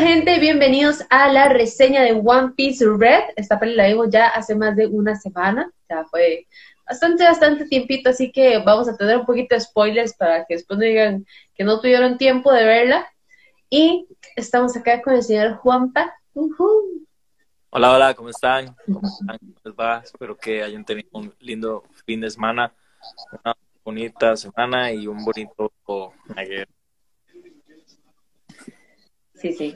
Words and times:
gente? 0.00 0.40
Bienvenidos 0.40 1.04
a 1.10 1.30
la 1.30 1.50
reseña 1.50 2.02
de 2.02 2.12
One 2.12 2.54
Piece 2.56 2.86
Red. 2.86 3.34
Esta 3.36 3.60
peli 3.60 3.74
la 3.74 3.86
vimos 3.86 4.08
ya 4.08 4.28
hace 4.28 4.54
más 4.54 4.74
de 4.74 4.86
una 4.86 5.14
semana, 5.14 5.70
ya 5.90 6.04
fue 6.06 6.46
bastante, 6.86 7.24
bastante 7.24 7.66
tiempito, 7.66 8.08
así 8.08 8.32
que 8.32 8.58
vamos 8.64 8.88
a 8.88 8.96
tener 8.96 9.18
un 9.18 9.26
poquito 9.26 9.54
de 9.54 9.60
spoilers 9.60 10.14
para 10.14 10.46
que 10.46 10.54
después 10.54 10.78
no 10.78 10.86
digan 10.86 11.26
que 11.54 11.64
no 11.64 11.80
tuvieron 11.80 12.16
tiempo 12.16 12.50
de 12.50 12.64
verla. 12.64 13.06
Y 13.68 14.06
estamos 14.36 14.74
acá 14.74 15.02
con 15.02 15.14
el 15.14 15.22
señor 15.22 15.56
Juanpa. 15.56 16.14
Hola, 17.68 17.92
hola, 17.92 18.14
¿cómo 18.14 18.30
están? 18.30 18.74
¿Cómo 18.86 19.06
están? 19.06 19.36
¿Cómo 19.38 19.54
les 19.62 19.74
va? 19.74 20.00
Espero 20.02 20.34
que 20.34 20.62
hayan 20.62 20.82
tenido 20.82 21.10
un 21.12 21.34
lindo 21.40 21.84
fin 22.06 22.22
de 22.22 22.30
semana, 22.30 22.72
una 23.32 23.54
bonita 23.84 24.34
semana 24.34 24.92
y 24.92 25.06
un 25.06 25.22
bonito 25.22 25.70
ayer. 26.34 26.66
Sí, 29.40 29.54
sí. 29.54 29.74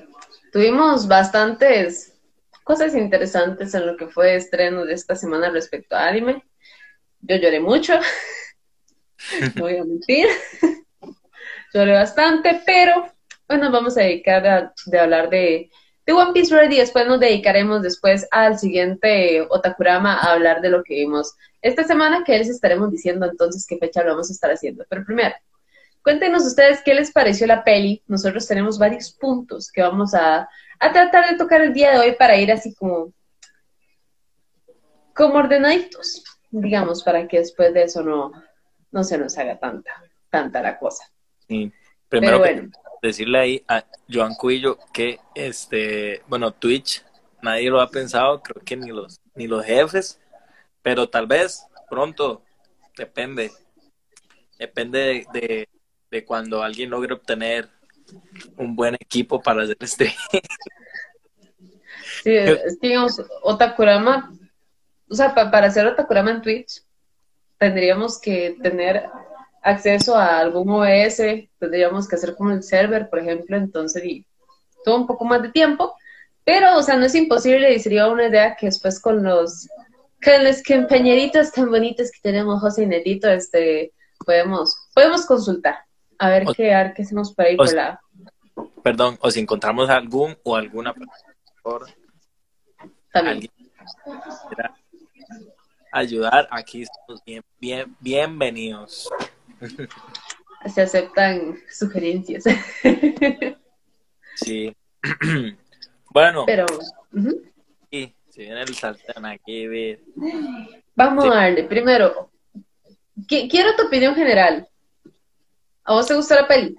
Tuvimos 0.55 1.09
bastantes 1.09 2.15
cosas 2.63 2.95
interesantes 2.95 3.75
en 3.75 3.89
lo 3.89 3.97
que 3.97 4.07
fue 4.07 4.37
estreno 4.37 4.85
de 4.85 4.95
esta 4.95 5.17
semana 5.17 5.51
respecto 5.51 5.97
a 5.97 6.07
anime. 6.07 6.45
Yo 7.23 7.35
lloré 7.35 7.59
mucho, 7.59 7.95
no 9.57 9.63
voy 9.63 9.79
a 9.79 9.85
mentir. 9.85 10.29
lloré 11.75 11.95
bastante, 11.95 12.63
pero 12.65 13.05
bueno, 13.49 13.73
vamos 13.73 13.99
a 13.99 14.03
dedicar 14.03 14.47
a 14.47 14.73
de 14.87 14.99
hablar 15.01 15.29
de, 15.29 15.73
de 16.07 16.13
One 16.13 16.33
Piece 16.33 16.55
Ready. 16.55 16.77
Después 16.77 17.05
nos 17.09 17.19
dedicaremos 17.19 17.83
después 17.83 18.25
al 18.31 18.57
siguiente 18.57 19.45
Otakurama 19.51 20.21
a 20.21 20.35
hablar 20.35 20.61
de 20.61 20.71
lo 20.71 20.85
que 20.85 20.95
vimos 20.95 21.35
esta 21.63 21.83
semana, 21.83 22.23
que 22.25 22.39
les 22.39 22.49
estaremos 22.49 22.93
diciendo 22.93 23.27
entonces 23.29 23.67
qué 23.69 23.77
fecha 23.79 24.05
lo 24.05 24.13
vamos 24.13 24.31
a 24.31 24.33
estar 24.33 24.53
haciendo. 24.53 24.87
Pero 24.89 25.05
primero, 25.05 25.35
Cuéntenos 26.05 26.45
ustedes 26.45 26.83
qué 26.85 26.93
les 26.93 27.11
pareció 27.11 27.47
la 27.47 27.65
peli. 27.65 28.03
Nosotros 28.07 28.47
tenemos 28.47 28.79
varios 28.79 29.11
puntos 29.11 29.73
que 29.73 29.81
vamos 29.81 30.13
a, 30.15 30.47
tratar 30.79 31.31
de 31.31 31.39
tocar 31.39 31.63
el 31.63 31.73
día 31.73 31.93
de 31.93 31.99
hoy 31.99 32.15
para 32.19 32.37
ir 32.37 32.53
así 32.53 32.75
como, 32.75 33.15
como 35.15 35.37
ordenaditos, 35.37 36.23
digamos, 36.51 37.03
para 37.03 37.27
que 37.27 37.39
después 37.39 37.73
de 37.73 37.85
eso 37.85 38.03
no, 38.03 38.33
no 38.93 39.03
se 39.03 39.17
nos 39.17 39.39
haga 39.39 39.59
tanta, 39.59 39.93
tanta 40.29 40.61
la 40.61 40.79
cosa. 40.79 41.11
Sí. 41.49 41.73
Primero 42.11 42.43
decirle 43.01 43.39
ahí 43.39 43.65
a 43.67 43.83
Joan 44.13 44.35
Cuillo 44.35 44.79
que 44.93 45.21
este, 45.35 46.21
bueno, 46.29 46.53
Twitch, 46.53 47.03
nadie 47.41 47.71
lo 47.71 47.81
ha 47.81 47.89
pensado, 47.89 48.43
creo 48.43 48.63
que 48.63 48.77
ni 48.77 48.91
los, 48.91 49.23
ni 49.35 49.47
los 49.47 49.65
jefes, 49.65 50.21
pero 50.83 51.09
tal 51.09 51.27
vez 51.27 51.67
pronto, 51.89 52.43
depende. 52.95 53.51
Depende 54.59 54.99
de, 55.33 55.41
de 55.41 55.69
cuando 56.23 56.63
alguien 56.63 56.91
logre 56.91 57.15
obtener 57.15 57.71
un 58.59 58.77
buen 58.77 58.95
equipo 58.95 59.41
para 59.41 59.63
hacer 59.63 59.79
este. 59.81 60.15
Sí, 62.23 62.35
es 62.37 62.79
que 62.81 62.89
digamos, 62.89 63.21
Otakurama, 63.43 64.33
o 65.09 65.15
sea, 65.15 65.35
para 65.35 65.67
hacer 65.67 65.87
Otakurama 65.87 66.31
en 66.31 66.43
Twitch, 66.43 66.83
tendríamos 67.59 68.21
que 68.21 68.57
tener 68.63 69.05
acceso 69.63 70.15
a 70.15 70.39
algún 70.39 70.71
OS, 70.71 71.23
tendríamos 71.59 72.07
que 72.07 72.17
hacer 72.17 72.37
como 72.37 72.51
el 72.51 72.63
server, 72.63 73.09
por 73.09 73.19
ejemplo, 73.19 73.57
entonces, 73.57 74.05
y 74.05 74.27
todo 74.85 74.97
un 74.97 75.07
poco 75.07 75.25
más 75.25 75.43
de 75.43 75.49
tiempo, 75.49 75.97
pero, 76.45 76.77
o 76.77 76.83
sea, 76.83 76.97
no 76.97 77.07
es 77.07 77.15
imposible 77.15 77.73
y 77.73 77.81
sería 77.81 78.07
una 78.09 78.29
idea 78.29 78.55
que 78.55 78.67
después 78.67 79.01
con 79.01 79.23
los, 79.23 79.67
con 80.23 80.45
los 80.45 80.63
compañeritos 80.63 81.51
tan 81.53 81.71
bonitos 81.71 82.11
que 82.11 82.21
tenemos, 82.23 82.61
José 82.61 82.83
y 82.83 82.87
Netito, 82.87 83.31
este, 83.31 83.93
podemos, 84.25 84.77
podemos 84.95 85.25
consultar. 85.25 85.79
A 86.25 86.31
ver 86.31 86.47
qué, 86.57 86.73
a 86.73 86.85
ver 86.85 86.95
qué 86.95 87.05
por 87.05 87.45
ahí 87.45 87.55
por 87.55 87.71
la... 87.75 88.01
Perdón, 88.83 89.19
o 89.21 89.31
si 89.31 89.41
encontramos 89.41 89.91
algún 89.91 90.35
o 90.43 90.57
alguna 90.57 90.95
por 91.63 91.87
También. 93.13 93.51
ayudar, 95.93 96.49
aquí 96.51 96.81
estamos 96.81 97.23
bien, 97.27 97.43
bien, 97.61 97.95
bienvenidos. 98.01 99.11
Se 100.75 100.81
aceptan 100.81 101.59
sugerencias. 101.71 102.45
Sí. 104.37 104.75
bueno. 106.11 106.43
Pero. 106.45 106.67
Sí, 107.89 108.17
si 108.31 108.41
viene 108.41 108.63
el 108.63 108.75
sartén 108.75 109.25
aquí, 109.27 109.69
Vamos 110.97 111.27
a 111.27 111.37
darle. 111.37 111.63
Primero, 111.63 112.33
quiero 113.29 113.77
tu 113.77 113.87
opinión 113.87 114.17
general. 114.17 114.69
¿A 115.85 115.93
vos 115.93 116.07
te 116.07 116.15
gustó 116.15 116.35
la 116.35 116.49
peli? 116.49 116.77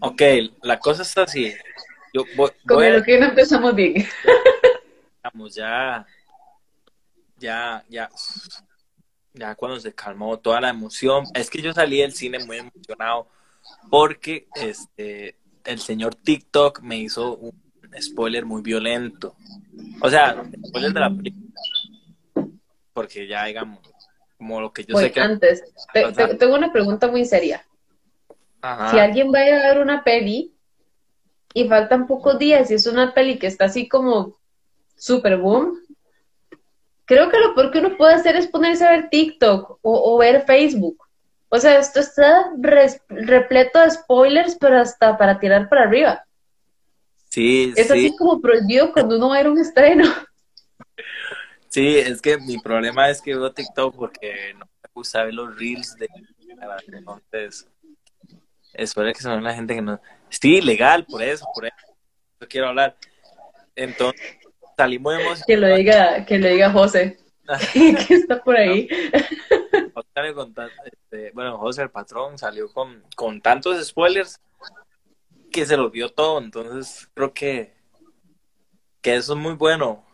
Ok, 0.00 0.22
la 0.62 0.78
cosa 0.78 1.02
está 1.02 1.22
así. 1.22 1.52
Yo 2.12 2.24
voy, 2.36 2.50
Con 2.66 2.92
lo 2.92 3.02
que 3.02 3.18
no 3.18 3.26
empezamos 3.26 3.74
bien. 3.74 4.06
Vamos, 5.22 5.54
ya, 5.54 6.06
ya, 7.38 7.84
ya, 7.88 8.08
ya 9.32 9.54
cuando 9.54 9.80
se 9.80 9.94
calmó 9.94 10.38
toda 10.38 10.60
la 10.60 10.70
emoción. 10.70 11.24
Es 11.34 11.50
que 11.50 11.60
yo 11.60 11.72
salí 11.72 12.00
del 12.00 12.12
cine 12.12 12.38
muy 12.44 12.58
emocionado 12.58 13.28
porque 13.90 14.46
este 14.54 15.36
el 15.64 15.80
señor 15.80 16.14
TikTok 16.14 16.80
me 16.80 16.98
hizo 16.98 17.36
un 17.36 17.52
spoiler 18.00 18.44
muy 18.44 18.62
violento. 18.62 19.36
O 20.00 20.08
sea, 20.08 20.44
spoiler 20.68 20.92
de 20.92 21.00
la 21.00 21.10
película. 21.10 21.50
Porque 22.92 23.26
ya, 23.26 23.44
digamos, 23.46 23.80
como 24.36 24.60
lo 24.60 24.72
que 24.72 24.84
yo 24.84 24.96
sé 24.96 25.10
que... 25.10 25.20
Antes, 25.20 25.64
tengo 26.38 26.54
una 26.54 26.72
pregunta 26.72 27.08
muy 27.08 27.24
seria. 27.24 27.64
Si 28.90 28.98
alguien 28.98 29.32
va 29.32 29.40
a 29.40 29.74
ver 29.74 29.78
una 29.78 30.02
peli 30.02 30.54
y 31.52 31.68
faltan 31.68 32.06
pocos 32.06 32.38
días 32.38 32.70
y 32.70 32.74
es 32.74 32.86
una 32.86 33.12
peli 33.12 33.38
que 33.38 33.46
está 33.46 33.66
así 33.66 33.88
como 33.88 34.38
super 34.96 35.36
boom, 35.36 35.78
creo 37.04 37.30
que 37.30 37.38
lo 37.38 37.54
peor 37.54 37.70
que 37.70 37.80
uno 37.80 37.96
puede 37.96 38.14
hacer 38.14 38.36
es 38.36 38.46
ponerse 38.46 38.86
a 38.86 38.92
ver 38.92 39.10
TikTok 39.10 39.78
o, 39.82 40.18
ver 40.18 40.44
Facebook. 40.46 40.96
O 41.50 41.58
sea, 41.58 41.78
esto 41.78 42.00
está 42.00 42.52
repleto 43.08 43.80
de 43.80 43.90
spoilers, 43.90 44.56
pero 44.58 44.78
hasta 44.78 45.16
para 45.18 45.38
tirar 45.38 45.68
para 45.68 45.82
arriba. 45.82 46.24
Sí, 47.28 47.72
es 47.76 47.90
así 47.90 48.16
como 48.16 48.40
prohibido 48.40 48.92
cuando 48.92 49.16
uno 49.16 49.28
va 49.28 49.34
a 49.34 49.38
ver 49.38 49.50
un 49.50 49.58
estreno. 49.58 50.04
Sí, 51.68 51.98
es 51.98 52.22
que 52.22 52.38
mi 52.38 52.58
problema 52.58 53.10
es 53.10 53.20
que 53.20 53.34
veo 53.34 53.52
TikTok 53.52 53.94
porque 53.94 54.54
no 54.54 54.64
me 54.64 54.88
gusta 54.94 55.24
ver 55.24 55.34
los 55.34 55.56
reels 55.58 55.96
de 55.96 56.08
entonces 56.86 57.68
Espero 58.74 59.12
que 59.12 59.20
se 59.20 59.28
la 59.28 59.54
gente 59.54 59.74
que 59.74 59.82
no. 59.82 60.00
Sí, 60.28 60.60
legal, 60.60 61.04
por 61.06 61.22
eso, 61.22 61.46
por 61.54 61.66
eso. 61.66 61.76
Yo 62.40 62.48
quiero 62.48 62.68
hablar. 62.68 62.96
Entonces, 63.76 64.20
salimos 64.76 65.14
emocionados. 65.14 65.44
Que 65.46 65.56
lo 65.56 65.68
diga, 65.68 66.24
que 66.26 66.38
lo 66.38 66.48
diga 66.48 66.70
José. 66.70 67.18
que 67.72 68.14
está 68.14 68.42
por 68.42 68.56
ahí. 68.56 68.88
Este, 70.16 71.32
bueno, 71.32 71.58
José, 71.58 71.82
el 71.82 71.90
patrón, 71.90 72.38
salió 72.38 72.72
con, 72.72 73.02
con 73.16 73.40
tantos 73.40 73.84
spoilers 73.84 74.40
que 75.50 75.66
se 75.66 75.76
lo 75.76 75.90
vio 75.90 76.10
todo. 76.10 76.38
Entonces, 76.38 77.08
creo 77.14 77.34
que, 77.34 77.74
que 79.00 79.16
eso 79.16 79.34
es 79.34 79.38
muy 79.38 79.54
bueno. 79.54 80.04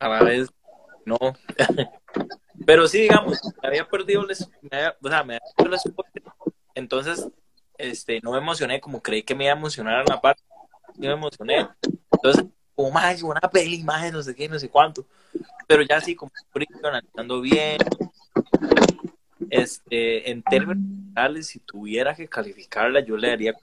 A 0.00 0.08
la 0.08 0.22
vez, 0.22 0.48
no. 1.04 1.18
Pero 2.66 2.86
sí, 2.88 3.02
digamos, 3.02 3.40
me 3.62 3.68
había 3.68 3.88
perdido, 3.88 4.24
les, 4.24 4.48
me 4.60 4.76
había, 4.76 4.96
o 5.00 5.08
sea, 5.08 5.24
me 5.24 5.34
había 5.34 5.54
perdido 5.56 5.74
el 5.74 5.80
spoiler. 5.80 6.22
Entonces, 6.74 7.28
este, 7.78 8.20
no 8.22 8.32
me 8.32 8.38
emocioné 8.38 8.80
como 8.80 9.00
creí 9.00 9.22
que 9.22 9.34
me 9.34 9.44
iba 9.44 9.54
a 9.54 9.56
emocionar 9.56 10.00
en 10.00 10.06
la 10.06 10.20
parte, 10.20 10.42
no 10.96 11.06
me 11.06 11.12
emocioné. 11.12 11.68
Entonces, 12.12 12.44
como 12.74 12.90
más, 12.90 13.22
una 13.22 13.40
peli, 13.40 13.76
imagen, 13.76 14.12
no 14.12 14.22
sé 14.22 14.34
qué, 14.34 14.48
no 14.48 14.58
sé 14.58 14.68
cuánto. 14.68 15.06
Pero 15.66 15.82
ya 15.82 15.96
así 15.96 16.14
como 16.14 16.30
analizando 16.82 17.40
bien. 17.40 17.78
Este, 19.50 20.30
en 20.30 20.42
términos 20.42 20.84
generales, 20.84 21.46
si 21.46 21.60
tuviera 21.60 22.14
que 22.14 22.28
calificarla, 22.28 23.00
yo 23.00 23.16
le 23.16 23.28
daría 23.28 23.54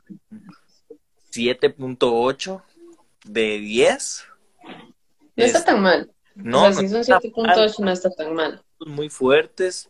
7.8 1.32 2.62
de 3.26 3.60
10. 3.60 4.26
No 5.36 5.44
está 5.44 5.66
tan 5.66 5.82
mal. 5.82 6.12
No, 6.36 6.72
si 6.74 6.90
son 6.90 7.02
7.8 7.02 7.80
no 7.80 7.92
está 7.92 8.10
tan 8.10 8.34
mal. 8.34 8.64
Muy 8.80 9.10
fuertes. 9.10 9.90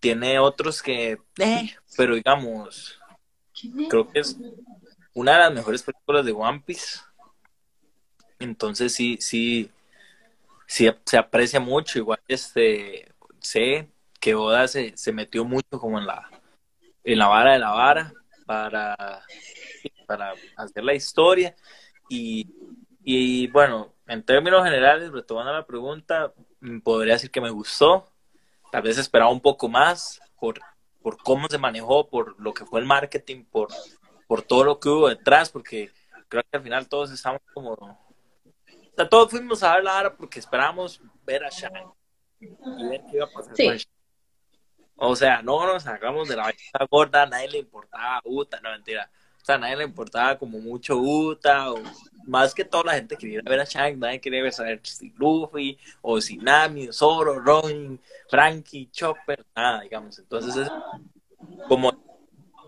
Tiene 0.00 0.38
otros 0.38 0.82
que, 0.82 1.18
eh, 1.38 1.76
pero 1.96 2.14
digamos, 2.14 2.98
Creo 3.88 4.08
que 4.10 4.20
es 4.20 4.36
una 5.14 5.32
de 5.32 5.38
las 5.38 5.52
mejores 5.52 5.82
películas 5.82 6.24
de 6.24 6.32
One 6.32 6.62
Piece. 6.64 6.98
Entonces 8.38 8.92
sí, 8.92 9.16
sí, 9.20 9.70
sí 10.66 10.90
se 11.04 11.18
aprecia 11.18 11.60
mucho. 11.60 11.98
Igual 11.98 12.20
este 12.28 13.12
sé 13.40 13.88
que 14.20 14.34
Oda 14.34 14.68
se, 14.68 14.94
metió 15.12 15.44
mucho 15.44 15.78
como 15.78 15.98
en 15.98 16.06
la 16.06 16.30
en 17.04 17.18
la 17.18 17.28
vara 17.28 17.52
de 17.52 17.58
la 17.60 17.70
vara 17.70 18.12
para, 18.44 19.22
para 20.06 20.34
hacer 20.56 20.84
la 20.84 20.94
historia. 20.94 21.54
Y, 22.08 22.48
y 23.02 23.46
bueno, 23.48 23.94
en 24.06 24.22
términos 24.22 24.64
generales, 24.64 25.12
retomando 25.12 25.52
la 25.52 25.66
pregunta, 25.66 26.32
podría 26.82 27.14
decir 27.14 27.30
que 27.30 27.40
me 27.40 27.50
gustó. 27.50 28.10
Tal 28.70 28.82
vez 28.82 28.98
esperaba 28.98 29.30
un 29.30 29.40
poco 29.40 29.68
más 29.68 30.20
por 30.38 30.60
por 31.06 31.18
cómo 31.18 31.46
se 31.46 31.56
manejó, 31.56 32.08
por 32.08 32.34
lo 32.40 32.52
que 32.52 32.64
fue 32.64 32.80
el 32.80 32.86
marketing, 32.86 33.44
por, 33.44 33.68
por 34.26 34.42
todo 34.42 34.64
lo 34.64 34.80
que 34.80 34.88
hubo 34.88 35.08
detrás, 35.08 35.50
porque 35.50 35.92
creo 36.28 36.42
que 36.50 36.56
al 36.56 36.64
final 36.64 36.88
todos 36.88 37.12
estamos 37.12 37.40
como... 37.54 37.74
O 37.74 37.98
sea, 38.96 39.08
todos 39.08 39.30
fuimos 39.30 39.62
a 39.62 39.76
ver 39.76 39.84
la 39.84 39.98
hora 39.98 40.16
porque 40.16 40.40
esperábamos 40.40 41.00
ver 41.24 41.44
a 41.44 41.48
Shang 41.48 41.92
y 42.40 42.88
ver 42.88 43.02
qué 43.08 43.18
iba 43.18 43.26
a 43.26 43.30
pasar 43.30 43.54
con 43.54 43.78
O 44.96 45.14
sea, 45.14 45.42
no 45.42 45.64
nos 45.64 45.84
sacamos 45.84 46.26
de 46.26 46.34
la 46.34 46.42
vaina 46.42 46.88
gorda, 46.90 47.22
a 47.22 47.26
nadie 47.26 47.50
le 47.50 47.58
importaba 47.58 48.20
Uta, 48.24 48.58
no 48.60 48.72
mentira. 48.72 49.08
Sea, 49.46 49.54
a 49.54 49.58
nadie 49.58 49.76
le 49.76 49.84
importaba 49.84 50.36
como 50.36 50.58
mucho 50.58 50.96
Uta, 50.96 51.70
o 51.70 51.80
más 52.26 52.52
que 52.52 52.64
toda 52.64 52.82
la 52.82 52.94
gente 52.94 53.16
quería 53.16 53.42
ver 53.44 53.60
a 53.60 53.64
Shang, 53.64 53.96
nadie 53.96 54.20
quería 54.20 54.42
ver 54.42 54.52
si 54.82 55.10
Luffy, 55.10 55.78
o 56.02 56.20
si 56.20 56.36
Nami, 56.36 56.88
Zoro, 56.92 57.38
Ronin, 57.38 58.00
Frankie, 58.28 58.88
Chopper, 58.90 59.46
nada, 59.54 59.82
digamos. 59.82 60.18
Entonces 60.18 60.56
es 60.56 60.68
como, 61.68 61.92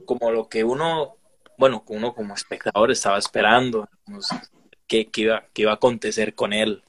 como 0.05 0.31
lo 0.31 0.49
que 0.49 0.63
uno, 0.63 1.17
bueno, 1.57 1.83
uno 1.89 2.15
como 2.15 2.35
espectador 2.35 2.93
estaba 2.93 3.19
esperando, 3.19 3.89
qué, 4.87 5.11
iba, 5.17 5.47
qué 5.53 5.63
iba 5.63 5.73
a 5.73 5.75
acontecer 5.75 6.37
con 6.37 6.53
él. 6.53 6.85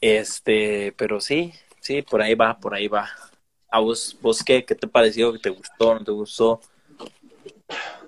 Este, 0.00 0.94
pero 0.96 1.20
sí, 1.20 1.52
sí, 1.80 2.02
por 2.02 2.22
ahí 2.22 2.36
va, 2.36 2.56
por 2.60 2.72
ahí 2.72 2.86
va. 2.86 3.10
¿A 3.68 3.80
vos, 3.80 4.16
vos 4.22 4.44
qué, 4.44 4.64
qué 4.64 4.76
te 4.76 4.86
pareció? 4.86 5.32
¿Qué 5.32 5.40
te 5.40 5.50
gustó? 5.50 5.94
¿No 5.94 6.04
te 6.04 6.12
gustó? 6.12 6.60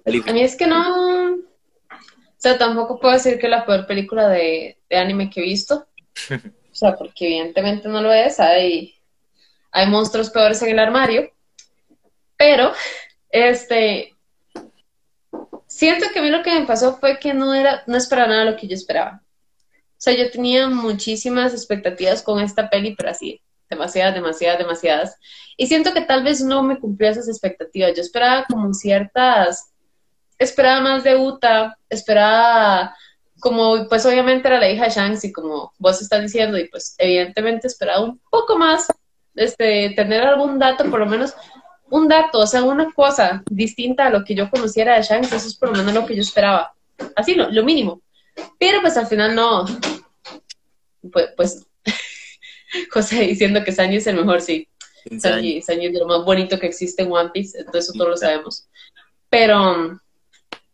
A 0.07 0.33
mí 0.33 0.41
es 0.41 0.57
que 0.57 0.67
no. 0.67 1.35
O 1.35 2.39
sea, 2.39 2.57
tampoco 2.59 3.01
puedo 3.01 3.15
decir 3.15 3.39
que 3.39 3.47
es 3.47 3.51
la 3.51 3.67
peor 3.67 3.87
película 3.87 4.29
de, 4.29 4.79
anime 4.91 5.31
que 5.31 5.41
he 5.41 5.45
visto. 5.45 5.87
O 6.77 6.79
sea, 6.79 6.95
porque 6.95 7.25
evidentemente 7.25 7.89
no 7.89 8.03
lo 8.03 8.13
es. 8.13 8.39
Hay, 8.39 8.95
hay 9.71 9.87
monstruos 9.87 10.29
peores 10.29 10.61
en 10.61 10.69
el 10.73 10.79
armario. 10.79 11.33
Pero, 12.37 12.71
este. 13.31 14.15
Siento 15.67 16.05
que 16.13 16.19
a 16.19 16.23
mí 16.23 16.29
lo 16.29 16.43
que 16.43 16.61
me 16.61 16.67
pasó 16.67 16.99
fue 16.99 17.19
que 17.19 17.33
no 17.33 17.55
era, 17.55 17.83
no 17.87 17.97
esperaba 17.97 18.29
nada 18.29 18.45
lo 18.45 18.57
que 18.59 18.69
yo 18.69 18.75
esperaba. 18.75 19.23
O 19.25 19.95
sea, 19.97 20.13
yo 20.13 20.31
tenía 20.31 20.69
muchísimas 20.69 21.55
expectativas 21.55 22.23
con 22.23 22.41
esta 22.41 22.69
peli, 22.69 22.95
pero 22.95 23.09
así, 23.09 23.41
demasiadas, 23.71 24.15
demasiadas, 24.15 24.59
demasiadas. 24.59 25.17
Y 25.57 25.69
siento 25.69 25.95
que 25.95 26.03
tal 26.03 26.25
vez 26.25 26.43
no 26.43 26.63
me 26.63 26.79
cumplió 26.79 27.09
esas 27.09 27.27
expectativas. 27.27 27.95
Yo 27.95 28.03
esperaba 28.03 28.45
como 28.45 28.75
ciertas, 28.75 29.73
esperaba 30.39 30.81
más 30.81 31.05
de 31.05 31.17
Uta, 31.17 31.79
esperaba 31.89 32.95
como, 33.41 33.89
pues 33.89 34.05
obviamente 34.07 34.49
era 34.49 34.59
la 34.59 34.71
hija 34.71 34.85
de 34.85 34.91
Shanks 34.91 35.25
y 35.25 35.33
como 35.33 35.73
vos 35.79 36.01
estás 36.01 36.23
diciendo, 36.23 36.59
y 36.59 36.69
pues 36.69 36.95
evidentemente 36.99 37.67
esperaba 37.67 38.01
un 38.01 38.19
poco 38.31 38.57
más, 38.57 38.87
este, 39.35 39.91
tener 39.91 40.23
algún 40.23 40.59
dato, 40.59 40.89
por 40.91 41.01
lo 41.01 41.07
menos 41.07 41.35
un 41.91 42.09
dato, 42.09 42.41
o 42.41 42.47
sea, 42.47 42.63
una 42.63 42.93
cosa 42.93 43.43
distinta 43.51 44.07
a 44.07 44.11
lo 44.11 44.25
que 44.25 44.35
yo 44.35 44.51
conociera 44.51 44.97
de 44.97 45.03
Shanks, 45.03 45.33
eso 45.33 45.49
es 45.49 45.55
por 45.55 45.69
lo 45.69 45.77
menos 45.77 45.95
lo 45.95 46.07
que 46.07 46.17
yo 46.17 46.23
esperaba. 46.23 46.75
Así, 47.15 47.35
lo, 47.35 47.51
lo 47.51 47.63
mínimo. 47.63 48.01
Pero 48.59 48.81
pues 48.81 48.97
al 48.97 49.07
final 49.07 49.35
no. 49.35 49.65
Pues, 51.13 51.29
pues 51.37 51.67
José 52.93 53.21
diciendo 53.21 53.63
que 53.65 53.73
Sanji 53.73 53.97
es 53.97 54.07
el 54.07 54.17
mejor, 54.17 54.41
sí. 54.41 54.69
Sanji, 55.21 55.63
Sanji 55.63 55.87
es 55.87 55.95
lo 55.95 56.07
más 56.07 56.25
bonito 56.25 56.59
que 56.59 56.67
existe 56.67 57.03
en 57.03 57.13
One 57.13 57.31
Piece, 57.33 57.59
entonces 57.59 57.85
eso 57.85 57.93
todos 57.93 58.11
lo 58.11 58.17
sabemos. 58.17 58.69
Pero, 59.31 60.01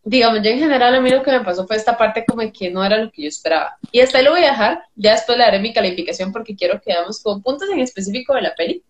digamos, 0.04 0.43
yo 0.43 0.50
en 0.50 0.58
general 0.58 0.94
a 0.94 1.00
mí 1.00 1.10
lo 1.10 1.22
que 1.22 1.31
me 1.31 1.40
pasó 1.40 1.66
fue 1.66 1.76
esta 1.76 1.96
parte 1.96 2.25
como 2.26 2.43
que 2.52 2.70
no 2.70 2.84
era 2.84 2.99
lo 2.99 3.10
que 3.10 3.22
yo 3.22 3.28
esperaba. 3.28 3.76
Y 3.90 4.00
hasta 4.00 4.19
ahí 4.19 4.25
lo 4.25 4.32
voy 4.32 4.44
a 4.44 4.50
dejar, 4.50 4.84
ya 4.94 5.12
después 5.12 5.38
le 5.38 5.44
daré 5.44 5.60
mi 5.60 5.72
calificación 5.72 6.32
porque 6.32 6.56
quiero 6.56 6.81
que 6.81 6.93
veamos 6.93 7.22
con 7.22 7.43
puntos 7.43 7.69
en 7.70 7.81
específico 7.81 8.34
de 8.34 8.43
la 8.43 8.54
peli. 8.54 8.82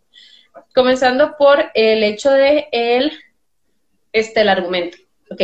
Comenzando 0.75 1.37
por 1.37 1.71
el 1.75 2.03
hecho 2.03 2.31
de 2.31 2.69
el, 2.73 3.13
este, 4.13 4.41
el 4.41 4.49
argumento. 4.49 4.99
Ok. 5.31 5.41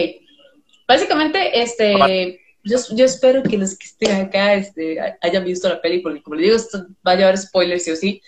Básicamente, 0.87 1.61
este 1.61 2.41
yo, 2.65 2.79
yo, 2.95 3.05
espero 3.05 3.43
que 3.43 3.57
los 3.57 3.77
que 3.77 3.87
estén 3.87 4.27
acá 4.27 4.55
este, 4.55 4.99
hayan 5.21 5.45
visto 5.45 5.69
la 5.69 5.81
peli, 5.81 6.01
porque 6.01 6.23
como 6.23 6.37
les 6.37 6.45
digo, 6.45 6.57
esto 6.57 6.87
va 7.07 7.13
a 7.13 7.17
llevar 7.17 7.39
spoilers 7.39 7.85
sí 7.85 7.91
o 7.91 7.97
sí. 7.97 8.23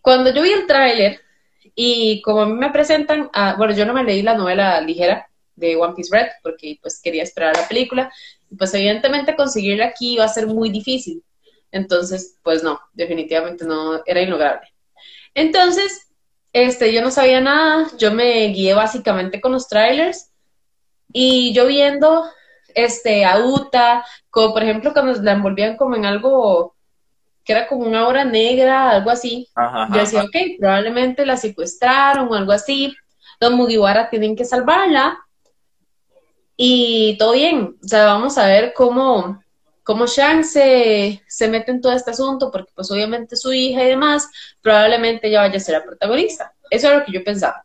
Cuando 0.00 0.34
yo 0.34 0.42
vi 0.42 0.50
el 0.50 0.66
tráiler 0.66 1.20
y 1.74 2.20
como 2.22 2.42
a 2.42 2.46
mí 2.46 2.54
me 2.54 2.70
presentan, 2.70 3.30
bueno, 3.56 3.74
yo 3.74 3.86
no 3.86 3.94
me 3.94 4.04
leí 4.04 4.22
la 4.22 4.34
novela 4.34 4.80
ligera 4.80 5.28
de 5.56 5.76
One 5.76 5.94
Piece 5.94 6.14
Red, 6.14 6.28
porque 6.42 6.78
pues 6.80 7.00
quería 7.00 7.22
esperar 7.22 7.56
la 7.56 7.68
película, 7.68 8.12
y 8.50 8.56
pues 8.56 8.72
evidentemente 8.74 9.36
conseguirla 9.36 9.86
aquí 9.86 10.14
iba 10.14 10.24
a 10.24 10.28
ser 10.28 10.46
muy 10.46 10.70
difícil. 10.70 11.22
Entonces, 11.70 12.38
pues 12.42 12.62
no, 12.62 12.80
definitivamente 12.92 13.64
no, 13.64 14.02
era 14.04 14.20
inlograble. 14.20 14.68
Entonces, 15.34 16.08
este, 16.52 16.92
yo 16.92 17.00
no 17.00 17.10
sabía 17.10 17.40
nada, 17.40 17.88
yo 17.98 18.12
me 18.12 18.48
guié 18.48 18.74
básicamente 18.74 19.40
con 19.40 19.52
los 19.52 19.68
trailers 19.68 20.30
y 21.10 21.54
yo 21.54 21.66
viendo 21.66 22.24
este, 22.74 23.24
a 23.24 23.38
Uta, 23.38 24.04
como 24.30 24.52
por 24.52 24.62
ejemplo 24.62 24.92
cuando 24.92 25.14
la 25.22 25.32
envolvían 25.32 25.76
como 25.76 25.96
en 25.96 26.04
algo 26.04 26.74
que 27.44 27.52
era 27.52 27.66
como 27.66 27.86
una 27.86 28.06
obra 28.06 28.24
negra, 28.24 28.90
algo 28.90 29.10
así. 29.10 29.48
yo 29.92 29.98
decía, 29.98 30.22
ok, 30.22 30.58
probablemente 30.60 31.26
la 31.26 31.36
secuestraron 31.36 32.28
o 32.28 32.34
algo 32.34 32.52
así. 32.52 32.94
Los 33.40 33.52
Mugiwara 33.52 34.10
tienen 34.10 34.36
que 34.36 34.44
salvarla. 34.44 35.18
Y 36.56 37.16
todo 37.18 37.32
bien. 37.32 37.76
O 37.82 37.88
sea, 37.88 38.06
vamos 38.06 38.38
a 38.38 38.46
ver 38.46 38.72
cómo, 38.74 39.42
cómo 39.82 40.06
Shang 40.06 40.44
se, 40.44 41.22
se 41.26 41.48
mete 41.48 41.70
en 41.70 41.80
todo 41.80 41.92
este 41.92 42.10
asunto, 42.12 42.50
porque 42.50 42.72
pues 42.74 42.90
obviamente 42.90 43.36
su 43.36 43.52
hija 43.52 43.82
y 43.82 43.88
demás, 43.88 44.28
probablemente 44.60 45.28
ella 45.28 45.40
vaya 45.40 45.56
a 45.56 45.60
ser 45.60 45.78
la 45.78 45.84
protagonista. 45.84 46.52
Eso 46.70 46.88
es 46.90 46.98
lo 46.98 47.04
que 47.04 47.12
yo 47.12 47.24
pensaba. 47.24 47.64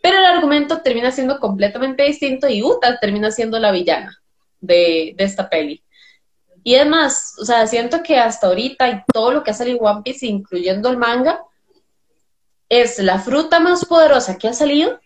Pero 0.00 0.18
el 0.18 0.24
argumento 0.24 0.80
termina 0.80 1.10
siendo 1.10 1.38
completamente 1.40 2.04
distinto 2.04 2.48
y 2.48 2.62
Uta 2.62 2.98
termina 3.00 3.30
siendo 3.30 3.58
la 3.58 3.72
villana 3.72 4.20
de, 4.60 5.14
esta 5.18 5.48
peli. 5.48 5.82
Y 6.62 6.76
además, 6.76 7.34
o 7.40 7.44
sea, 7.44 7.66
siento 7.66 8.02
que 8.02 8.18
hasta 8.18 8.46
ahorita 8.46 8.88
y 8.88 9.02
todo 9.12 9.32
lo 9.32 9.42
que 9.42 9.50
ha 9.50 9.54
salido 9.54 9.78
One 9.78 10.02
Piece, 10.02 10.26
incluyendo 10.26 10.88
el 10.90 10.98
manga, 10.98 11.40
es 12.68 12.98
la 12.98 13.18
fruta 13.18 13.60
más 13.60 13.84
poderosa 13.84 14.36
que 14.36 14.48
ha 14.48 14.52
salido, 14.52 15.00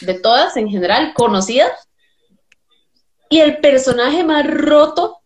de 0.00 0.14
todas 0.14 0.56
en 0.56 0.68
general, 0.68 1.12
conocidas, 1.14 1.70
y 3.28 3.40
el 3.40 3.58
personaje 3.58 4.24
más 4.24 4.46
roto 4.46 5.20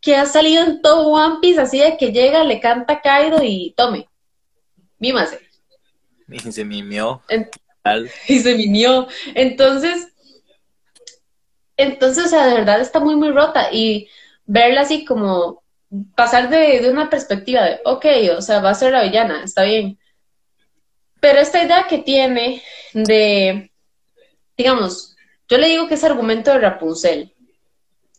que 0.00 0.16
ha 0.16 0.26
salido 0.26 0.62
en 0.62 0.82
todo 0.82 1.08
One 1.08 1.38
Piece, 1.40 1.60
así 1.60 1.78
de 1.78 1.96
que 1.96 2.12
llega, 2.12 2.44
le 2.44 2.60
canta 2.60 2.94
a 2.94 3.00
Kaido 3.00 3.42
y 3.42 3.74
tome, 3.76 4.08
mímase. 4.98 5.40
Y 6.28 6.38
se 6.38 6.64
mimió. 6.64 7.22
y 8.28 8.38
se 8.40 8.54
mimió. 8.54 9.08
Entonces, 9.34 10.08
entonces, 11.76 12.26
o 12.26 12.28
sea, 12.28 12.46
de 12.46 12.54
verdad 12.54 12.80
está 12.80 13.00
muy, 13.00 13.16
muy 13.16 13.30
rota 13.30 13.68
y 13.72 14.08
verla 14.44 14.82
así 14.82 15.04
como 15.04 15.62
pasar 16.14 16.48
de, 16.48 16.88
una 16.90 17.10
perspectiva 17.10 17.64
de, 17.64 17.80
ok, 17.84 18.06
o 18.36 18.42
sea, 18.42 18.60
va 18.60 18.70
a 18.70 18.74
ser 18.74 18.92
la 18.92 19.02
villana, 19.02 19.42
está 19.44 19.62
bien. 19.62 19.98
Pero 21.20 21.40
esta 21.40 21.62
idea 21.62 21.86
que 21.88 21.98
tiene 21.98 22.62
de, 22.92 23.70
digamos, 24.56 25.16
yo 25.48 25.58
le 25.58 25.68
digo 25.68 25.88
que 25.88 25.94
es 25.94 26.04
argumento 26.04 26.50
de 26.50 26.58
Rapunzel. 26.58 27.32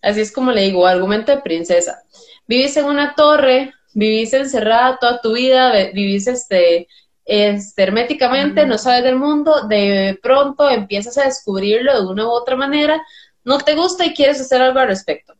Así 0.01 0.21
es 0.21 0.31
como 0.31 0.51
le 0.51 0.61
digo, 0.61 0.85
argumento 0.85 1.31
de 1.31 1.41
princesa. 1.41 2.03
Vivís 2.47 2.77
en 2.77 2.85
una 2.85 3.15
torre, 3.15 3.73
vivís 3.93 4.33
encerrada 4.33 4.97
toda 4.99 5.21
tu 5.21 5.33
vida, 5.33 5.73
vivís 5.93 6.27
este, 6.27 6.87
este, 7.25 7.83
herméticamente, 7.83 8.65
no 8.65 8.77
sabes 8.77 9.03
del 9.03 9.17
mundo, 9.17 9.67
de 9.67 10.17
pronto 10.23 10.69
empiezas 10.69 11.17
a 11.17 11.25
descubrirlo 11.25 11.93
de 11.93 12.07
una 12.07 12.25
u 12.25 12.29
otra 12.29 12.55
manera, 12.55 13.03
no 13.43 13.57
te 13.57 13.75
gusta 13.75 14.05
y 14.05 14.13
quieres 14.13 14.39
hacer 14.39 14.61
algo 14.61 14.79
al 14.79 14.87
respecto. 14.87 15.33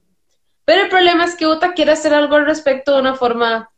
Pero 0.65 0.83
el 0.83 0.89
problema 0.89 1.23
es 1.23 1.35
que 1.35 1.47
Uta 1.47 1.73
quiere 1.73 1.91
hacer 1.91 2.13
algo 2.13 2.35
al 2.35 2.45
respecto 2.45 2.93
de 2.93 2.99
una 2.99 3.15
forma 3.15 3.69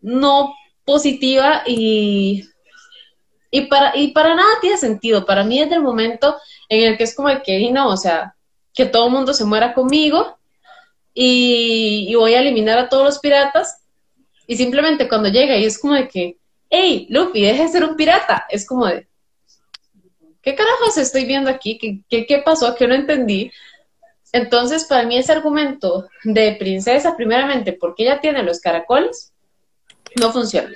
no 0.00 0.54
positiva 0.84 1.62
y, 1.66 2.44
y, 3.54 3.66
para, 3.66 3.96
y 3.96 4.08
para 4.08 4.34
nada 4.34 4.50
tiene 4.60 4.76
sentido. 4.76 5.24
Para 5.24 5.44
mí 5.44 5.60
es 5.60 5.70
el 5.70 5.80
momento 5.80 6.36
en 6.68 6.90
el 6.90 6.98
que 6.98 7.04
es 7.04 7.14
como 7.14 7.28
de 7.28 7.40
que, 7.40 7.70
no, 7.70 7.88
o 7.88 7.96
sea, 7.96 8.34
que 8.74 8.84
todo 8.84 9.06
el 9.06 9.12
mundo 9.12 9.32
se 9.32 9.44
muera 9.44 9.74
conmigo 9.74 10.36
y, 11.14 12.06
y 12.08 12.14
voy 12.16 12.34
a 12.34 12.40
eliminar 12.40 12.80
a 12.80 12.88
todos 12.88 13.04
los 13.04 13.20
piratas. 13.20 13.84
Y 14.48 14.56
simplemente 14.56 15.08
cuando 15.08 15.28
llega 15.28 15.56
y 15.56 15.66
es 15.66 15.78
como 15.78 15.94
de 15.94 16.08
que, 16.08 16.36
hey, 16.68 17.06
Luffy, 17.10 17.42
deje 17.42 17.62
de 17.62 17.68
ser 17.68 17.84
un 17.84 17.94
pirata. 17.94 18.44
Es 18.50 18.66
como 18.66 18.86
de, 18.86 19.06
¿qué 20.42 20.56
carajos 20.56 20.96
estoy 20.96 21.24
viendo 21.24 21.48
aquí? 21.48 21.78
¿Qué, 22.10 22.26
qué, 22.26 22.38
pasó? 22.38 22.74
Que 22.74 22.88
no 22.88 22.96
entendí. 22.96 23.52
Entonces, 24.32 24.84
para 24.86 25.04
mí 25.04 25.16
ese 25.16 25.30
argumento 25.30 26.08
de 26.24 26.56
princesa, 26.58 27.16
primeramente, 27.16 27.72
porque 27.72 28.02
ella 28.02 28.20
tiene 28.20 28.42
los 28.42 28.58
caracoles, 28.58 29.32
no 30.20 30.32
funciona. 30.32 30.74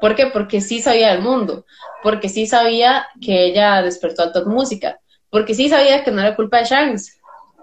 ¿Por 0.00 0.14
qué? 0.14 0.26
Porque 0.26 0.60
sí 0.60 0.80
sabía 0.82 1.12
del 1.12 1.22
mundo, 1.22 1.66
porque 2.02 2.28
sí 2.28 2.46
sabía 2.46 3.06
que 3.20 3.46
ella 3.46 3.82
despertó 3.82 4.24
a 4.24 4.32
toda 4.32 4.46
música, 4.46 5.00
porque 5.30 5.54
sí 5.54 5.68
sabía 5.68 6.04
que 6.04 6.10
no 6.10 6.20
era 6.20 6.36
culpa 6.36 6.58
de 6.58 6.64
Shanks, 6.64 7.18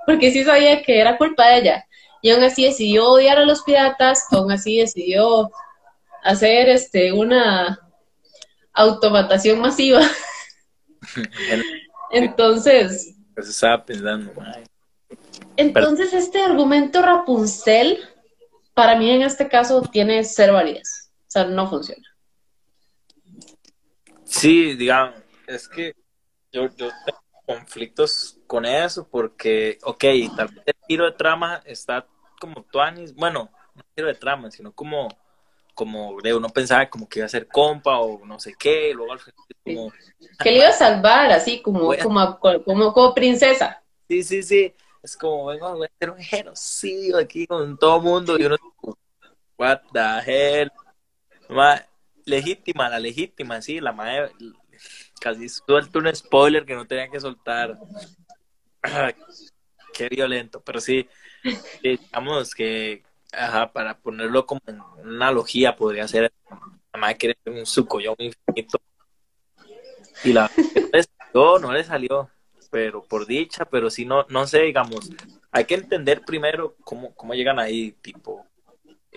porque 0.06 0.32
sí 0.32 0.44
sabía 0.44 0.82
que 0.84 1.00
era 1.00 1.18
culpa 1.18 1.48
de 1.48 1.58
ella. 1.60 1.86
Y 2.22 2.30
aún 2.30 2.44
así 2.44 2.64
decidió 2.64 3.10
odiar 3.10 3.38
a 3.38 3.46
los 3.46 3.64
piratas, 3.64 4.26
aún 4.32 4.52
así 4.52 4.78
decidió 4.78 5.52
hacer 6.24 6.70
este 6.70 7.12
una 7.12 7.80
automatación 8.74 9.60
masiva. 9.60 10.02
Entonces, 12.12 13.16
Pues 13.34 13.50
estaba 13.50 13.84
pensando. 13.86 14.32
Entonces, 15.58 16.14
este 16.14 16.42
argumento 16.42 17.02
Rapunzel, 17.02 18.00
para 18.74 18.96
mí 18.98 19.10
en 19.10 19.22
este 19.22 19.48
caso, 19.48 19.82
tiene 19.82 20.24
cero 20.24 20.54
validez. 20.54 21.12
O 21.22 21.32
sea, 21.32 21.46
no 21.46 21.70
funciona. 21.70 22.11
Sí, 24.32 24.76
digamos, 24.76 25.16
es 25.46 25.68
que 25.68 25.94
yo, 26.54 26.68
yo 26.78 26.90
tengo 27.06 27.22
conflictos 27.46 28.40
con 28.48 28.66
eso 28.66 29.06
porque, 29.10 29.78
ok, 29.84 30.06
tal 30.38 30.48
vez 30.48 30.64
el 30.66 30.76
giro 30.88 31.06
de 31.06 31.12
trama 31.12 31.62
está 31.66 32.08
como 32.40 32.64
tuanis, 32.64 33.14
bueno, 33.14 33.52
no 33.76 33.84
giro 33.94 34.08
de 34.08 34.16
trama, 34.16 34.50
sino 34.50 34.72
como, 34.72 35.10
como 35.76 36.20
de 36.22 36.34
uno 36.34 36.48
pensaba 36.48 36.90
como 36.90 37.10
que 37.10 37.20
iba 37.20 37.26
a 37.26 37.30
ser 37.30 37.46
compa 37.48 38.00
o 38.00 38.26
no 38.26 38.40
sé 38.40 38.56
qué, 38.58 38.94
luego 38.96 39.12
al 39.12 39.20
final 39.20 39.36
como... 39.66 39.92
Que 40.40 40.52
le 40.52 40.58
iba 40.60 40.70
a 40.70 40.74
salvar 40.74 41.30
así 41.32 41.62
como, 41.62 41.94
como, 42.02 42.40
como, 42.40 42.94
como 42.94 43.14
princesa. 43.14 43.84
Sí, 44.08 44.24
sí, 44.24 44.44
sí. 44.44 44.74
Es 45.04 45.18
como, 45.18 45.48
vengo 45.48 45.68
a 45.68 45.86
hacer 45.86 46.10
un 46.10 46.20
genocidio 46.20 47.18
aquí 47.18 47.46
con 47.46 47.78
todo 47.78 47.98
el 47.98 48.04
mundo. 48.04 48.40
Y 48.40 48.46
uno, 48.46 48.56
what 49.58 49.82
the 49.92 50.22
hell. 50.26 50.72
Legítima, 52.26 52.90
la 52.90 53.00
legítima, 53.00 53.62
sí, 53.62 53.80
la 53.80 53.92
madre. 53.92 54.32
Casi 55.20 55.50
suelto 55.50 56.00
un 56.00 56.14
spoiler 56.16 56.66
que 56.66 56.76
no 56.76 56.86
tenía 56.88 57.10
que 57.10 57.20
soltar. 57.20 57.78
Qué 59.94 60.08
violento, 60.10 60.62
pero 60.62 60.80
sí, 60.80 61.08
digamos 61.84 62.56
que, 62.56 63.04
ajá, 63.34 63.72
para 63.74 63.98
ponerlo 64.00 64.46
como 64.46 64.62
en 64.68 64.80
una 64.80 65.28
analogía, 65.28 65.76
podría 65.76 66.08
ser 66.08 66.32
la 66.94 67.00
madre 67.00 67.18
quiere 67.18 67.38
un 67.46 67.66
suco, 67.66 68.00
yo 68.00 68.16
un 68.18 68.26
infinito. 68.26 68.80
Y 70.24 70.34
la 70.34 70.50
no, 71.34 71.60
no 71.60 71.74
le 71.74 71.84
salió 71.84 72.30
pero 72.72 73.04
por 73.04 73.28
dicha, 73.28 73.66
pero 73.66 73.90
si 73.90 74.06
no, 74.06 74.26
no 74.30 74.48
sé, 74.48 74.62
digamos, 74.62 75.12
hay 75.52 75.66
que 75.66 75.76
entender 75.76 76.22
primero 76.26 76.78
cómo, 76.86 77.14
cómo 77.14 77.34
llegan 77.34 77.60
ahí, 77.60 77.92
tipo, 78.02 78.46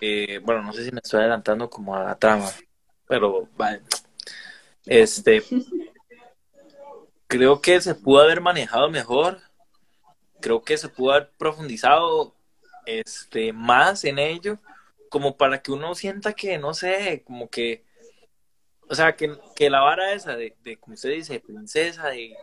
eh, 0.00 0.40
bueno, 0.42 0.60
no 0.62 0.72
sé 0.72 0.84
si 0.84 0.90
me 0.90 1.00
estoy 1.02 1.20
adelantando 1.20 1.70
como 1.70 1.94
a 1.94 2.02
la 2.02 2.18
trama, 2.18 2.50
pero 3.06 3.48
vale, 3.56 3.82
este, 4.86 5.42
creo 7.26 7.60
que 7.60 7.80
se 7.80 7.94
pudo 7.94 8.22
haber 8.22 8.40
manejado 8.40 8.90
mejor, 8.90 9.40
creo 10.40 10.62
que 10.62 10.76
se 10.76 10.88
pudo 10.88 11.12
haber 11.12 11.30
profundizado 11.38 12.34
este, 12.86 13.52
más 13.52 14.04
en 14.04 14.18
ello, 14.18 14.58
como 15.08 15.36
para 15.36 15.62
que 15.62 15.72
uno 15.72 15.94
sienta 15.94 16.32
que, 16.34 16.58
no 16.58 16.74
sé, 16.74 17.22
como 17.26 17.48
que, 17.48 17.84
o 18.88 18.94
sea, 18.94 19.16
que, 19.16 19.36
que 19.56 19.70
la 19.70 19.80
vara 19.80 20.12
esa 20.12 20.36
de, 20.36 20.56
de 20.62 20.76
como 20.76 20.94
usted 20.94 21.10
dice, 21.10 21.40
princesa, 21.40 22.08
de 22.08 22.36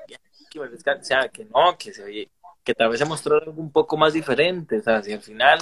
o 0.60 1.04
sea, 1.04 1.30
que 1.30 1.46
no, 1.46 1.78
que 1.78 1.94
se 1.94 2.30
que 2.64 2.76
tal 2.76 2.90
vez 2.90 3.00
se 3.00 3.06
mostró 3.06 3.38
algo 3.38 3.60
un 3.62 3.72
poco 3.72 3.98
más 3.98 4.14
diferente, 4.14 4.78
o 4.78 4.82
sea, 4.84 5.02
si 5.02 5.14
al 5.14 5.22
final, 5.22 5.60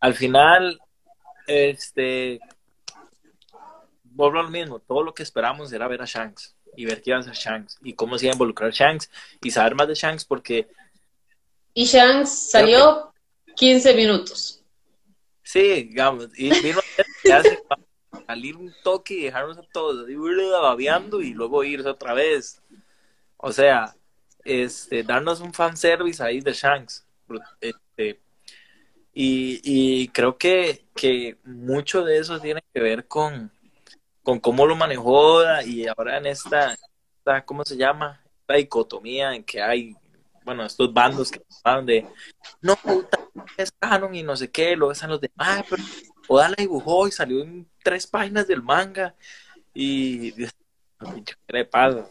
al 0.00 0.14
final, 0.14 0.80
este, 1.46 2.40
vuelvo 4.16 4.40
al 4.40 4.50
mismo, 4.50 4.80
todo 4.80 5.02
lo 5.02 5.14
que 5.14 5.22
esperamos 5.22 5.72
era 5.72 5.86
ver 5.86 6.02
a 6.02 6.06
Shanks 6.06 6.56
y 6.74 6.86
ver 6.86 7.02
qué 7.02 7.10
iba 7.10 7.18
a 7.18 7.20
hacer 7.20 7.34
Shanks 7.34 7.78
y 7.82 7.92
cómo 7.92 8.18
se 8.18 8.26
iba 8.26 8.32
a 8.32 8.36
involucrar 8.36 8.72
Shanks 8.72 9.10
y 9.42 9.50
saber 9.50 9.74
más 9.74 9.88
de 9.88 9.94
Shanks 9.94 10.24
porque... 10.24 10.68
Y 11.74 11.84
Shanks 11.84 12.50
salió 12.50 13.12
15 13.54 13.94
minutos. 13.94 14.62
Sí, 15.42 15.84
digamos, 15.84 16.28
y 16.36 16.48
vino 16.62 16.80
a 17.32 17.42
salir 18.26 18.56
un 18.56 18.74
toque 18.82 19.14
y 19.14 19.22
dejarnos 19.24 19.58
a 19.58 19.62
todos 19.62 20.06
babeando 20.62 21.20
y 21.20 21.34
luego 21.34 21.62
irse 21.62 21.88
otra 21.88 22.14
vez. 22.14 22.62
O 23.36 23.52
sea, 23.52 23.94
este, 24.44 25.02
darnos 25.02 25.40
un 25.40 25.52
fanservice 25.52 26.22
ahí 26.22 26.40
de 26.40 26.52
Shanks. 26.52 27.06
Este, 27.60 28.20
y, 29.12 29.60
y 29.62 30.08
creo 30.08 30.36
que, 30.38 30.84
que 30.94 31.36
mucho 31.44 32.04
de 32.04 32.18
eso 32.18 32.40
tiene 32.40 32.62
que 32.72 32.80
ver 32.80 33.06
con, 33.06 33.52
con 34.26 34.40
cómo 34.40 34.66
lo 34.66 34.74
manejó 34.74 35.40
y 35.64 35.86
ahora 35.86 36.18
en 36.18 36.26
esta, 36.26 36.76
esta, 37.16 37.44
¿cómo 37.44 37.64
se 37.64 37.76
llama? 37.76 38.20
La 38.48 38.56
dicotomía 38.56 39.32
en 39.32 39.44
que 39.44 39.62
hay, 39.62 39.94
bueno, 40.44 40.66
estos 40.66 40.92
bandos 40.92 41.30
que 41.30 41.40
hablan 41.62 41.86
de, 41.86 42.06
no, 42.60 42.76
es 43.56 43.70
canon 43.78 44.12
y 44.16 44.24
no 44.24 44.36
sé 44.36 44.50
qué, 44.50 44.74
lo 44.74 44.88
besan 44.88 45.10
los 45.10 45.20
demás, 45.20 45.64
pero 45.70 45.80
Oda 46.26 46.48
la 46.48 46.56
dibujó 46.58 47.06
y 47.06 47.12
salió 47.12 47.40
en 47.40 47.68
tres 47.84 48.08
páginas 48.08 48.48
del 48.48 48.64
manga 48.64 49.14
y, 49.72 50.32
¿qué 50.32 51.34
le 51.46 51.64
pasa? 51.64 52.08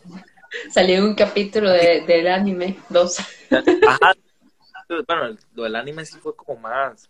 Salió 0.72 1.03
un 1.03 1.15
capítulo 1.15 1.69
de, 1.69 2.05
del 2.07 2.29
anime, 2.29 2.79
dos. 2.88 3.19
Ajá. 3.88 4.13
Bueno, 4.88 5.36
lo 5.55 5.63
del 5.63 5.75
anime 5.75 6.05
sí 6.05 6.15
fue 6.19 6.36
como 6.36 6.60
más 6.60 7.10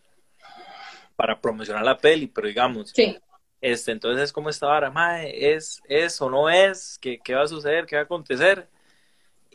para 1.16 1.40
promocionar 1.40 1.84
la 1.84 1.98
peli, 1.98 2.28
pero 2.28 2.48
digamos. 2.48 2.92
Sí. 2.96 3.18
Este, 3.66 3.92
entonces, 3.92 4.32
¿cómo 4.32 4.52
está 4.52 4.68
ahora? 4.68 4.92
Mae, 4.92 5.56
¿es, 5.56 5.82
¿Es 5.90 6.22
o 6.22 6.30
no 6.30 6.52
es? 6.52 7.00
¿Qué, 7.02 7.18
¿Qué 7.18 7.34
va 7.34 7.42
a 7.42 7.48
suceder? 7.48 7.88
¿Qué 7.88 7.96
va 7.96 8.04
a 8.04 8.06
acontecer? 8.06 8.68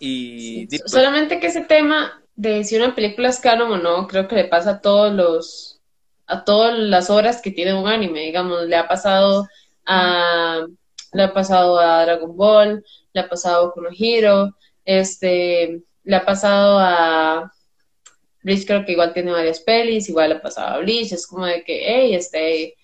Y. 0.01 0.67
Pues 0.67 0.83
solamente 0.91 1.39
que 1.39 1.47
ese 1.47 1.61
tema 1.61 2.21
de 2.35 2.65
si 2.65 2.77
una 2.77 2.93
película 2.97 3.29
es 3.29 3.39
canon 3.39 3.71
o 3.71 3.79
no, 3.79 4.09
creo 4.09 4.27
que 4.27 4.35
le 4.35 4.47
pasa 4.47 4.71
a 4.71 4.81
todos 4.81 5.13
los. 5.15 5.81
a 6.27 6.45
todas 6.45 6.77
las 6.77 7.09
obras 7.09 7.41
que 7.41 7.53
tiene 7.53 7.73
un 7.73 7.87
anime, 7.87 8.23
digamos, 8.23 8.65
le 8.65 8.75
ha 8.75 8.89
pasado 8.89 9.47
a. 9.87 10.67
le 11.13 11.23
ha 11.23 11.33
pasado 11.33 11.79
a 11.79 12.05
Dragon 12.05 12.37
Ball, 12.37 12.85
le 13.13 13.21
ha 13.21 13.29
pasado 13.29 13.71
con 13.71 13.87
Hero, 13.97 14.57
este, 14.85 15.83
le 16.03 16.17
ha 16.17 16.25
pasado 16.25 16.81
a 16.81 17.53
Bleach, 18.43 18.67
creo 18.67 18.85
que 18.85 18.91
igual 18.91 19.13
tiene 19.13 19.31
varias 19.31 19.61
pelis, 19.61 20.09
igual 20.09 20.31
le 20.31 20.35
ha 20.35 20.43
pasado 20.43 20.75
a 20.75 20.79
Bleach, 20.81 21.13
es 21.13 21.29
como 21.29 21.47
de 21.47 21.63
que, 21.63 21.81
hey, 21.87 22.17
este, 22.17 22.75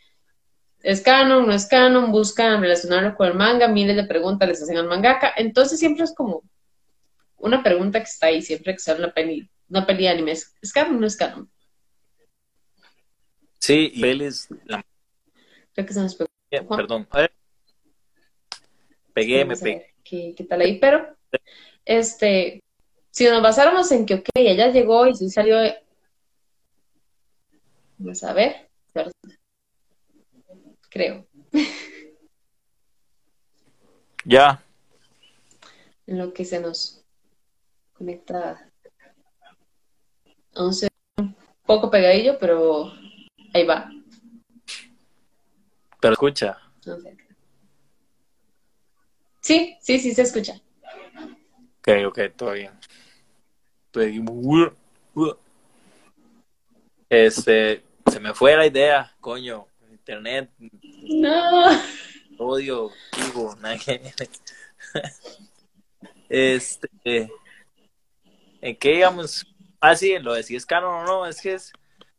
es 0.87 1.01
canon, 1.01 1.49
no 1.49 1.53
es 1.53 1.67
canon, 1.67 2.13
buscan 2.13 2.61
relacionarlo 2.61 3.17
con 3.17 3.27
el 3.27 3.35
manga, 3.35 3.67
miles 3.67 3.97
de 3.97 4.05
preguntas 4.05 4.49
les 4.49 4.63
hacen 4.63 4.77
al 4.77 4.87
mangaka, 4.87 5.33
entonces 5.37 5.81
siempre 5.81 6.05
es 6.05 6.15
como 6.15 6.45
una 7.39 7.61
pregunta 7.61 7.99
que 7.99 8.05
está 8.05 8.27
ahí, 8.29 8.41
siempre 8.41 8.73
que 8.73 8.79
sale 8.79 9.01
una 9.01 9.13
peli, 9.13 9.51
una 9.69 9.85
peli 9.85 10.05
de 10.05 10.11
anime, 10.11 10.31
¿es, 10.31 10.55
canon 10.73 10.99
o 10.99 11.01
no 11.01 11.07
es 11.09 11.17
canon? 11.17 11.51
Sí, 13.59 13.91
y 13.95 14.01
Creo 14.01 15.87
que 15.87 15.93
se 15.93 16.01
nos 16.01 16.15
pegó. 16.15 16.77
Perdón, 16.77 17.09
Pegué, 19.13 19.45
me 19.45 19.57
pegué. 19.57 19.93
qué, 20.05 20.47
tal 20.49 20.61
ahí, 20.61 20.79
pero 20.79 21.17
este, 21.85 22.63
si 23.11 23.25
nos 23.25 23.43
basáramos 23.43 23.91
en 23.91 24.07
que, 24.07 24.15
ok, 24.15 24.29
ella 24.37 24.69
llegó 24.69 25.05
y 25.09 25.17
sí 25.17 25.31
salió, 25.31 25.57
vamos 27.99 28.23
a 28.23 28.33
ver, 28.33 28.71
creo. 30.97 31.27
Ya. 34.25 34.63
En 36.07 36.19
lo 36.19 36.33
que 36.33 36.45
se 36.45 36.59
nos 36.59 37.05
conecta 37.93 38.71
un 40.55 41.37
poco 41.65 41.91
pegadillo, 41.91 42.39
pero 42.39 42.93
ahí 43.53 43.65
va. 43.67 43.91
Pero 46.01 46.13
escucha. 46.15 46.59
Sí, 49.41 49.77
sí, 49.81 49.99
sí 49.99 50.15
se 50.15 50.23
escucha. 50.23 50.61
Ok, 51.79 51.89
ok, 52.07 52.19
todo 52.37 52.53
bien. 52.53 52.73
Este, 57.09 57.85
se 58.11 58.21
me 58.21 58.35
fue 58.35 58.57
la 58.57 58.67
idea, 58.67 59.15
coño. 59.21 59.67
Internet. 60.07 60.51
No. 61.03 61.69
Odio, 62.39 62.91
digo, 63.17 63.57
Este, 66.29 67.31
¿en 68.61 68.77
qué 68.77 68.93
digamos? 68.93 69.45
Ah, 69.81 69.97
sí, 69.97 70.17
lo 70.21 70.35
de 70.35 70.45
si 70.45 70.55
es 70.55 70.65
canon 70.65 70.95
o 70.95 71.05
no, 71.05 71.27
es 71.27 71.41
que 71.41 71.55
es, 71.55 71.73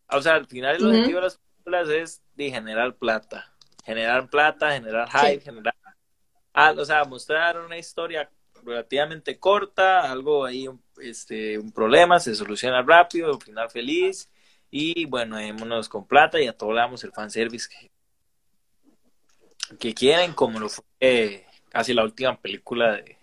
o 0.09 0.21
sea, 0.21 0.35
al 0.35 0.47
final 0.47 0.75
el 0.75 0.87
objetivo 0.87 1.19
de 1.19 1.21
las 1.21 1.37
películas 1.37 1.89
es 1.89 2.21
de 2.35 2.49
generar 2.49 2.95
plata, 2.95 3.53
generar 3.85 4.29
plata, 4.29 4.73
generar 4.73 5.09
hype, 5.09 5.41
generar 5.41 5.73
Ah, 6.53 6.73
o 6.75 6.83
sea, 6.83 7.05
mostrar 7.05 7.59
una 7.59 7.77
historia 7.77 8.29
relativamente 8.63 9.39
corta, 9.39 10.11
algo 10.11 10.43
ahí, 10.43 10.67
este, 10.99 11.57
un 11.57 11.71
problema, 11.71 12.19
se 12.19 12.35
soluciona 12.35 12.81
rápido, 12.81 13.33
un 13.33 13.41
final 13.41 13.69
feliz, 13.69 14.29
y 14.69 15.05
bueno, 15.05 15.37
démonos 15.37 15.89
con 15.89 16.05
plata 16.05 16.41
y 16.41 16.47
a 16.47 16.57
todos 16.57 16.73
le 16.73 16.81
damos 16.81 17.03
el 17.03 17.11
fanservice 17.11 17.69
que, 17.69 17.91
que 19.77 19.93
quieren, 19.93 20.33
como 20.33 20.59
lo 20.59 20.69
fue 20.69 21.45
casi 21.69 21.93
la 21.93 22.03
última 22.03 22.39
película 22.39 22.93
de, 22.93 23.17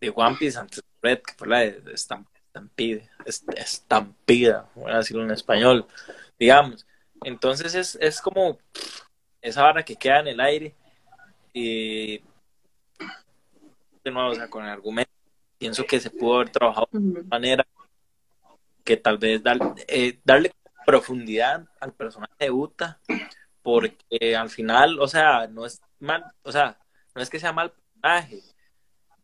de 0.00 0.12
One 0.14 0.36
Piece 0.38 0.58
antes 0.58 0.78
de 0.78 0.84
Red, 1.02 1.22
que 1.22 1.34
fue 1.34 1.48
la 1.48 1.60
de, 1.60 1.82
Estampida, 3.56 4.68
voy 4.74 4.90
a 4.90 4.98
decirlo 4.98 5.22
en 5.22 5.30
español, 5.30 5.86
digamos. 6.38 6.86
Entonces 7.22 7.74
es, 7.74 7.96
es 8.00 8.20
como 8.20 8.58
esa 9.42 9.62
vara 9.62 9.84
que 9.84 9.96
queda 9.96 10.20
en 10.20 10.28
el 10.28 10.40
aire 10.40 10.74
y 11.52 12.18
de 14.04 14.10
nuevo, 14.10 14.30
o 14.30 14.34
sea, 14.34 14.48
con 14.48 14.64
el 14.64 14.70
argumento 14.70 15.10
pienso 15.58 15.84
que 15.84 16.00
se 16.00 16.10
pudo 16.10 16.36
haber 16.36 16.50
trabajado 16.50 16.88
de 16.92 17.22
manera 17.24 17.66
que 18.86 18.96
tal 18.96 19.18
vez 19.18 19.42
eh, 19.88 20.20
darle 20.24 20.52
profundidad 20.86 21.66
al 21.80 21.92
personaje 21.92 22.32
de 22.38 22.50
Uta, 22.52 23.00
porque 23.60 24.36
al 24.36 24.48
final, 24.48 25.00
o 25.00 25.08
sea, 25.08 25.48
no 25.48 25.66
es 25.66 25.82
mal, 25.98 26.24
o 26.42 26.52
sea, 26.52 26.78
no 27.14 27.20
es 27.20 27.28
que 27.28 27.40
sea 27.40 27.52
mal 27.52 27.72
personaje, 27.72 28.40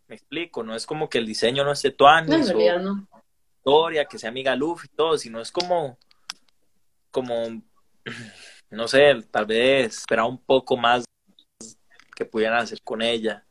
me 0.09 0.17
explico, 0.17 0.65
no 0.65 0.75
es 0.75 0.85
como 0.85 1.09
que 1.09 1.19
el 1.19 1.27
diseño 1.27 1.65
no 1.65 1.73
esté 1.73 1.93
tuanis 1.93 2.53
no, 2.53 2.79
no. 2.81 3.09
historia, 3.57 4.05
que 4.05 4.19
sea 4.19 4.31
amiga 4.31 4.57
Luffy 4.57 4.89
y 4.93 4.97
todo, 4.97 5.17
sino 5.17 5.41
es 5.41 5.53
como, 5.53 5.97
como, 7.13 7.63
no 8.71 8.89
sé, 8.89 9.15
tal 9.31 9.47
vez 9.47 9.99
esperar 9.99 10.27
un 10.27 10.39
poco 10.39 10.77
más 10.77 11.05
que 12.17 12.25
pudieran 12.25 12.59
hacer 12.59 12.83
con 12.83 13.01
ella. 13.01 13.47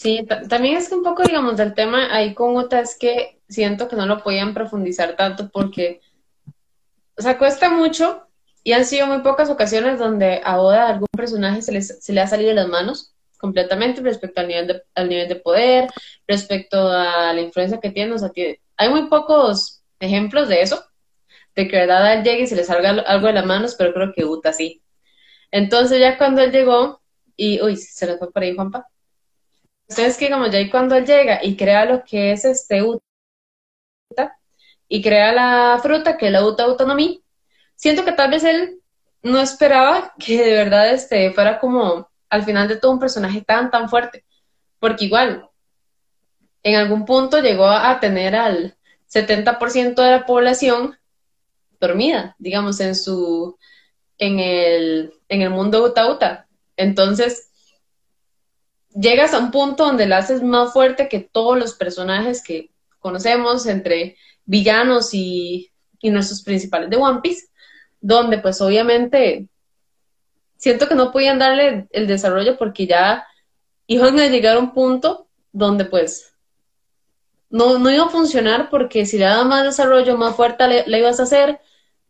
Sí, 0.00 0.26
también 0.48 0.78
es 0.78 0.88
que 0.88 0.94
un 0.94 1.02
poco, 1.02 1.24
digamos, 1.24 1.58
del 1.58 1.74
tema 1.74 2.08
ahí 2.10 2.32
con 2.32 2.56
Uta 2.56 2.80
es 2.80 2.96
que 2.98 3.38
siento 3.50 3.86
que 3.86 3.96
no 3.96 4.06
lo 4.06 4.22
podían 4.22 4.54
profundizar 4.54 5.14
tanto 5.14 5.50
porque, 5.50 6.00
o 7.18 7.20
sea, 7.20 7.36
cuesta 7.36 7.68
mucho 7.68 8.26
y 8.64 8.72
han 8.72 8.86
sido 8.86 9.06
muy 9.06 9.18
pocas 9.20 9.50
ocasiones 9.50 9.98
donde 9.98 10.40
a 10.42 10.58
Oda 10.58 10.88
algún 10.88 11.06
personaje 11.14 11.60
se, 11.60 11.82
se 11.82 12.12
le 12.14 12.22
ha 12.22 12.26
salido 12.26 12.48
de 12.48 12.54
las 12.54 12.68
manos 12.68 13.14
completamente 13.36 14.00
respecto 14.00 14.40
al 14.40 14.48
nivel, 14.48 14.66
de, 14.68 14.82
al 14.94 15.08
nivel 15.10 15.28
de 15.28 15.36
poder, 15.36 15.90
respecto 16.26 16.78
a 16.88 17.34
la 17.34 17.40
influencia 17.42 17.78
que 17.78 17.90
tiene. 17.90 18.14
O 18.14 18.18
sea, 18.18 18.30
hay 18.78 18.88
muy 18.88 19.06
pocos 19.08 19.82
ejemplos 19.98 20.48
de 20.48 20.62
eso, 20.62 20.82
de 21.54 21.68
que 21.68 21.76
verdad 21.76 22.14
él 22.14 22.24
llegue 22.24 22.44
y 22.44 22.46
se 22.46 22.56
le 22.56 22.64
salga 22.64 22.88
algo 22.88 23.26
de 23.26 23.34
las 23.34 23.44
manos, 23.44 23.74
pero 23.74 23.92
creo 23.92 24.14
que 24.14 24.24
Uta 24.24 24.54
sí. 24.54 24.82
Entonces 25.50 26.00
ya 26.00 26.16
cuando 26.16 26.40
él 26.40 26.52
llegó, 26.52 27.02
y, 27.36 27.60
uy, 27.60 27.76
se 27.76 28.06
le 28.06 28.16
fue 28.16 28.32
por 28.32 28.42
ahí 28.42 28.54
Juanpa. 28.54 28.86
Entonces, 29.90 30.16
que 30.18 30.30
como 30.30 30.46
ya 30.46 30.58
ahí 30.58 30.70
cuando 30.70 30.94
él 30.94 31.04
llega 31.04 31.44
y 31.44 31.56
crea 31.56 31.84
lo 31.84 32.04
que 32.04 32.30
es 32.30 32.44
este 32.44 32.80
Uta, 32.84 33.02
y 34.88 35.02
crea 35.02 35.32
la 35.32 35.80
fruta, 35.82 36.16
que 36.16 36.26
es 36.26 36.32
la 36.32 36.44
Uta 36.44 36.62
Autonomía, 36.62 37.18
siento 37.74 38.04
que 38.04 38.12
tal 38.12 38.30
vez 38.30 38.44
él 38.44 38.80
no 39.22 39.40
esperaba 39.40 40.14
que 40.16 40.44
de 40.44 40.52
verdad 40.52 40.90
este 40.90 41.32
fuera 41.32 41.58
como 41.58 42.08
al 42.28 42.44
final 42.44 42.68
de 42.68 42.76
todo 42.76 42.92
un 42.92 43.00
personaje 43.00 43.42
tan, 43.42 43.70
tan 43.72 43.88
fuerte, 43.88 44.24
porque 44.78 45.06
igual, 45.06 45.48
en 46.62 46.76
algún 46.76 47.04
punto 47.04 47.40
llegó 47.40 47.66
a 47.66 47.98
tener 47.98 48.36
al 48.36 48.76
70% 49.12 50.02
de 50.02 50.10
la 50.12 50.24
población 50.24 50.96
dormida, 51.80 52.36
digamos, 52.38 52.78
en 52.78 52.94
su, 52.94 53.58
en 54.18 54.38
el, 54.38 55.14
en 55.28 55.42
el 55.42 55.50
mundo 55.50 55.82
Uta 55.82 56.08
Uta. 56.08 56.46
Entonces, 56.76 57.49
llegas 58.94 59.34
a 59.34 59.38
un 59.38 59.50
punto 59.50 59.84
donde 59.86 60.06
la 60.06 60.18
haces 60.18 60.42
más 60.42 60.72
fuerte 60.72 61.08
que 61.08 61.20
todos 61.20 61.58
los 61.58 61.74
personajes 61.74 62.42
que 62.42 62.70
conocemos 62.98 63.66
entre 63.66 64.16
villanos 64.44 65.14
y, 65.14 65.66
nuestros 66.02 66.42
principales 66.42 66.88
de 66.88 66.96
One 66.96 67.20
Piece, 67.22 67.48
donde 68.00 68.38
pues 68.38 68.60
obviamente 68.62 69.48
siento 70.56 70.88
que 70.88 70.94
no 70.94 71.12
podían 71.12 71.38
darle 71.38 71.88
el 71.90 72.06
desarrollo 72.06 72.56
porque 72.56 72.86
ya 72.86 73.26
iban 73.86 74.18
a 74.18 74.28
llegar 74.28 74.56
a 74.56 74.60
un 74.60 74.72
punto 74.72 75.28
donde 75.52 75.84
pues 75.84 76.32
no, 77.50 77.78
no 77.78 77.90
iba 77.90 78.04
a 78.04 78.08
funcionar 78.08 78.70
porque 78.70 79.04
si 79.04 79.18
le 79.18 79.26
dabas 79.26 79.44
más 79.44 79.64
desarrollo, 79.64 80.16
más 80.16 80.34
fuerte 80.36 80.84
la 80.86 80.98
ibas 80.98 81.20
a 81.20 81.24
hacer, 81.24 81.60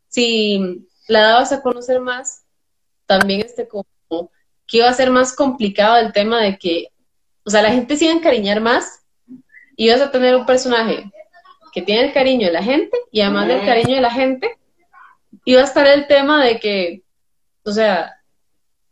si 0.06 0.86
la 1.08 1.22
dabas 1.22 1.50
a 1.50 1.62
conocer 1.62 2.00
más, 2.00 2.44
también 3.06 3.40
este 3.40 3.66
como 3.66 3.86
que 4.70 4.78
iba 4.78 4.88
a 4.88 4.94
ser 4.94 5.10
más 5.10 5.34
complicado 5.34 5.96
el 5.96 6.12
tema 6.12 6.40
de 6.40 6.56
que, 6.56 6.92
o 7.44 7.50
sea, 7.50 7.60
la 7.60 7.72
gente 7.72 7.96
se 7.96 8.04
iba 8.04 8.14
a 8.14 8.16
encariñar 8.16 8.60
más 8.60 9.04
y 9.76 9.86
ibas 9.86 10.00
a 10.00 10.12
tener 10.12 10.36
un 10.36 10.46
personaje 10.46 11.10
que 11.72 11.82
tiene 11.82 12.06
el 12.06 12.12
cariño 12.12 12.46
de 12.46 12.52
la 12.52 12.62
gente 12.62 12.96
y 13.10 13.20
además 13.20 13.48
del 13.48 13.66
cariño 13.66 13.96
de 13.96 14.00
la 14.00 14.12
gente, 14.12 14.56
iba 15.44 15.60
a 15.60 15.64
estar 15.64 15.86
el 15.88 16.06
tema 16.06 16.44
de 16.44 16.60
que, 16.60 17.02
o 17.64 17.72
sea, 17.72 18.14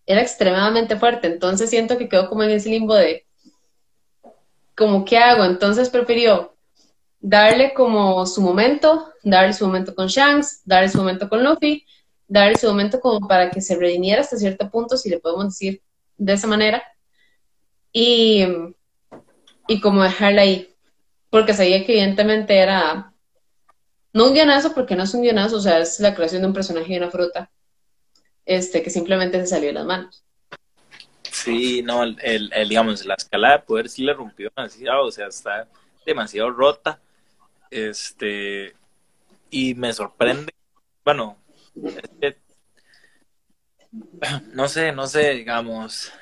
era 0.05 0.21
extremadamente 0.21 0.97
fuerte. 0.97 1.29
Entonces 1.29 1.71
siento 1.71 1.97
que 1.97 2.09
quedó 2.09 2.29
como 2.29 2.43
en 2.43 2.51
ese 2.51 2.71
limbo 2.71 2.95
de, 2.95 3.25
como, 4.77 5.05
¿qué 5.05 5.19
hago? 5.19 5.45
Entonces 5.45 5.91
prefirió 5.91 6.57
darle 7.21 7.73
como 7.73 8.27
su 8.27 8.43
momento, 8.43 9.13
darle 9.23 9.53
su 9.53 9.65
momento 9.65 9.95
con 9.95 10.09
Shanks, 10.09 10.63
darle 10.65 10.89
su 10.89 10.99
momento 10.99 11.29
con 11.29 11.45
Luffy, 11.45 11.85
dar 12.29 12.53
ese 12.53 12.69
momento 12.69 13.01
como 13.01 13.27
para 13.27 13.51
que 13.51 13.61
se 13.61 13.75
redimiera 13.75 14.21
hasta 14.21 14.37
cierto 14.37 14.71
punto, 14.71 14.97
si 14.97 15.09
le 15.09 15.19
podemos 15.19 15.47
decir 15.47 15.83
de 16.19 16.35
esa 16.35 16.47
manera, 16.47 16.83
y, 17.93 18.47
y 19.67 19.81
como 19.81 20.03
dejarla 20.03 20.43
ahí, 20.43 20.75
porque 21.31 21.55
sabía 21.55 21.85
que 21.85 21.93
evidentemente 21.93 22.59
era, 22.59 23.13
no 24.13 24.27
un 24.27 24.35
guionazo, 24.35 24.75
porque 24.75 24.95
no 24.95 25.05
es 25.05 25.15
un 25.15 25.23
guionazo, 25.23 25.57
o 25.57 25.61
sea, 25.61 25.79
es 25.79 25.99
la 26.01 26.15
creación 26.15 26.43
de 26.43 26.49
un 26.49 26.55
personaje 26.55 26.93
y 26.93 26.99
una 26.99 27.11
fruta, 27.11 27.51
este, 28.45 28.83
que 28.83 28.91
simplemente 28.91 29.41
se 29.41 29.47
salió 29.47 29.69
de 29.69 29.75
las 29.75 29.87
manos. 29.87 30.23
Sí, 31.23 31.83
no, 31.83 32.03
el, 32.03 32.17
el, 32.53 32.69
digamos, 32.69 33.07
la 33.07 33.15
escala 33.15 33.53
de 33.53 33.59
poder 33.61 33.89
sí 33.89 34.03
le 34.03 34.13
rompió 34.13 34.51
demasiado, 34.55 35.07
o 35.07 35.11
sea, 35.11 35.29
está 35.29 35.67
demasiado 36.05 36.51
rota, 36.51 37.01
este, 37.71 38.75
y 39.51 39.75
me 39.75 39.93
sorprende, 39.93 40.53
bueno, 41.05 41.37
no 44.53 44.69
sé, 44.69 44.93
no 44.93 45.07
sé, 45.07 45.35
digamos. 45.35 46.13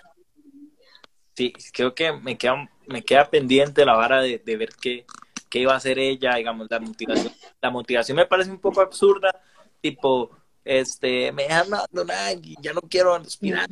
Sí, 1.35 1.53
creo 1.73 1.95
que 1.95 2.13
me 2.13 2.39
queda, 2.39 2.69
me 2.87 3.03
queda 3.03 3.29
pendiente 3.29 3.85
la 3.85 3.95
vara 3.95 4.23
de, 4.23 4.39
ver 4.39 4.71
qué, 4.81 5.05
qué, 5.51 5.59
iba 5.61 5.75
a 5.75 5.77
hacer 5.77 5.99
ella, 5.99 6.37
digamos, 6.37 6.69
la 6.71 6.81
motivación. 6.81 7.33
La 7.61 7.71
motivación 7.71 8.17
me 8.17 8.27
parece 8.27 8.51
un 8.51 8.61
poco 8.61 8.81
absurda, 8.81 9.39
tipo, 9.81 10.31
este, 10.65 11.33
me 11.33 11.45
dejan 11.45 11.73
abandonar 11.73 12.37
y 12.43 12.57
ya 12.61 12.73
no 12.73 12.81
quiero 12.81 13.19
respirar. 13.19 13.69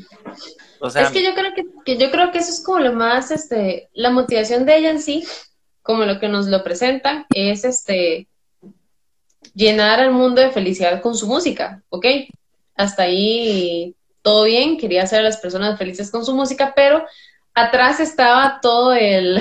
O 0.81 0.91
sea, 0.91 1.03
es 1.03 1.11
que 1.11 1.25
yo 1.25 1.35
creo 1.35 1.55
que, 1.55 1.65
que, 1.85 1.99
yo 1.99 2.11
creo 2.11 2.31
que 2.31 2.39
eso 2.39 2.51
es 2.51 2.63
como 2.63 2.81
lo 2.81 2.93
más, 2.93 3.31
este, 3.31 3.89
la 3.95 4.11
motivación 4.11 4.67
de 4.67 4.77
ella 4.77 4.91
en 4.91 5.01
sí, 5.01 5.27
como 5.83 6.05
lo 6.05 6.21
que 6.21 6.29
nos 6.29 6.47
lo 6.47 6.63
presenta, 6.63 7.27
es 7.35 7.65
este, 7.65 8.29
llenar 9.55 10.01
al 10.01 10.13
mundo 10.13 10.41
de 10.41 10.51
felicidad 10.51 11.01
con 11.01 11.17
su 11.17 11.27
música, 11.27 11.83
¿ok? 11.91 12.07
Hasta 12.77 13.05
ahí 13.05 13.95
todo 14.23 14.45
bien, 14.45 14.79
quería 14.79 15.03
hacer 15.03 15.21
a 15.21 15.25
las 15.25 15.37
personas 15.37 15.79
felices 15.79 16.11
con 16.11 16.25
su 16.25 16.35
música, 16.35 16.73
pero 16.75 17.05
atrás 17.55 18.01
estaba 18.01 18.59
todo 18.63 18.95
el, 18.95 19.39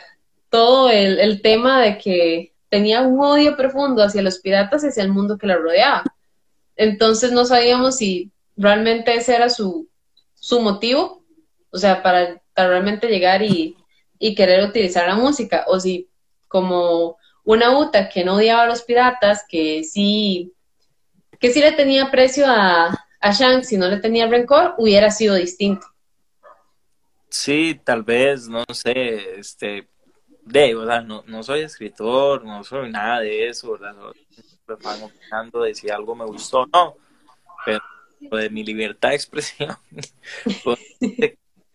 todo 0.50 0.90
el, 0.90 1.40
tema 1.42 1.80
de 1.80 1.98
que 1.98 2.52
tenía 2.68 3.02
un 3.02 3.20
odio 3.20 3.56
profundo 3.56 4.02
hacia 4.02 4.22
los 4.22 4.40
piratas 4.40 4.82
y 4.82 4.88
hacia 4.88 5.04
el 5.04 5.10
mundo 5.10 5.38
que 5.38 5.46
la 5.46 5.56
rodeaba. 5.56 6.02
Entonces 6.74 7.32
no 7.32 7.44
sabíamos 7.44 7.98
si 7.98 8.30
realmente 8.56 9.14
ese 9.14 9.36
era 9.36 9.48
su, 9.48 9.88
su 10.34 10.60
motivo, 10.60 11.22
o 11.70 11.78
sea, 11.78 12.02
para, 12.02 12.42
realmente 12.54 13.08
llegar 13.08 13.42
y, 13.42 13.76
y, 14.18 14.34
querer 14.34 14.66
utilizar 14.68 15.06
la 15.06 15.14
música, 15.14 15.64
o 15.68 15.78
si 15.78 16.08
como 16.48 17.16
una 17.46 17.78
Uta 17.78 18.08
que 18.08 18.24
no 18.24 18.34
odiaba 18.34 18.64
a 18.64 18.66
los 18.66 18.82
piratas, 18.82 19.44
que 19.48 19.84
sí, 19.84 20.52
que 21.38 21.50
sí 21.52 21.60
le 21.60 21.72
tenía 21.72 22.10
precio 22.10 22.44
a, 22.46 23.06
a 23.20 23.32
Shanks 23.32 23.68
si 23.68 23.78
no 23.78 23.86
le 23.88 23.98
tenía 23.98 24.26
rencor, 24.26 24.74
hubiera 24.78 25.10
sido 25.10 25.36
distinto. 25.36 25.86
Sí, 27.28 27.80
tal 27.84 28.02
vez, 28.02 28.48
no 28.48 28.64
sé, 28.72 29.38
este, 29.38 29.88
de, 30.42 30.74
o 30.74 30.86
sea, 30.86 31.00
no, 31.00 31.22
no 31.26 31.42
soy 31.44 31.60
escritor, 31.60 32.44
no 32.44 32.64
soy 32.64 32.90
nada 32.90 33.20
de 33.20 33.48
eso, 33.48 33.72
¿verdad? 33.72 33.94
Están 34.68 35.02
opinando 35.04 35.62
de 35.62 35.74
si 35.74 35.88
algo 35.88 36.16
me 36.16 36.24
gustó 36.24 36.62
o 36.62 36.66
no, 36.66 36.96
pero 37.64 37.80
de 38.20 38.50
mi 38.50 38.64
libertad 38.64 39.10
de 39.10 39.14
expresión, 39.14 39.76
pues, 40.64 40.80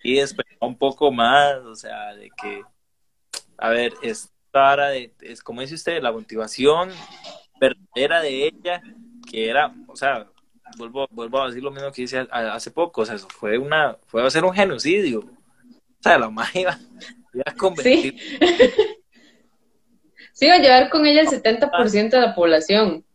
y 0.03 0.17
esperar 0.17 0.57
un 0.59 0.77
poco 0.77 1.11
más, 1.13 1.59
o 1.59 1.75
sea, 1.75 2.13
de 2.13 2.29
que, 2.41 2.61
a 3.57 3.69
ver, 3.69 3.93
es, 4.51 4.89
de, 4.89 5.13
es 5.21 5.41
como 5.41 5.61
dice 5.61 5.75
usted, 5.75 6.01
la 6.01 6.11
motivación 6.11 6.89
verdadera 7.59 8.21
de 8.21 8.47
ella, 8.47 8.81
que 9.29 9.49
era, 9.49 9.73
o 9.87 9.95
sea, 9.95 10.27
vuelvo, 10.77 11.07
vuelvo 11.11 11.41
a 11.41 11.47
decir 11.47 11.63
lo 11.63 11.71
mismo 11.71 11.91
que 11.91 12.03
hice 12.03 12.27
hace 12.31 12.71
poco, 12.71 13.01
o 13.01 13.05
sea, 13.05 13.15
eso 13.15 13.27
fue 13.29 13.57
una, 13.57 13.97
fue 14.07 14.25
a 14.25 14.29
ser 14.29 14.43
un 14.43 14.53
genocidio. 14.53 15.19
O 15.19 16.03
sea, 16.03 16.17
la 16.17 16.29
más 16.29 16.53
iba, 16.55 16.77
a 17.45 17.55
convertir. 17.55 18.17
Sí. 18.19 18.37
sí, 20.33 20.45
iba 20.45 20.55
a 20.55 20.59
llevar 20.59 20.89
con 20.89 21.05
ella 21.05 21.21
el 21.21 21.27
70% 21.27 22.09
de 22.09 22.19
la 22.19 22.35
población. 22.35 23.05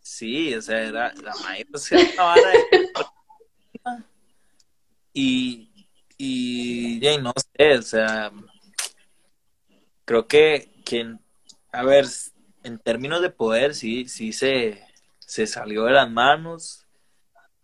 Sí, 0.00 0.54
o 0.54 0.62
sea, 0.62 0.80
era 0.82 1.12
la 1.14 1.34
más 1.42 1.58
iba 1.58 1.96
una 2.14 2.24
vara 2.24 2.48
de... 2.50 2.90
Y, 5.12 5.68
y, 6.16 7.04
y 7.04 7.18
no 7.18 7.32
sé, 7.36 7.78
o 7.78 7.82
sea, 7.82 8.30
creo 10.10 10.26
que, 10.26 10.68
que, 10.84 11.14
a 11.70 11.84
ver, 11.84 12.04
en 12.64 12.80
términos 12.80 13.22
de 13.22 13.30
poder, 13.30 13.76
sí, 13.76 14.08
sí 14.08 14.32
se, 14.32 14.84
se 15.20 15.46
salió 15.46 15.84
de 15.84 15.92
las 15.92 16.10
manos. 16.10 16.84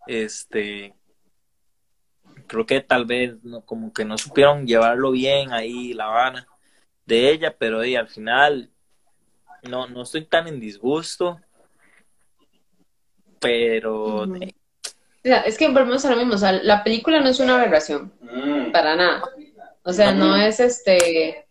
Este, 0.06 0.94
creo 2.46 2.64
que 2.64 2.80
tal 2.82 3.04
vez 3.04 3.35
no, 3.42 3.62
como 3.62 3.92
que 3.92 4.04
no 4.04 4.16
supieron 4.16 4.64
llevarlo 4.64 5.11
bien 5.11 5.52
ahí 5.52 5.92
la 5.92 6.04
Habana 6.04 6.46
de 7.04 7.32
ella, 7.32 7.56
pero 7.59 7.85
y, 7.85 7.96
al 7.96 8.06
final 8.06 8.70
no, 9.64 9.88
no 9.88 10.02
estoy 10.02 10.24
tan 10.24 10.46
en 10.46 10.61
disgusto, 10.61 11.40
pero... 13.40 14.24
es 15.24 15.59
que 15.59 15.66
volvemos 15.66 16.04
a 16.04 16.11
lo 16.11 16.16
mismo, 16.16 16.35
o 16.35 16.38
sea, 16.38 16.52
la 16.52 16.85
película 16.85 17.18
no 17.18 17.28
es 17.28 17.40
una 17.40 17.56
aberración, 17.56 18.12
mm. 18.20 18.70
para 18.70 18.94
nada. 18.94 19.24
O 19.82 19.92
sea, 19.92 20.12
no 20.12 20.37
es 20.37 20.61
este... 20.61 21.45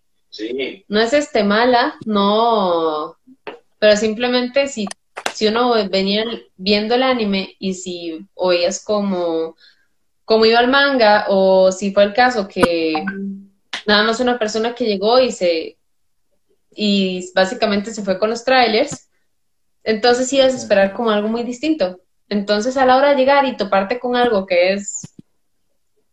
No 0.88 1.00
es 1.00 1.13
este 1.13 1.43
mala, 1.43 1.95
no... 2.06 3.17
Pero 3.78 3.98
simplemente 3.98 4.67
si, 4.67 4.88
si 5.34 5.48
uno 5.48 5.74
venía 5.89 6.26
viendo 6.56 6.95
el 6.95 7.04
anime 7.04 7.56
y 7.60 7.74
si 7.74 8.26
oías 8.34 8.84
como, 8.84 9.56
iba 10.45 10.60
el 10.60 10.69
manga 10.69 11.26
o 11.30 11.71
si 11.71 11.91
fue 11.91 12.04
el 12.06 12.13
caso 12.13 12.48
que 12.48 12.93
nada 13.86 14.04
más 14.04 14.19
una 14.19 14.39
persona 14.39 14.74
que 14.74 14.86
llegó 14.86 15.19
y 15.19 15.32
se 15.32 15.78
y 16.71 17.32
básicamente 17.34 17.93
se 17.93 18.04
fue 18.04 18.19
con 18.19 18.30
los 18.30 18.43
trailers, 18.43 19.10
entonces 19.84 20.32
ibas 20.34 20.54
a 20.54 20.58
esperar 20.58 20.93
como 20.93 21.10
algo 21.10 21.30
muy 21.30 21.43
distinto. 21.43 22.02
Entonces 22.28 22.76
a 22.76 22.86
la 22.86 22.98
hora 22.98 23.12
de 23.12 23.17
llegar 23.17 23.45
y 23.45 23.56
toparte 23.56 24.00
con 24.00 24.15
algo 24.15 24.45
que 24.45 24.74
es 24.74 25.13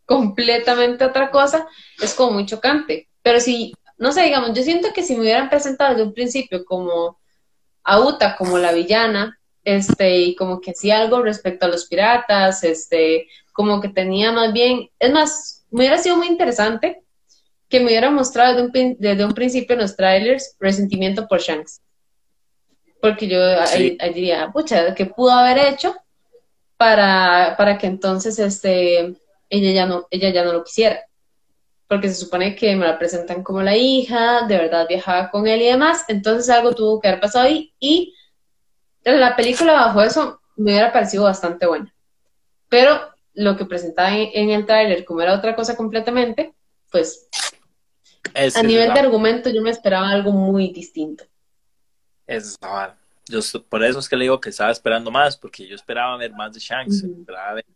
completamente 0.04 1.04
otra 1.04 1.30
cosa, 1.30 1.66
es 2.00 2.14
como 2.14 2.32
muy 2.32 2.46
chocante. 2.46 3.08
Pero 3.22 3.40
si, 3.40 3.72
no 4.02 4.10
sé, 4.10 4.22
digamos, 4.22 4.52
yo 4.52 4.64
siento 4.64 4.92
que 4.92 5.04
si 5.04 5.14
me 5.14 5.20
hubieran 5.20 5.48
presentado 5.48 5.90
desde 5.90 6.02
un 6.02 6.12
principio 6.12 6.64
como 6.64 7.20
a 7.84 8.00
Uta 8.00 8.34
como 8.36 8.58
la 8.58 8.72
villana, 8.72 9.38
este, 9.62 10.18
y 10.18 10.34
como 10.34 10.60
que 10.60 10.72
hacía 10.72 11.00
algo 11.00 11.22
respecto 11.22 11.66
a 11.66 11.68
los 11.68 11.86
piratas, 11.86 12.64
este, 12.64 13.28
como 13.52 13.80
que 13.80 13.88
tenía 13.88 14.32
más 14.32 14.52
bien, 14.52 14.90
es 14.98 15.12
más, 15.12 15.64
me 15.70 15.82
hubiera 15.82 15.98
sido 15.98 16.16
muy 16.16 16.26
interesante 16.26 17.04
que 17.68 17.78
me 17.78 17.86
hubiera 17.86 18.10
mostrado 18.10 18.56
desde 18.66 18.86
un, 18.86 18.96
desde 18.98 19.24
un 19.24 19.34
principio 19.34 19.74
en 19.74 19.82
los 19.82 19.94
trailers 19.94 20.56
resentimiento 20.58 21.28
por 21.28 21.40
Shanks. 21.40 21.80
Porque 23.00 23.28
yo 23.28 23.38
diría, 24.12 24.50
pucha, 24.52 24.96
¿qué 24.96 25.06
pudo 25.06 25.30
haber 25.30 25.58
hecho 25.58 25.94
para, 26.76 27.54
para 27.56 27.78
que 27.78 27.86
entonces 27.86 28.36
este, 28.40 29.14
ella, 29.48 29.70
ya 29.70 29.86
no, 29.86 30.08
ella 30.10 30.30
ya 30.30 30.44
no 30.44 30.52
lo 30.52 30.64
quisiera? 30.64 31.04
Porque 31.92 32.08
se 32.08 32.14
supone 32.14 32.56
que 32.56 32.74
me 32.74 32.86
la 32.86 32.98
presentan 32.98 33.42
como 33.42 33.60
la 33.60 33.76
hija, 33.76 34.46
de 34.46 34.56
verdad 34.56 34.86
viajaba 34.88 35.30
con 35.30 35.46
él 35.46 35.60
y 35.60 35.66
demás, 35.66 36.06
entonces 36.08 36.48
algo 36.48 36.74
tuvo 36.74 36.98
que 36.98 37.08
haber 37.08 37.20
pasado 37.20 37.44
ahí 37.44 37.74
y 37.78 38.14
la 39.04 39.36
película 39.36 39.74
bajo 39.74 40.00
eso 40.00 40.40
me 40.56 40.70
hubiera 40.72 40.90
parecido 40.90 41.24
bastante 41.24 41.66
buena. 41.66 41.94
Pero 42.70 42.98
lo 43.34 43.58
que 43.58 43.66
presentaba 43.66 44.16
en, 44.16 44.30
en 44.32 44.48
el 44.48 44.64
tráiler 44.64 45.04
como 45.04 45.20
era 45.20 45.34
otra 45.34 45.54
cosa 45.54 45.76
completamente, 45.76 46.54
pues 46.90 47.28
a 48.56 48.62
nivel 48.62 48.94
de 48.94 49.00
argumento 49.00 49.50
yo 49.50 49.60
me 49.60 49.68
esperaba 49.68 50.08
algo 50.08 50.32
muy 50.32 50.72
distinto. 50.72 51.24
Es 52.26 52.58
yo, 53.28 53.40
por 53.68 53.84
eso 53.84 53.98
es 53.98 54.08
que 54.08 54.16
le 54.16 54.24
digo 54.24 54.40
que 54.40 54.48
estaba 54.48 54.70
esperando 54.70 55.10
más, 55.10 55.36
porque 55.36 55.68
yo 55.68 55.74
esperaba 55.74 56.16
ver 56.16 56.32
más 56.32 56.54
de 56.54 56.58
Shanks, 56.60 57.04
esperaba 57.04 57.52
ver 57.52 57.66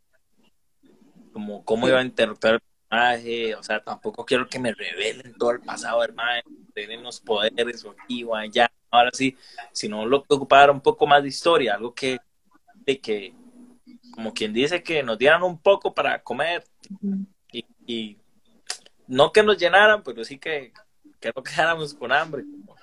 como 1.35 1.63
cómo 1.67 1.87
iba 1.87 1.99
a 1.99 2.03
interpretar 2.03 2.63
o 2.91 3.63
sea, 3.63 3.81
tampoco 3.85 4.25
quiero 4.25 4.49
que 4.49 4.59
me 4.59 4.73
revelen 4.73 5.35
todo 5.35 5.53
el 5.53 5.61
pasado, 5.61 6.03
hermano, 6.03 6.43
tienen 6.75 7.03
los 7.03 7.21
poderes 7.21 7.85
o 7.85 7.91
aquí 7.91 8.25
o 8.25 8.35
allá, 8.35 8.71
ahora 8.91 9.11
sí, 9.13 9.37
sino 9.73 10.07
lo 10.07 10.23
que 10.23 10.35
ocupara 10.35 10.73
un 10.73 10.81
poco 10.81 11.07
más 11.07 11.23
de 11.23 11.29
historia, 11.29 11.75
algo 11.75 11.95
que, 11.95 12.19
de 12.85 12.99
que, 12.99 13.35
como 14.13 14.33
quien 14.33 14.53
dice, 14.53 14.83
que 14.83 15.03
nos 15.03 15.19
dieran 15.19 15.43
un 15.43 15.59
poco 15.59 15.93
para 15.95 16.23
comer 16.23 16.65
y 17.87 18.17
no 19.07 19.33
que 19.33 19.43
nos 19.43 19.59
llenaran, 19.59 20.03
pero 20.03 20.25
sí 20.25 20.39
que, 20.39 20.73
que 21.21 21.33
no 21.35 21.43
quedáramos 21.43 21.95
con 21.95 22.13
hambre, 22.13 22.43
como, 22.43 22.77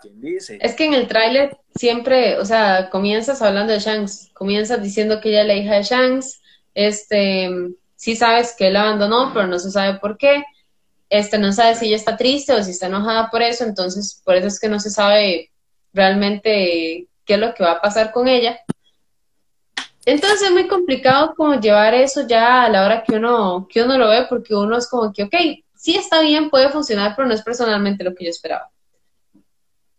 quien 0.00 0.20
dice. 0.20 0.58
Es 0.60 0.74
que 0.74 0.84
en 0.86 0.94
el 0.94 1.08
tráiler 1.08 1.56
siempre, 1.74 2.38
o 2.38 2.44
sea, 2.44 2.90
comienzas 2.90 3.40
hablando 3.42 3.72
de 3.72 3.78
Shanks, 3.78 4.30
comienzas 4.34 4.82
diciendo 4.82 5.20
que 5.20 5.30
ella 5.30 5.42
es 5.42 5.46
la 5.46 5.54
hija 5.54 5.74
de 5.76 5.82
Shanks, 5.82 6.42
este, 6.74 7.50
sí 8.04 8.16
sabes 8.16 8.54
que 8.54 8.66
él 8.66 8.76
abandonó, 8.76 9.32
pero 9.32 9.46
no 9.46 9.58
se 9.58 9.70
sabe 9.70 9.98
por 9.98 10.18
qué, 10.18 10.44
este, 11.08 11.38
no 11.38 11.50
sabe 11.54 11.74
si 11.74 11.86
ella 11.86 11.96
está 11.96 12.18
triste 12.18 12.52
o 12.52 12.62
si 12.62 12.72
está 12.72 12.88
enojada 12.88 13.30
por 13.30 13.40
eso, 13.40 13.64
entonces 13.64 14.20
por 14.22 14.36
eso 14.36 14.46
es 14.46 14.60
que 14.60 14.68
no 14.68 14.78
se 14.78 14.90
sabe 14.90 15.50
realmente 15.94 17.08
qué 17.24 17.34
es 17.34 17.40
lo 17.40 17.54
que 17.54 17.64
va 17.64 17.72
a 17.72 17.80
pasar 17.80 18.12
con 18.12 18.28
ella. 18.28 18.60
Entonces 20.04 20.42
es 20.42 20.50
muy 20.50 20.68
complicado 20.68 21.32
como 21.34 21.58
llevar 21.58 21.94
eso 21.94 22.26
ya 22.26 22.64
a 22.64 22.68
la 22.68 22.84
hora 22.84 23.02
que 23.04 23.14
uno, 23.14 23.66
que 23.70 23.82
uno 23.82 23.96
lo 23.96 24.10
ve, 24.10 24.26
porque 24.28 24.54
uno 24.54 24.76
es 24.76 24.86
como 24.86 25.10
que, 25.10 25.22
ok, 25.22 25.34
sí 25.74 25.96
está 25.96 26.20
bien, 26.20 26.50
puede 26.50 26.68
funcionar, 26.68 27.14
pero 27.16 27.26
no 27.26 27.32
es 27.32 27.40
personalmente 27.40 28.04
lo 28.04 28.14
que 28.14 28.24
yo 28.26 28.30
esperaba. 28.30 28.68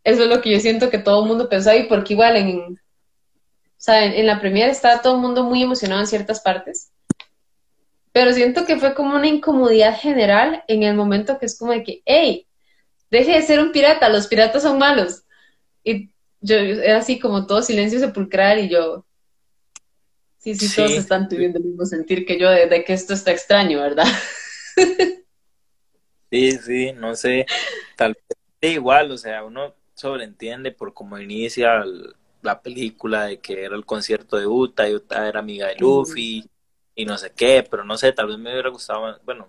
Eso 0.04 0.22
es 0.22 0.30
lo 0.30 0.42
que 0.42 0.52
yo 0.52 0.60
siento 0.60 0.92
que 0.92 1.00
todo 1.00 1.24
el 1.24 1.28
mundo 1.28 1.50
pensó 1.50 1.72
ahí, 1.72 1.88
porque 1.90 2.14
igual 2.14 2.36
en, 2.36 2.60
o 2.60 2.78
sea, 3.78 4.06
en, 4.06 4.28
la 4.28 4.40
primera 4.40 4.72
está 4.72 5.02
todo 5.02 5.16
el 5.16 5.22
mundo 5.22 5.44
muy 5.44 5.64
emocionado 5.64 6.02
en 6.02 6.08
ciertas 6.08 6.40
partes, 6.40 6.92
pero 8.16 8.32
siento 8.32 8.66
que 8.66 8.80
fue 8.80 8.96
como 8.96 9.14
una 9.14 9.28
incomodidad 9.28 10.00
general 10.00 10.64
en 10.70 10.84
el 10.84 10.96
momento 10.96 11.38
que 11.38 11.48
es 11.48 11.60
como 11.60 11.74
de 11.74 11.84
que, 11.84 12.02
hey, 12.06 12.48
deje 13.12 13.34
de 13.34 13.42
ser 13.42 13.60
un 13.60 13.74
pirata, 13.74 14.08
los 14.08 14.28
piratas 14.28 14.64
son 14.64 14.78
malos. 14.78 15.24
Y 15.84 16.12
yo 16.40 16.56
era 16.56 17.00
así 17.00 17.20
como 17.20 17.46
todo 17.46 17.62
silencio 17.62 18.00
sepulcral 18.00 18.60
y 18.60 18.70
yo, 18.70 19.06
sí, 20.38 20.56
sí, 20.56 20.74
todos 20.74 20.92
están 20.92 21.28
teniendo 21.28 21.60
el 21.60 21.66
mismo 21.66 21.86
sentir 21.86 22.26
que 22.26 22.40
yo 22.40 22.50
de 22.50 22.86
que 22.86 22.94
esto 22.94 23.14
está 23.14 23.32
extraño, 23.32 23.82
¿verdad? 23.82 24.08
Sí, 26.32 26.52
sí, 26.52 26.92
no 26.94 27.16
sé, 27.16 27.46
tal 27.96 28.18
vez 28.62 28.74
igual, 28.74 29.12
o 29.12 29.18
sea, 29.18 29.44
uno 29.44 29.74
sobreentiende 29.94 30.72
por 30.72 30.94
cómo 30.94 31.18
inicia 31.18 31.84
la 32.42 32.62
película 32.62 33.26
de 33.26 33.40
que 33.40 33.64
era 33.64 33.76
el 33.76 33.86
concierto 33.86 34.38
de 34.38 34.48
Uta 34.48 34.90
y 34.90 34.96
Uta 34.96 35.28
era 35.28 35.40
amiga 35.40 35.68
de 35.68 35.76
Luffy 35.76 36.50
y 36.96 37.06
no 37.06 37.18
sé 37.18 37.32
qué, 37.36 37.66
pero 37.70 37.84
no 37.84 37.98
sé, 37.98 38.12
tal 38.14 38.28
vez 38.28 38.38
me 38.38 38.52
hubiera 38.52 38.70
gustado, 38.70 39.20
bueno. 39.26 39.48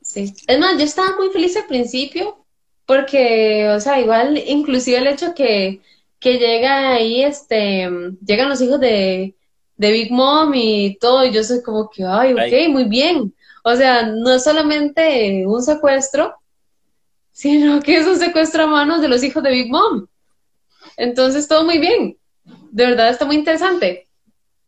Sí, 0.00 0.34
es 0.46 0.58
más, 0.58 0.76
yo 0.78 0.84
estaba 0.84 1.16
muy 1.16 1.30
feliz 1.30 1.56
al 1.56 1.66
principio 1.66 2.44
porque, 2.86 3.70
o 3.70 3.80
sea, 3.80 4.00
igual, 4.00 4.36
inclusive 4.38 4.98
el 4.98 5.06
hecho 5.06 5.34
que, 5.34 5.80
que 6.18 6.38
llega 6.38 6.92
ahí, 6.92 7.22
este, 7.22 7.88
llegan 8.24 8.48
los 8.48 8.60
hijos 8.60 8.80
de, 8.80 9.34
de 9.76 9.92
Big 9.92 10.10
Mom 10.10 10.52
y 10.54 10.96
todo, 10.98 11.24
y 11.24 11.32
yo 11.32 11.42
soy 11.42 11.62
como 11.62 11.90
que, 11.90 12.04
ay, 12.04 12.32
ok, 12.32 12.70
muy 12.70 12.84
bien. 12.84 13.34
O 13.62 13.74
sea, 13.74 14.06
no 14.06 14.32
es 14.34 14.44
solamente 14.44 15.44
un 15.46 15.62
secuestro, 15.62 16.34
sino 17.32 17.80
que 17.80 17.96
es 17.96 18.06
un 18.06 18.18
secuestro 18.18 18.64
a 18.64 18.66
manos 18.66 19.00
de 19.00 19.08
los 19.08 19.22
hijos 19.22 19.42
de 19.42 19.50
Big 19.50 19.70
Mom. 19.70 20.06
Entonces, 20.96 21.48
todo 21.48 21.64
muy 21.64 21.78
bien. 21.78 22.16
De 22.70 22.86
verdad 22.86 23.08
está 23.08 23.24
muy 23.24 23.36
interesante. 23.36 24.06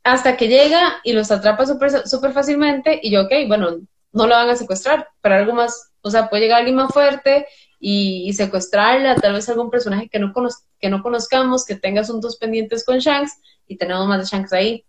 Hasta 0.07 0.37
que 0.37 0.47
llega 0.47 1.01
y 1.03 1.15
los 1.15 1.33
atrapa 1.33 1.67
súper 1.67 2.33
fácilmente 2.33 3.01
y 3.03 3.11
yo, 3.11 3.23
ok, 3.23 3.33
bueno, 3.49 3.81
no 4.13 4.27
lo 4.29 4.37
van 4.37 4.49
a 4.49 4.55
secuestrar, 4.55 5.09
pero 5.21 5.35
algo 5.35 5.53
más, 5.53 5.91
o 6.01 6.13
sea, 6.13 6.31
puede 6.31 6.45
llegar 6.45 6.59
alguien 6.59 6.77
más 6.77 6.93
fuerte 6.93 7.49
y, 7.81 8.33
secuestrarla, 8.35 9.17
tal 9.17 9.33
vez 9.33 9.49
algún 9.49 9.69
personaje 9.69 10.09
que 10.09 10.21
no, 10.21 10.33
que 10.79 10.91
no 10.91 11.03
conozcamos, 11.03 11.65
que 11.65 11.75
tenga 11.75 12.03
asuntos 12.03 12.37
pendientes 12.37 12.85
con 12.85 13.01
Shanks 13.01 13.33
y 13.67 13.79
tenemos 13.79 14.07
más 14.07 14.21
de 14.21 14.27
Shanks 14.27 14.53
ahí. 14.53 14.87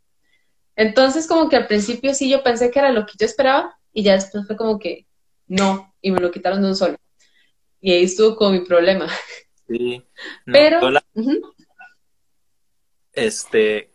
Entonces, 0.76 1.26
como 1.26 1.50
que 1.50 1.56
al 1.56 1.66
principio 1.66 2.14
sí 2.14 2.30
yo 2.30 2.44
pensé 2.44 2.70
que 2.70 2.78
era 2.78 2.92
lo 2.92 3.08
que 3.08 3.14
yo 3.20 3.26
esperaba, 3.26 3.76
y 3.92 4.04
ya 4.04 4.14
después 4.14 4.46
fue 4.46 4.56
como 4.56 4.78
que 4.78 5.08
no, 5.48 5.96
y 6.00 6.12
me 6.12 6.20
lo 6.20 6.30
quitaron 6.30 6.62
de 6.62 6.68
un 6.68 6.76
solo. 6.76 6.96
Y 7.82 7.92
ahí 7.92 8.04
estuvo 8.04 8.36
con 8.36 8.54
mi 8.54 8.60
problema. 8.60 9.08
Sí. 9.68 10.04
Pero... 10.46 10.80
Este, 13.14 13.92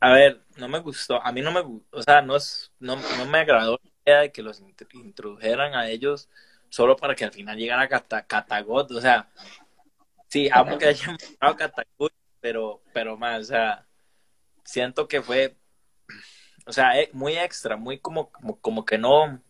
a 0.00 0.12
ver, 0.12 0.42
no 0.60 0.68
me 0.68 0.78
gustó, 0.78 1.24
a 1.24 1.32
mí 1.32 1.40
no 1.40 1.50
me 1.52 1.60
o 1.90 2.02
sea, 2.02 2.22
no, 2.22 2.36
es, 2.36 2.72
no, 2.78 2.96
no 2.96 3.26
me 3.26 3.38
agradó 3.38 3.80
la 3.82 3.90
idea 4.04 4.20
de 4.22 4.32
que 4.32 4.42
los 4.42 4.62
introdujeran 4.92 5.74
a 5.74 5.88
ellos 5.88 6.28
solo 6.68 6.96
para 6.96 7.14
que 7.14 7.24
al 7.24 7.32
final 7.32 7.56
llegara 7.56 7.82
a 7.82 8.22
Catagot, 8.26 8.90
o 8.92 9.00
sea, 9.00 9.28
sí, 10.28 10.48
amo 10.52 10.78
que 10.78 10.86
hayan 10.86 11.16
a 11.40 11.56
Catagot, 11.56 12.12
pero, 12.40 12.82
pero 12.92 13.16
más, 13.16 13.40
o 13.40 13.44
sea, 13.44 13.86
siento 14.64 15.08
que 15.08 15.22
fue 15.22 15.56
o 16.66 16.72
sea, 16.72 16.98
eh, 17.00 17.10
muy 17.12 17.36
extra, 17.36 17.76
muy 17.76 17.98
como, 17.98 18.30
como, 18.60 18.84
que 18.84 18.98
no, 18.98 19.40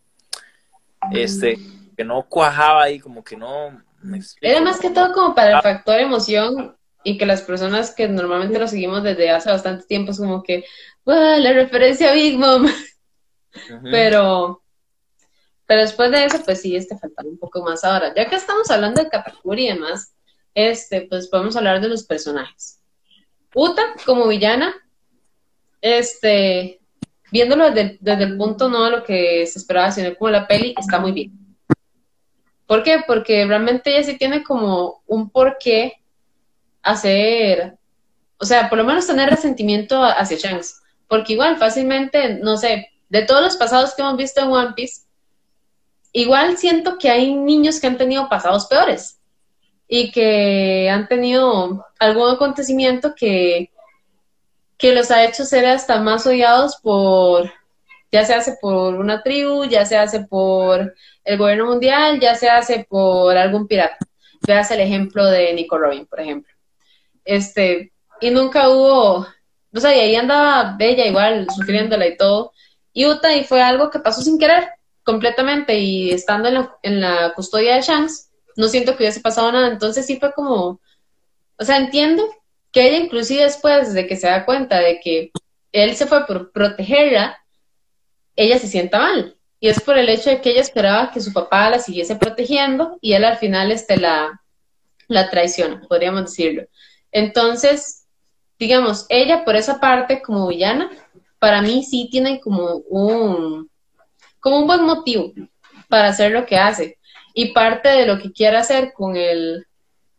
este, 1.11 1.57
que 1.95 2.03
no 2.03 2.23
cuajaba 2.23 2.83
ahí, 2.83 2.99
como 2.99 3.23
que 3.23 3.37
no... 3.37 3.81
Era 4.41 4.61
más 4.61 4.79
que 4.79 4.89
todo 4.89 5.13
como 5.13 5.35
para 5.35 5.57
el 5.57 5.61
factor 5.61 5.99
emoción 5.99 6.75
y 7.03 7.17
que 7.17 7.25
las 7.25 7.41
personas 7.41 7.93
que 7.93 8.07
normalmente 8.07 8.59
lo 8.59 8.67
seguimos 8.67 9.03
desde 9.03 9.31
hace 9.31 9.49
bastante 9.49 9.85
tiempo 9.85 10.11
es 10.11 10.17
como 10.17 10.43
que, 10.43 10.65
la 11.05 11.53
referencia 11.53 12.11
a 12.11 12.13
Big 12.13 12.37
Mom. 12.37 12.67
Pero, 13.83 14.63
pero 15.65 15.81
después 15.81 16.09
de 16.11 16.23
eso, 16.23 16.41
pues 16.45 16.61
sí, 16.61 16.75
este 16.75 16.97
faltaba 16.97 17.27
un 17.27 17.37
poco 17.37 17.61
más 17.61 17.83
ahora. 17.83 18.13
Ya 18.15 18.29
que 18.29 18.35
estamos 18.35 18.71
hablando 18.71 19.03
de 19.03 19.09
Katakuri 19.09 19.65
y 19.65 19.73
demás, 19.73 20.13
este, 20.53 21.01
pues 21.01 21.27
podemos 21.27 21.55
hablar 21.55 21.81
de 21.81 21.89
los 21.89 22.03
personajes. 22.03 22.79
Uta 23.53 23.81
como 24.05 24.27
villana, 24.27 24.73
este, 25.81 26.79
viéndolo 27.31 27.71
desde, 27.71 27.97
desde 27.99 28.23
el 28.23 28.37
punto 28.37 28.69
no 28.69 28.85
de 28.85 28.91
lo 28.91 29.03
que 29.03 29.45
se 29.47 29.59
esperaba, 29.59 29.91
sino 29.91 30.15
como 30.15 30.31
la 30.31 30.47
peli, 30.47 30.73
está 30.79 30.99
muy 30.99 31.11
bien. 31.11 31.41
¿Por 32.65 32.83
qué? 32.83 33.03
Porque 33.05 33.45
realmente 33.45 33.93
ella 33.93 34.03
sí 34.03 34.17
tiene 34.17 34.43
como 34.43 35.03
un 35.05 35.29
porqué 35.29 36.00
hacer, 36.83 37.75
o 38.37 38.45
sea, 38.45 38.69
por 38.69 38.77
lo 38.77 38.83
menos 38.83 39.07
tener 39.07 39.29
resentimiento 39.29 40.03
hacia 40.03 40.37
Shanks. 40.37 40.81
Porque 41.07 41.33
igual, 41.33 41.57
fácilmente, 41.57 42.35
no 42.35 42.57
sé, 42.57 42.89
de 43.09 43.23
todos 43.23 43.41
los 43.41 43.57
pasados 43.57 43.93
que 43.93 44.01
hemos 44.01 44.17
visto 44.17 44.41
en 44.41 44.47
One 44.47 44.73
Piece, 44.75 45.01
igual 46.13 46.57
siento 46.57 46.97
que 46.97 47.09
hay 47.09 47.35
niños 47.35 47.79
que 47.79 47.87
han 47.87 47.97
tenido 47.97 48.29
pasados 48.29 48.67
peores 48.67 49.19
y 49.87 50.11
que 50.11 50.89
han 50.89 51.07
tenido 51.07 51.85
algún 51.99 52.29
acontecimiento 52.29 53.13
que, 53.15 53.69
que 54.77 54.93
los 54.93 55.11
ha 55.11 55.25
hecho 55.25 55.43
ser 55.43 55.65
hasta 55.65 55.99
más 55.99 56.25
odiados 56.25 56.77
por, 56.81 57.51
ya 58.11 58.25
se 58.25 58.33
hace 58.33 58.57
por 58.61 58.95
una 58.95 59.21
tribu, 59.21 59.65
ya 59.65 59.85
se 59.85 59.97
hace 59.97 60.21
por 60.21 60.95
el 61.23 61.37
gobierno 61.37 61.65
mundial, 61.65 62.19
ya 62.19 62.35
se 62.35 62.49
hace 62.49 62.85
por 62.89 63.37
algún 63.37 63.67
pirata. 63.67 63.97
Veas 64.47 64.71
el 64.71 64.79
ejemplo 64.79 65.25
de 65.25 65.53
Nico 65.53 65.77
Robin, 65.77 66.05
por 66.05 66.19
ejemplo. 66.19 66.51
Este, 67.25 67.91
y 68.19 68.29
nunca 68.29 68.69
hubo, 68.69 69.27
o 69.73 69.79
sea, 69.79 69.95
y 69.95 69.99
ahí 69.99 70.15
andaba 70.15 70.75
Bella 70.77 71.05
igual, 71.05 71.47
sufriéndola 71.55 72.07
y 72.07 72.17
todo. 72.17 72.51
Y 72.93 73.05
Uta, 73.05 73.35
y 73.35 73.43
fue 73.43 73.61
algo 73.61 73.89
que 73.89 73.99
pasó 73.99 74.21
sin 74.21 74.37
querer, 74.37 74.69
completamente, 75.03 75.79
y 75.79 76.11
estando 76.11 76.49
en 76.49 76.55
la, 76.55 76.75
en 76.83 77.01
la 77.01 77.33
custodia 77.33 77.75
de 77.75 77.81
Shanks, 77.81 78.29
no 78.55 78.67
siento 78.67 78.95
que 78.95 79.03
hubiese 79.03 79.21
pasado 79.21 79.51
nada. 79.51 79.67
Entonces 79.67 80.05
sí 80.05 80.17
fue 80.19 80.33
como, 80.33 80.79
o 81.57 81.63
sea, 81.63 81.77
entiendo 81.77 82.23
que 82.71 82.87
ella 82.87 82.97
inclusive 82.97 83.43
después 83.43 83.93
de 83.93 84.07
que 84.07 84.15
se 84.15 84.27
da 84.27 84.45
cuenta 84.45 84.79
de 84.79 84.99
que 84.99 85.31
él 85.71 85.95
se 85.95 86.05
fue 86.05 86.25
por 86.25 86.51
protegerla, 86.51 87.37
ella 88.35 88.59
se 88.59 88.67
sienta 88.67 88.99
mal. 88.99 89.37
Y 89.59 89.67
es 89.67 89.79
por 89.81 89.97
el 89.97 90.09
hecho 90.09 90.29
de 90.29 90.41
que 90.41 90.51
ella 90.51 90.61
esperaba 90.61 91.11
que 91.11 91.21
su 91.21 91.31
papá 91.33 91.69
la 91.69 91.79
siguiese 91.79 92.15
protegiendo 92.15 92.97
y 92.99 93.13
él 93.13 93.23
al 93.23 93.37
final 93.37 93.71
este, 93.71 93.97
la, 93.97 94.41
la 95.07 95.29
traiciona, 95.29 95.81
podríamos 95.87 96.23
decirlo. 96.23 96.63
Entonces, 97.11 98.07
digamos, 98.59 99.05
ella 99.09 99.43
por 99.43 99.55
esa 99.55 99.79
parte 99.79 100.21
como 100.21 100.47
villana, 100.47 100.89
para 101.39 101.61
mí 101.61 101.83
sí 101.83 102.07
tiene 102.11 102.39
como 102.39 102.75
un, 102.89 103.69
como 104.39 104.59
un 104.59 104.67
buen 104.67 104.83
motivo 104.83 105.33
para 105.89 106.09
hacer 106.09 106.31
lo 106.31 106.45
que 106.45 106.57
hace. 106.57 106.97
Y 107.33 107.53
parte 107.53 107.89
de 107.89 108.05
lo 108.05 108.19
que 108.19 108.31
quiere 108.31 108.57
hacer 108.57 108.93
con 108.93 109.15
el, 109.15 109.65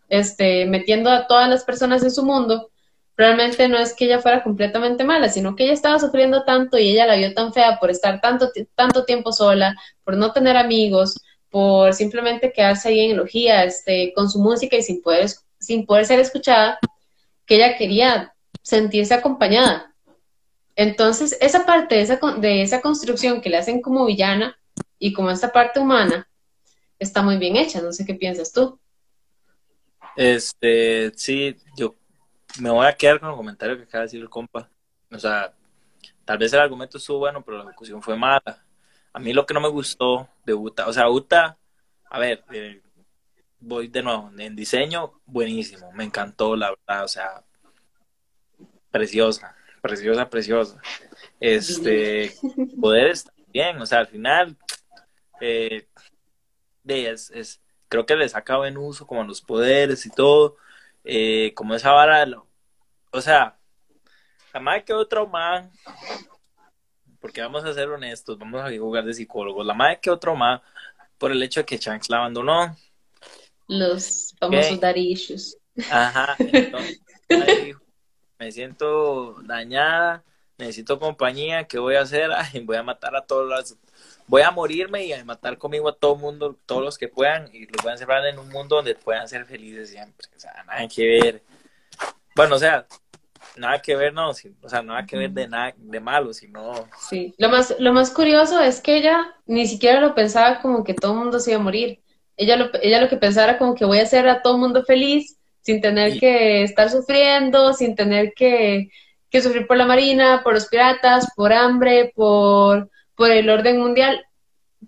este, 0.09 0.67
metiendo 0.67 1.11
a 1.11 1.27
todas 1.27 1.49
las 1.49 1.65
personas 1.65 2.03
en 2.03 2.11
su 2.11 2.25
mundo, 2.25 2.71
realmente 3.17 3.69
no 3.69 3.79
es 3.79 3.95
que 3.95 4.07
ella 4.07 4.21
fuera 4.21 4.43
completamente 4.43 5.05
mala, 5.05 5.29
sino 5.29 5.55
que 5.55 5.65
ella 5.65 5.73
estaba 5.75 5.99
sufriendo 5.99 6.45
tanto 6.45 6.79
y 6.79 6.91
ella 6.91 7.07
la 7.07 7.17
vio 7.17 7.33
tan 7.35 7.53
fea 7.53 7.79
por 7.79 7.91
estar 7.91 8.21
tanto, 8.21 8.51
tanto 8.75 9.05
tiempo 9.05 9.33
sola, 9.33 9.77
por 10.05 10.17
no 10.17 10.33
tener 10.33 10.57
amigos, 10.57 11.21
por 11.51 11.95
simplemente 11.95 12.53
quedarse 12.53 12.89
ahí 12.89 13.01
en 13.01 13.11
elogía, 13.13 13.65
este, 13.65 14.13
con 14.15 14.31
su 14.31 14.39
música 14.41 14.77
y 14.77 14.83
sin 14.83 15.03
poder, 15.03 15.31
sin 15.63 15.87
poder 15.87 16.05
ser 16.05 16.21
escuchada, 16.21 16.79
que 17.47 17.57
ella 17.57 17.77
quería 17.77 18.35
sentirse 18.63 19.15
acompañada. 19.15 19.95
Entonces, 20.77 21.37
esa 21.41 21.65
parte 21.65 21.97
de 21.97 22.03
esa, 22.03 22.19
de 22.39 22.63
esa 22.63 22.81
construcción 22.81 23.41
que 23.41 23.51
le 23.51 23.59
hacen 23.59 23.81
como 23.81 24.07
villana 24.07 24.59
y 24.99 25.13
como 25.13 25.31
esta 25.31 25.53
parte 25.53 25.81
humana, 25.81 26.29
está 26.99 27.23
muy 27.23 27.37
bien 27.37 27.57
hecha. 27.57 27.81
No 27.81 27.93
sé 27.93 28.05
qué 28.05 28.15
piensas 28.15 28.53
tú. 28.53 28.79
Este, 30.17 31.13
sí, 31.17 31.57
yo 31.77 31.95
me 32.61 32.71
voy 32.71 32.87
a 32.87 32.95
quedar 32.95 33.21
con 33.21 33.31
el 33.31 33.37
comentario 33.37 33.77
que 33.77 33.85
acaba 33.85 34.01
de 34.01 34.07
decir 34.07 34.21
el 34.21 34.31
compa. 34.31 34.69
O 35.11 35.19
sea, 35.19 35.55
tal 36.25 36.39
vez 36.39 36.53
el 36.53 36.61
argumento 36.61 36.99
estuvo 36.99 37.19
bueno, 37.19 37.43
pero 37.45 37.59
la 37.59 37.65
ejecución 37.65 38.03
fue 38.03 38.17
mala. 38.17 38.65
A 39.13 39.19
mí 39.19 39.33
lo 39.33 39.45
que 39.47 39.55
no 39.55 39.61
me 39.61 39.69
gustó 39.69 40.29
de 40.45 40.55
Uta, 40.55 40.87
o 40.87 40.93
sea, 40.93 41.09
Uta, 41.09 41.59
a 42.11 42.19
ver, 42.19 42.45
eh, 42.53 42.82
voy 43.63 43.89
de 43.89 44.03
nuevo, 44.03 44.31
en 44.37 44.57
diseño, 44.57 45.21
buenísimo, 45.25 45.93
me 45.93 46.05
encantó, 46.05 46.57
la 46.57 46.71
verdad, 46.71 47.05
o 47.05 47.09
sea, 47.09 47.45
preciosa, 48.91 49.57
preciosa, 49.81 50.29
preciosa. 50.29 50.81
Este, 51.41 52.35
poderes 52.81 53.25
también, 53.25 53.81
o 53.81 53.87
sea, 53.87 54.01
al 54.01 54.09
final, 54.09 54.57
eh, 55.41 55.87
es, 56.85 57.31
es, 57.31 57.63
creo 57.89 58.05
que 58.05 58.17
le 58.17 58.29
saca 58.29 58.67
en 58.67 58.77
uso 58.77 59.07
como 59.07 59.23
los 59.25 59.41
poderes 59.41 60.05
y 60.07 60.11
todo, 60.11 60.57
eh, 61.05 61.53
como 61.55 61.75
esa 61.75 61.93
vara, 61.93 62.27
o 63.13 63.21
sea, 63.21 63.57
la 64.53 64.61
madre 64.61 64.85
quedó 64.85 65.07
traumada, 65.07 65.71
porque 67.21 67.41
vamos 67.41 67.65
a 67.65 67.73
ser 67.73 67.89
honestos, 67.89 68.39
vamos 68.39 68.61
a 68.61 68.77
jugar 68.77 69.05
de 69.05 69.15
psicólogos, 69.15 69.65
la 69.65 69.75
madre 69.75 70.01
quedó 70.03 70.19
traumada 70.19 70.63
por 71.17 71.31
el 71.31 71.43
hecho 71.43 71.61
de 71.61 71.67
que 71.67 71.79
Shanks 71.79 72.11
la 72.11 72.19
abandonó. 72.19 72.77
Los 73.73 74.35
famosos 74.39 74.79
okay. 74.79 75.13
issues. 75.13 75.57
Ajá, 75.91 76.37
entonces, 76.39 77.01
me 78.39 78.53
siento 78.53 79.37
dañada, 79.45 80.23
necesito 80.59 80.99
compañía, 80.99 81.65
¿qué 81.65 81.79
voy 81.79 81.95
a 81.95 82.03
hacer? 82.03 82.31
Ay, 82.37 82.61
voy 82.61 82.77
a 82.77 82.83
matar 82.83 83.17
a 83.17 83.23
todos 83.23 83.49
los 83.49 83.77
voy 84.27 84.43
a 84.43 84.51
morirme 84.51 85.05
y 85.05 85.13
a 85.13 85.25
matar 85.25 85.59
conmigo 85.59 85.89
a 85.89 85.95
todo 85.95 86.15
el 86.15 86.21
mundo, 86.21 86.57
todos 86.67 86.83
los 86.83 86.97
que 86.97 87.09
puedan, 87.09 87.49
y 87.53 87.67
los 87.67 87.83
voy 87.83 87.91
a 87.91 87.93
encerrar 87.93 88.25
en 88.27 88.39
un 88.39 88.49
mundo 88.49 88.77
donde 88.77 88.95
puedan 88.95 89.29
ser 89.29 89.45
felices 89.45 89.91
siempre. 89.91 90.27
O 90.35 90.41
sea, 90.41 90.65
nada 90.67 90.89
que 90.89 91.07
ver. 91.07 91.43
Bueno, 92.35 92.57
o 92.57 92.59
sea, 92.59 92.87
nada 93.57 93.81
que 93.83 93.95
ver, 93.97 94.15
no, 94.15 94.31
o 94.31 94.69
sea, 94.69 94.83
nada 94.83 95.05
que 95.05 95.17
ver 95.17 95.31
de 95.31 95.49
nada 95.49 95.75
de 95.77 96.01
malo, 96.01 96.33
sino. 96.33 96.89
Sí, 96.99 97.35
lo 97.39 97.49
más, 97.51 97.75
lo 97.79 97.93
más 97.93 98.11
curioso 98.11 98.61
es 98.61 98.81
que 98.81 98.97
ella 98.97 99.35
ni 99.47 99.67
siquiera 99.67 100.01
lo 100.01 100.15
pensaba 100.15 100.61
como 100.63 100.85
que 100.85 100.95
todo 100.95 101.13
el 101.13 101.19
mundo 101.19 101.41
se 101.41 101.51
iba 101.51 101.61
a 101.61 101.65
morir. 101.65 102.01
Ella 102.37 102.57
lo, 102.57 102.71
ella 102.83 103.01
lo 103.01 103.09
que 103.09 103.17
pensaba 103.17 103.51
era 103.51 103.59
como 103.59 103.75
que 103.75 103.85
voy 103.85 103.99
a 103.99 104.03
hacer 104.05 104.29
a 104.29 104.43
todo 104.43 104.55
el 104.55 104.61
mundo 104.61 104.85
feliz, 104.85 105.37
sin 105.61 105.81
tener 105.81 106.19
que 106.19 106.63
estar 106.63 106.91
sufriendo, 106.91 107.73
sin 107.73 107.95
tener 107.95 108.33
que, 108.35 108.89
que 109.31 109.43
sufrir 109.43 109.67
por 109.67 109.77
la 109.77 109.87
marina, 109.87 110.43
por 110.43 110.55
los 110.55 110.67
piratas, 110.67 111.29
por 111.37 111.53
hambre, 111.53 112.13
por 112.15 112.91
por 113.15 113.31
el 113.31 113.49
orden 113.49 113.79
mundial. 113.79 114.25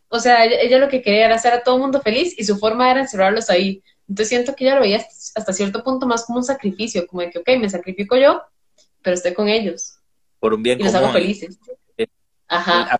O 0.08 0.18
sea, 0.18 0.44
ella, 0.44 0.78
lo 0.78 0.88
que 0.88 1.02
quería 1.02 1.26
era 1.26 1.36
hacer 1.36 1.52
a 1.52 1.62
todo 1.62 1.76
el 1.76 1.82
mundo 1.82 2.00
feliz 2.00 2.34
y 2.36 2.44
su 2.44 2.58
forma 2.58 2.90
era 2.90 3.00
encerrarlos 3.00 3.50
ahí. 3.50 3.82
Entonces 4.08 4.28
siento 4.28 4.54
que 4.54 4.64
ella 4.64 4.74
lo 4.74 4.80
veía 4.82 5.04
hasta 5.34 5.52
cierto 5.52 5.82
punto 5.82 6.06
más 6.06 6.24
como 6.24 6.38
un 6.38 6.44
sacrificio, 6.44 7.06
como 7.06 7.22
de 7.22 7.30
que, 7.30 7.38
ok, 7.38 7.48
me 7.60 7.70
sacrifico 7.70 8.16
yo, 8.16 8.42
pero 9.02 9.14
estoy 9.14 9.34
con 9.34 9.48
ellos. 9.48 9.98
Por 10.40 10.52
un 10.52 10.62
bien 10.62 10.80
y 10.80 10.84
los 10.84 10.94
hago 10.94 11.12
felices. 11.12 11.58
Eh, 11.96 12.06
Ajá. 12.48 12.98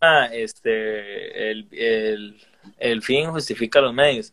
Ah, 0.00 0.28
este, 0.32 1.50
el, 1.50 1.68
el, 1.72 2.40
fin 3.02 3.30
justifica 3.30 3.80
los 3.80 3.92
medios. 3.94 4.32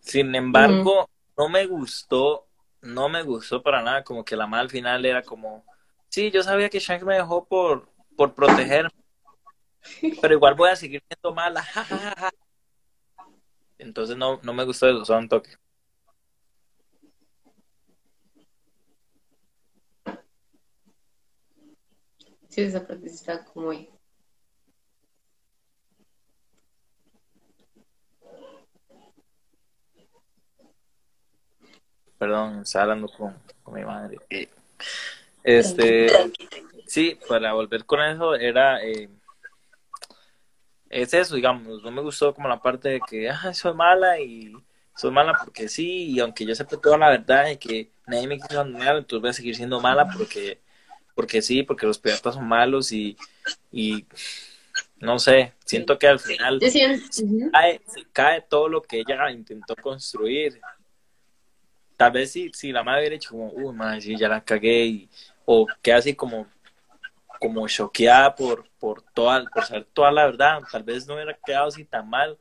Sin 0.00 0.34
embargo, 0.34 1.08
no 1.36 1.48
me 1.48 1.66
gustó, 1.66 2.46
no 2.82 3.08
me 3.08 3.22
gustó 3.22 3.62
para 3.62 3.82
nada, 3.82 4.04
como 4.04 4.24
que 4.24 4.36
la 4.36 4.46
mal 4.46 4.60
al 4.60 4.70
final 4.70 5.04
era 5.04 5.22
como, 5.22 5.64
sí, 6.08 6.30
yo 6.30 6.42
sabía 6.42 6.68
que 6.68 6.78
Shanks 6.78 7.04
me 7.04 7.14
dejó 7.14 7.46
por, 7.46 7.88
por 8.16 8.34
protegerme, 8.34 8.90
pero 10.20 10.34
igual 10.34 10.54
voy 10.54 10.70
a 10.70 10.76
seguir 10.76 11.02
siendo 11.08 11.34
mala. 11.34 11.64
Entonces 13.78 14.16
no, 14.16 14.40
no 14.42 14.52
me 14.52 14.64
gustó 14.64 14.88
eso, 14.88 15.04
son 15.04 15.28
toque. 15.28 15.56
Sí, 22.48 22.60
esa 22.60 22.86
parte 22.86 23.06
está 23.06 23.44
como 23.44 23.70
ahí. 23.70 23.90
Perdón, 32.18 32.62
estaba 32.62 32.84
hablando 32.84 33.08
con, 33.08 33.34
con 33.62 33.74
mi 33.74 33.84
madre. 33.84 34.18
Este, 35.42 36.08
sí, 36.86 37.18
para 37.28 37.52
volver 37.52 37.84
con 37.84 38.00
eso, 38.02 38.34
era 38.34 38.82
eh, 38.82 39.08
es 40.94 41.12
eso, 41.12 41.34
digamos, 41.34 41.82
no 41.82 41.90
me 41.90 42.02
gustó 42.02 42.32
como 42.32 42.48
la 42.48 42.62
parte 42.62 42.88
de 42.88 43.00
que, 43.00 43.28
ah, 43.28 43.52
soy 43.52 43.74
mala 43.74 44.20
y 44.20 44.52
soy 44.96 45.10
mala 45.10 45.36
porque 45.42 45.68
sí, 45.68 46.12
y 46.12 46.20
aunque 46.20 46.46
yo 46.46 46.54
sepa 46.54 46.76
toda 46.76 46.96
la 46.96 47.10
verdad 47.10 47.50
y 47.50 47.56
que 47.56 47.90
nadie 48.06 48.28
me 48.28 48.38
quiso 48.38 48.60
abandonar, 48.60 48.96
entonces 48.96 49.20
voy 49.20 49.30
a 49.30 49.32
seguir 49.32 49.56
siendo 49.56 49.80
mala 49.80 50.08
porque, 50.16 50.60
porque 51.16 51.42
sí, 51.42 51.64
porque 51.64 51.86
los 51.86 51.98
piratas 51.98 52.34
son 52.34 52.46
malos 52.46 52.92
y, 52.92 53.16
y 53.72 54.06
no 54.98 55.18
sé, 55.18 55.52
siento 55.64 55.98
que 55.98 56.06
al 56.06 56.20
final 56.20 56.60
se, 56.60 58.04
cae, 58.12 58.42
todo 58.42 58.68
lo 58.68 58.80
que 58.80 59.00
ella 59.00 59.30
intentó 59.32 59.74
construir. 59.74 60.60
Tal 61.96 62.12
vez 62.12 62.32
si, 62.32 62.50
si 62.52 62.72
la 62.72 62.82
madre 62.82 63.00
hubiera 63.00 63.14
dicho 63.14 63.30
como, 63.30 63.50
uy, 63.52 63.74
madre, 63.74 64.00
sí, 64.00 64.16
ya 64.16 64.28
la 64.28 64.42
cagué, 64.42 64.84
y, 64.86 65.08
o 65.44 65.66
que 65.82 65.92
así 65.92 66.14
como 66.14 66.46
como 67.40 67.68
choqueada 67.68 68.34
por, 68.34 68.64
por, 68.78 69.02
toda, 69.02 69.44
por 69.52 69.64
saber 69.64 69.86
toda 69.92 70.10
la 70.10 70.26
verdad. 70.26 70.60
Tal 70.70 70.82
vez 70.82 71.06
no 71.06 71.14
hubiera 71.14 71.36
quedado 71.44 71.68
así 71.68 71.84
tan 71.84 72.08
mal, 72.08 72.38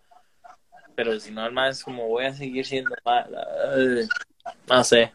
pero 0.96 1.20
si 1.20 1.32
no, 1.32 1.50
más 1.52 1.78
es 1.78 1.84
como 1.84 2.08
voy 2.08 2.26
a 2.26 2.34
seguir 2.34 2.66
siendo 2.66 2.96
mala. 3.04 3.46
No 4.70 4.84
sé. 4.84 5.12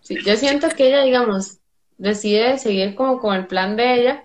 Sí, 0.00 0.16
yo 0.24 0.36
siento 0.36 0.68
que 0.70 0.88
ella, 0.88 1.02
digamos, 1.02 1.58
decide 1.98 2.58
seguir 2.58 2.94
como 2.94 3.18
con 3.18 3.34
el 3.36 3.46
plan 3.46 3.76
de 3.76 3.94
ella, 3.94 4.24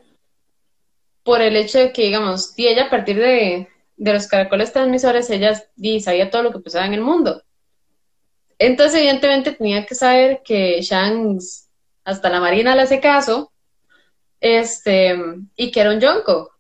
por 1.23 1.41
el 1.41 1.55
hecho 1.55 1.79
de 1.79 1.91
que, 1.91 2.03
digamos, 2.03 2.57
y 2.57 2.67
ella 2.67 2.85
a 2.85 2.89
partir 2.89 3.17
de, 3.17 3.67
de 3.97 4.13
los 4.13 4.27
caracoles 4.27 4.71
transmisores, 4.71 5.29
ella 5.29 5.61
sabía 5.99 6.29
todo 6.29 6.43
lo 6.43 6.51
que 6.51 6.59
pasaba 6.59 6.85
en 6.85 6.93
el 6.93 7.01
mundo. 7.01 7.43
Entonces, 8.57 8.99
evidentemente, 8.99 9.51
tenía 9.51 9.85
que 9.85 9.95
saber 9.95 10.41
que 10.43 10.81
Shanks, 10.81 11.69
hasta 12.03 12.29
la 12.29 12.39
Marina 12.39 12.75
le 12.75 12.83
hace 12.83 12.99
caso, 12.99 13.51
este, 14.39 15.17
y 15.55 15.71
que 15.71 15.79
era 15.79 15.91
un 15.91 15.99
yonko. 15.99 16.51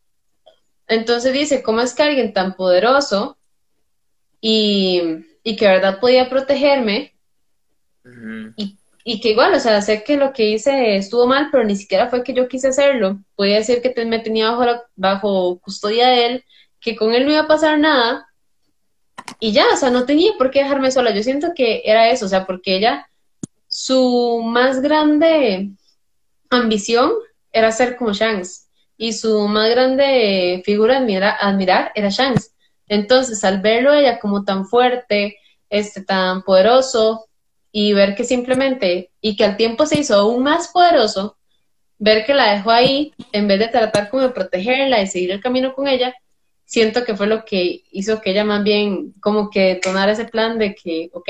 Entonces 0.87 1.33
dice, 1.33 1.63
¿cómo 1.63 1.81
es 1.81 1.93
que 1.93 2.03
alguien 2.03 2.33
tan 2.33 2.55
poderoso 2.55 3.37
y, 4.41 5.01
y 5.43 5.55
que 5.55 5.67
verdad 5.67 5.99
podía 5.99 6.29
protegerme? 6.29 7.13
y, 8.55 8.77
y, 9.03 9.19
que 9.19 9.29
igual, 9.29 9.55
o 9.55 9.59
sea, 9.59 9.81
sé 9.81 10.03
que 10.03 10.15
lo 10.15 10.31
que 10.31 10.49
hice 10.49 10.95
estuvo 10.95 11.25
mal, 11.25 11.49
pero 11.51 11.63
ni 11.63 11.75
siquiera 11.75 12.07
fue 12.07 12.23
que 12.23 12.33
yo 12.33 12.47
quise 12.47 12.67
hacerlo. 12.67 13.19
Podía 13.35 13.55
decir 13.55 13.81
que 13.81 14.05
me 14.05 14.19
tenía 14.19 14.51
bajo, 14.51 14.83
bajo 14.95 15.59
custodia 15.59 16.07
de 16.09 16.25
él, 16.27 16.45
que 16.79 16.95
con 16.95 17.13
él 17.13 17.25
no 17.25 17.31
iba 17.31 17.41
a 17.41 17.47
pasar 17.47 17.79
nada. 17.79 18.24
Y 19.39 19.51
ya, 19.51 19.65
o 19.73 19.77
sea, 19.77 19.89
no 19.89 20.05
tenía 20.05 20.31
por 20.37 20.51
qué 20.51 20.63
dejarme 20.63 20.91
sola. 20.91 21.11
Yo 21.11 21.23
siento 21.23 21.53
que 21.55 21.81
era 21.85 22.09
eso, 22.09 22.25
o 22.25 22.29
sea, 22.29 22.45
porque 22.45 22.77
ella, 22.77 23.09
su 23.67 24.41
más 24.45 24.81
grande 24.81 25.71
ambición 26.49 27.11
era 27.51 27.71
ser 27.71 27.95
como 27.97 28.13
Shanks 28.13 28.69
y 28.97 29.13
su 29.13 29.47
más 29.47 29.69
grande 29.69 30.61
figura 30.65 30.97
admira, 30.97 31.31
admirar 31.31 31.91
era 31.95 32.09
Shanks. 32.09 32.53
Entonces, 32.87 33.43
al 33.43 33.61
verlo 33.61 33.93
ella 33.93 34.19
como 34.19 34.43
tan 34.43 34.65
fuerte, 34.65 35.37
este, 35.69 36.03
tan 36.03 36.43
poderoso, 36.43 37.27
y 37.77 37.91
ver 37.91 38.15
que 38.15 38.23
simplemente, 38.23 39.11
y 39.19 39.35
que 39.35 39.43
al 39.43 39.57
tiempo 39.57 39.85
se 39.85 39.99
hizo 39.99 40.15
aún 40.15 40.43
más 40.43 40.69
poderoso, 40.69 41.37
ver 41.97 42.25
que 42.25 42.33
la 42.33 42.53
dejó 42.53 42.71
ahí, 42.71 43.13
en 43.33 43.49
vez 43.49 43.59
de 43.59 43.67
tratar 43.67 44.09
como 44.09 44.23
de 44.23 44.29
protegerla 44.29 45.01
y 45.01 45.07
seguir 45.07 45.31
el 45.31 45.41
camino 45.41 45.73
con 45.73 45.87
ella, 45.87 46.15
siento 46.65 47.05
que 47.05 47.15
fue 47.15 47.27
lo 47.27 47.45
que 47.45 47.83
hizo 47.91 48.21
que 48.21 48.31
ella 48.31 48.43
más 48.43 48.63
bien 48.63 49.13
como 49.21 49.49
que 49.49 49.75
detonara 49.75 50.11
ese 50.11 50.25
plan 50.25 50.57
de 50.57 50.75
que, 50.75 51.09
ok, 51.13 51.29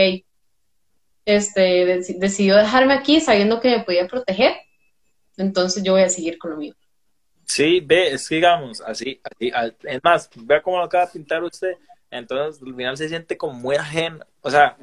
este, 1.26 2.02
decidió 2.18 2.56
dejarme 2.56 2.94
aquí 2.94 3.20
sabiendo 3.20 3.60
que 3.60 3.70
me 3.70 3.84
podía 3.84 4.08
proteger, 4.08 4.54
entonces 5.38 5.84
yo 5.84 5.94
voy 5.94 6.04
a 6.04 6.10
seguir 6.10 6.38
con 6.38 6.52
lo 6.52 6.58
mío. 6.58 6.74
Sí, 7.46 7.80
ve, 7.80 8.18
sigamos, 8.18 8.82
así, 8.82 9.22
así, 9.24 9.52
es 9.84 10.04
más, 10.04 10.30
vea 10.36 10.62
cómo 10.62 10.78
lo 10.78 10.84
acaba 10.84 11.06
de 11.06 11.12
pintar 11.12 11.44
usted, 11.44 11.74
entonces 12.10 12.62
al 12.62 12.76
final 12.76 12.98
se 12.98 13.10
siente 13.10 13.38
como 13.38 13.54
muy 13.54 13.76
ajeno, 13.76 14.26
o 14.42 14.50
sea, 14.50 14.78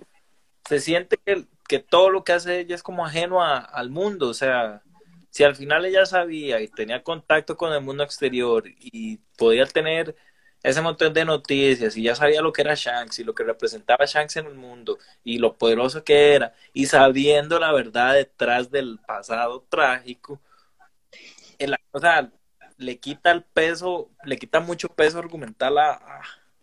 se 0.68 0.78
siente 0.80 1.16
que, 1.24 1.44
que 1.66 1.80
todo 1.80 2.10
lo 2.10 2.22
que 2.22 2.32
hace 2.32 2.60
ella 2.60 2.74
es 2.74 2.82
como 2.82 3.04
ajeno 3.04 3.42
al 3.42 3.90
mundo, 3.90 4.28
o 4.28 4.34
sea, 4.34 4.82
si 5.30 5.44
al 5.44 5.56
final 5.56 5.84
ella 5.86 6.04
sabía 6.04 6.60
y 6.60 6.68
tenía 6.68 7.02
contacto 7.02 7.56
con 7.56 7.72
el 7.72 7.80
mundo 7.80 8.04
exterior 8.04 8.64
y 8.66 9.16
podía 9.36 9.64
tener 9.66 10.14
ese 10.62 10.81
montón 10.81 11.12
de 11.12 11.25
noticias 11.25 11.96
y 11.96 12.03
ya 12.05 12.14
sabía 12.14 12.40
lo 12.40 12.53
que 12.53 12.62
era 12.62 12.75
Shanks 12.75 13.18
y 13.18 13.25
lo 13.25 13.35
que 13.35 13.42
representaba 13.42 14.05
Shanks 14.07 14.37
en 14.37 14.46
el 14.46 14.55
mundo 14.55 14.98
y 15.25 15.38
lo 15.38 15.57
poderoso 15.57 16.05
que 16.05 16.35
era 16.35 16.55
y 16.72 16.87
sabiendo 16.87 17.59
la 17.59 17.72
verdad 17.72 18.14
detrás 18.14 18.70
del 18.70 18.98
pasado 19.07 19.64
trágico, 19.68 20.40
o 21.92 22.01
sea, 22.01 22.31
le 22.79 22.98
quita 22.98 23.31
el 23.31 23.42
peso, 23.42 24.11
le 24.25 24.37
quita 24.38 24.61
mucho 24.61 24.88
peso 24.88 25.18
argumental 25.18 25.79
a, 25.79 26.22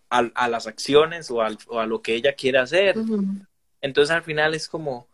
a, 0.10 0.48
las 0.48 0.68
acciones 0.68 1.30
o, 1.32 1.42
a 1.42 1.86
lo 1.86 2.02
que 2.02 2.16
ella 2.16 2.34
quiere 2.34 2.60
hacer. 2.60 2.96
Entonces 3.82 4.16
al 4.16 4.24
final 4.24 4.54
es 4.54 4.68
como, 4.68 5.08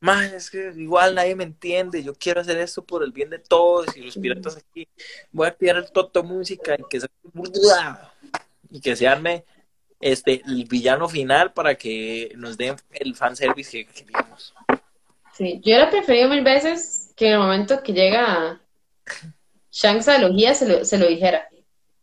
más 0.00 0.32
es 0.32 0.50
que 0.50 0.72
igual 0.76 1.14
nadie 1.14 1.34
me 1.34 1.44
entiende, 1.44 2.02
yo 2.02 2.14
quiero 2.14 2.40
hacer 2.40 2.58
esto 2.58 2.84
por 2.84 3.02
el 3.02 3.12
bien 3.12 3.30
de 3.30 3.38
todos 3.38 3.96
y 3.96 4.02
los 4.02 4.16
piratas 4.16 4.56
aquí, 4.56 4.88
voy 5.30 5.48
a 5.48 5.56
pillar 5.56 5.76
el 5.76 5.90
Toto 5.90 6.22
Música 6.22 6.74
y 6.78 6.84
que 6.88 7.00
se 7.00 7.08
y 8.70 8.80
que 8.80 8.96
se 8.96 9.08
arme 9.08 9.44
este 10.00 10.42
el 10.46 10.64
villano 10.64 11.08
final 11.08 11.52
para 11.52 11.74
que 11.74 12.32
nos 12.36 12.56
den 12.56 12.76
el 12.92 13.14
fanservice 13.14 13.86
que 13.86 14.04
queríamos. 14.04 14.54
Sí, 15.34 15.60
yo 15.64 15.72
hubiera 15.72 15.90
preferido 15.90 16.28
mil 16.28 16.42
veces 16.42 17.12
que 17.16 17.28
en 17.28 17.32
el 17.34 17.38
momento 17.38 17.82
que 17.82 17.92
llega 17.92 18.60
Shanks 19.70 20.08
a 20.08 20.16
elogía 20.16 20.54
se 20.54 20.68
lo, 20.68 20.84
se 20.84 20.98
lo 20.98 21.06
dijera 21.06 21.48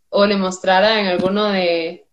o 0.09 0.25
le 0.25 0.35
mostrara 0.35 0.99
en 0.99 1.07
alguno 1.07 1.45
de, 1.49 2.05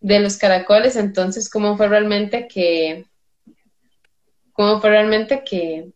de 0.00 0.20
los 0.20 0.36
caracoles 0.36 0.96
entonces 0.96 1.48
cómo 1.48 1.76
fue 1.76 1.88
realmente 1.88 2.48
que 2.48 3.06
cómo 4.60 4.78
fue 4.78 4.90
realmente 4.90 5.42
que, 5.42 5.92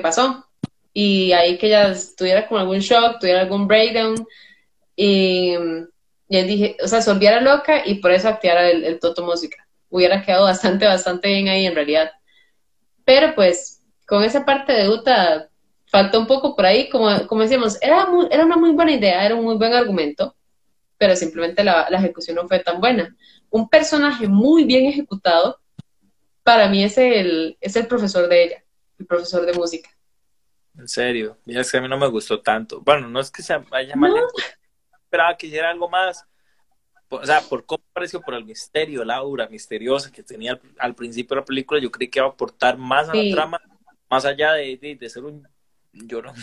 pasó. 0.00 0.44
Y 0.92 1.32
ahí 1.32 1.56
que 1.56 1.68
ella 1.68 1.94
tuviera 2.16 2.46
como 2.46 2.60
algún 2.60 2.80
shock, 2.80 3.18
tuviera 3.20 3.42
algún 3.42 3.66
breakdown, 3.66 4.26
y, 4.96 5.54
y 6.28 6.42
dije, 6.42 6.76
o 6.82 6.88
sea, 6.88 7.02
se 7.02 7.12
volviera 7.12 7.40
loca 7.40 7.86
y 7.86 7.96
por 7.96 8.10
eso 8.10 8.28
activara 8.28 8.68
el, 8.70 8.98
Toto 8.98 9.24
Música. 9.24 9.66
Hubiera 9.90 10.22
quedado 10.22 10.44
bastante, 10.44 10.86
bastante 10.86 11.28
bien 11.28 11.48
ahí 11.48 11.66
en 11.66 11.74
realidad. 11.74 12.10
Pero 13.04 13.34
pues, 13.34 13.82
con 14.06 14.22
esa 14.24 14.44
parte 14.44 14.72
de 14.72 14.88
Uta 14.88 15.50
faltó 15.86 16.18
un 16.18 16.26
poco 16.26 16.56
por 16.56 16.66
ahí, 16.66 16.88
como, 16.88 17.26
como 17.26 17.42
decíamos, 17.42 17.80
era, 17.82 18.06
era 18.30 18.44
una 18.44 18.56
muy 18.56 18.72
buena 18.72 18.92
idea, 18.92 19.24
era 19.24 19.34
un 19.34 19.44
muy 19.44 19.56
buen 19.56 19.74
argumento, 19.74 20.34
pero 20.98 21.14
simplemente 21.14 21.62
la, 21.62 21.88
la 21.90 21.98
ejecución 21.98 22.36
no 22.36 22.48
fue 22.48 22.58
tan 22.60 22.80
buena. 22.80 23.14
Un 23.50 23.68
personaje 23.68 24.26
muy 24.26 24.64
bien 24.64 24.86
ejecutado, 24.86 25.60
para 26.42 26.68
mí 26.68 26.82
es 26.82 26.98
el, 26.98 27.56
es 27.60 27.76
el 27.76 27.86
profesor 27.86 28.28
de 28.28 28.44
ella, 28.44 28.64
el 28.98 29.06
profesor 29.06 29.46
de 29.46 29.52
música. 29.52 29.90
En 30.76 30.88
serio, 30.88 31.38
mira, 31.44 31.60
es 31.60 31.70
que 31.70 31.78
a 31.78 31.80
mí 31.80 31.88
no 31.88 31.96
me 31.96 32.08
gustó 32.08 32.40
tanto. 32.40 32.80
Bueno, 32.80 33.08
no 33.08 33.20
es 33.20 33.30
que 33.30 33.42
se 33.42 33.56
vaya 33.56 33.94
mal, 33.94 34.12
esperaba 35.14 35.36
que 35.36 35.46
hiciera 35.46 35.70
algo 35.70 35.88
más. 35.88 36.26
O 37.08 37.24
sea, 37.24 37.40
por 37.42 37.64
cómo 37.64 37.84
pareció, 37.92 38.20
por 38.20 38.34
el 38.34 38.44
misterio, 38.44 39.04
la 39.04 39.16
aura 39.16 39.46
misteriosa 39.46 40.10
que 40.10 40.24
tenía 40.24 40.60
al, 40.78 40.94
principio 40.96 41.36
de 41.36 41.42
la 41.42 41.44
película, 41.44 41.80
yo 41.80 41.90
creí 41.90 42.08
que 42.08 42.18
iba 42.18 42.26
a 42.26 42.30
aportar 42.30 42.76
más 42.76 43.08
a 43.08 43.14
la 43.14 43.32
trama, 43.32 43.60
más 44.10 44.24
allá 44.24 44.54
de, 44.54 44.96
de, 44.98 45.08
ser 45.08 45.24
un 45.24 45.46
llorón. 45.92 46.34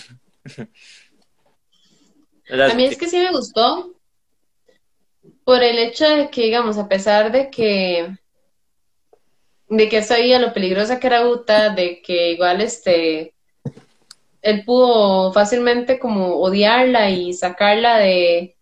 a 2.49 2.73
mí 2.73 2.85
es 2.85 2.97
que 2.97 3.09
sí 3.09 3.17
me 3.17 3.31
gustó 3.31 3.93
por 5.43 5.61
el 5.61 5.77
hecho 5.77 6.07
de 6.07 6.29
que, 6.29 6.43
digamos, 6.43 6.77
a 6.77 6.87
pesar 6.87 7.33
de 7.33 7.49
que 7.49 8.15
de 9.67 9.89
que 9.89 10.01
sabía 10.03 10.39
lo 10.39 10.53
peligrosa 10.53 10.99
que 10.99 11.07
era 11.07 11.27
Uta, 11.27 11.69
de 11.69 12.01
que 12.01 12.31
igual 12.31 12.61
este 12.61 13.33
él 14.41 14.63
pudo 14.65 15.31
fácilmente 15.33 15.99
como 15.99 16.35
odiarla 16.35 17.09
y 17.09 17.33
sacarla 17.33 17.97
de 17.97 18.55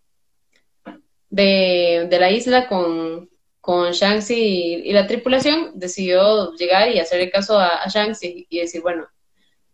de, 1.30 2.08
la 2.10 2.30
isla 2.30 2.68
con, 2.68 3.30
con 3.60 3.92
Shanks 3.92 4.30
y, 4.30 4.92
la 4.92 5.06
tripulación, 5.06 5.72
decidió 5.74 6.52
llegar 6.54 6.90
y 6.90 6.98
hacerle 6.98 7.30
caso 7.30 7.58
a, 7.58 7.80
y, 8.22 8.46
y, 8.50 8.60
decir, 8.60 8.82
bueno, 8.82 9.06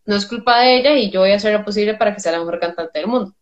no 0.05 0.17
es 0.17 0.27
culpa 0.27 0.61
de 0.61 0.77
ella 0.77 0.95
y 0.95 1.11
yo 1.11 1.21
voy 1.21 1.33
a 1.33 1.37
hacer 1.37 1.53
lo 1.53 1.65
posible 1.65 1.95
para 1.95 2.15
que 2.15 2.21
sea 2.21 2.33
la 2.33 2.39
mejor 2.39 2.61
cantante 2.61 2.99
del 2.99 3.09
mundo. 3.09 3.35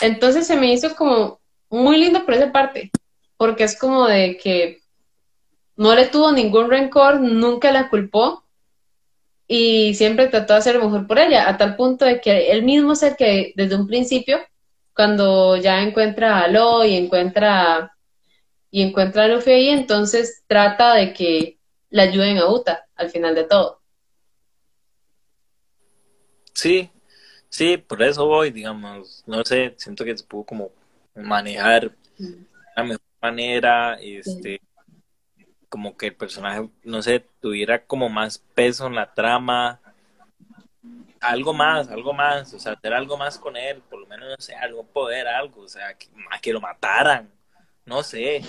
Entonces 0.00 0.46
se 0.46 0.56
me 0.56 0.72
hizo 0.72 0.94
como 0.94 1.40
muy 1.68 1.98
lindo 1.98 2.24
por 2.24 2.34
esa 2.34 2.52
parte, 2.52 2.90
porque 3.36 3.64
es 3.64 3.78
como 3.78 4.06
de 4.06 4.36
que 4.36 4.82
no 5.76 5.94
le 5.94 6.06
tuvo 6.06 6.32
ningún 6.32 6.70
rencor, 6.70 7.20
nunca 7.20 7.72
la 7.72 7.88
culpó 7.88 8.44
y 9.46 9.94
siempre 9.94 10.28
trató 10.28 10.52
de 10.52 10.58
hacer 10.60 10.76
lo 10.76 10.84
mejor 10.84 11.06
por 11.06 11.18
ella, 11.18 11.48
a 11.48 11.56
tal 11.56 11.76
punto 11.76 12.04
de 12.04 12.20
que 12.20 12.52
él 12.52 12.62
mismo 12.62 12.92
es 12.92 13.02
el 13.02 13.16
que 13.16 13.52
desde 13.56 13.76
un 13.76 13.86
principio, 13.86 14.38
cuando 14.94 15.56
ya 15.56 15.82
encuentra 15.82 16.40
a 16.40 16.48
Lo 16.48 16.84
y 16.84 16.96
encuentra 16.96 17.96
y 18.70 18.82
encuentra 18.82 19.24
a 19.24 19.28
Luffy 19.28 19.50
ahí, 19.50 19.68
entonces 19.68 20.44
trata 20.46 20.94
de 20.94 21.12
que 21.12 21.58
le 21.90 22.02
ayuden 22.02 22.38
a 22.38 22.48
Uta 22.48 22.86
al 22.96 23.10
final 23.10 23.34
de 23.34 23.44
todo. 23.44 23.82
Sí, 26.54 26.90
sí, 27.50 27.76
por 27.76 28.02
eso 28.02 28.26
voy, 28.26 28.50
digamos, 28.50 29.22
no 29.26 29.44
sé, 29.44 29.74
siento 29.76 30.04
que 30.04 30.16
se 30.16 30.24
pudo 30.24 30.44
como 30.44 30.70
manejar 31.14 31.94
de 32.18 32.46
la 32.76 32.82
mejor 32.82 33.02
manera, 33.20 33.98
este, 34.00 34.60
como 35.68 35.96
que 35.96 36.06
el 36.06 36.16
personaje, 36.16 36.68
no 36.82 37.02
sé, 37.02 37.26
tuviera 37.40 37.84
como 37.84 38.08
más 38.08 38.38
peso 38.38 38.86
en 38.86 38.94
la 38.94 39.12
trama, 39.12 39.80
algo 41.22 41.54
más, 41.54 41.88
algo 41.88 42.12
más, 42.12 42.52
o 42.52 42.58
sea, 42.58 42.72
hacer 42.72 42.92
algo 42.92 43.16
más 43.16 43.38
con 43.38 43.56
él, 43.56 43.80
por 43.88 44.00
lo 44.00 44.06
menos, 44.06 44.28
no 44.28 44.36
sé, 44.38 44.54
algo 44.54 44.84
poder, 44.84 45.28
algo, 45.28 45.62
o 45.62 45.68
sea, 45.68 45.94
que, 45.94 46.08
que 46.42 46.52
lo 46.52 46.60
mataran, 46.60 47.32
no 47.86 48.02
sé, 48.02 48.42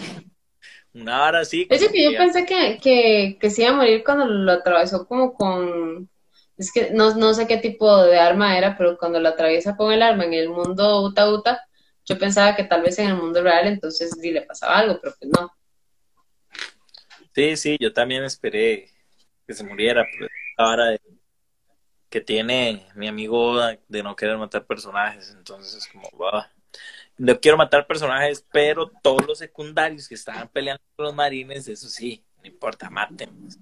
una 0.94 1.24
hora 1.24 1.40
así. 1.42 1.68
Es 1.70 1.88
que 1.88 2.04
yo 2.04 2.18
pensé 2.18 2.46
que, 2.46 2.80
que, 2.82 3.38
que 3.40 3.50
se 3.50 3.64
iba 3.64 3.72
a 3.72 3.76
morir 3.76 4.04
cuando 4.04 4.26
lo 4.26 4.52
atravesó 4.52 5.08
como 5.08 5.34
con, 5.34 6.10
es 6.58 6.72
que 6.72 6.92
no, 6.92 7.16
no 7.16 7.34
sé 7.34 7.48
qué 7.48 7.58
tipo 7.58 8.04
de 8.04 8.20
arma 8.20 8.58
era, 8.58 8.76
pero 8.78 8.98
cuando 8.98 9.20
lo 9.20 9.30
atraviesa 9.30 9.78
con 9.78 9.94
el 9.94 10.02
arma 10.02 10.26
en 10.26 10.34
el 10.34 10.50
mundo 10.50 11.04
Uta 11.04 11.30
Uta, 11.30 11.68
yo 12.06 12.18
pensaba 12.18 12.56
que 12.56 12.64
tal 12.64 12.82
vez 12.82 12.98
en 13.00 13.10
el 13.10 13.16
mundo 13.16 13.42
real 13.42 13.68
entonces 13.68 14.12
sí 14.20 14.32
le 14.32 14.42
pasaba 14.42 14.80
algo, 14.80 15.00
pero 15.02 15.16
pues 15.20 15.32
no. 15.32 15.52
Sí, 17.36 17.56
sí, 17.56 17.78
yo 17.80 17.94
también 17.94 18.24
esperé 18.24 18.90
que 19.48 19.54
se 19.54 19.64
muriera, 19.64 20.06
pero 20.12 20.28
ahora 20.58 20.96
que 22.14 22.22
tiene 22.22 22.86
mi 22.94 23.08
amigo 23.08 23.60
de 23.88 24.04
no 24.04 24.16
querer 24.16 24.38
matar 24.38 24.68
personajes, 24.68 25.34
entonces 25.36 25.74
es 25.74 25.88
como, 25.88 26.08
va. 26.16 26.48
no 27.18 27.40
quiero 27.40 27.58
matar 27.58 27.88
personajes, 27.88 28.46
pero 28.52 28.92
todos 29.02 29.26
los 29.26 29.40
secundarios 29.40 30.08
que 30.08 30.14
estaban 30.14 30.48
peleando 30.48 30.84
con 30.96 31.08
los 31.08 31.16
marines, 31.16 31.68
eso 31.68 31.90
sí, 31.90 32.24
no 32.38 32.46
importa, 32.48 32.92
mátenlos. 32.92 33.58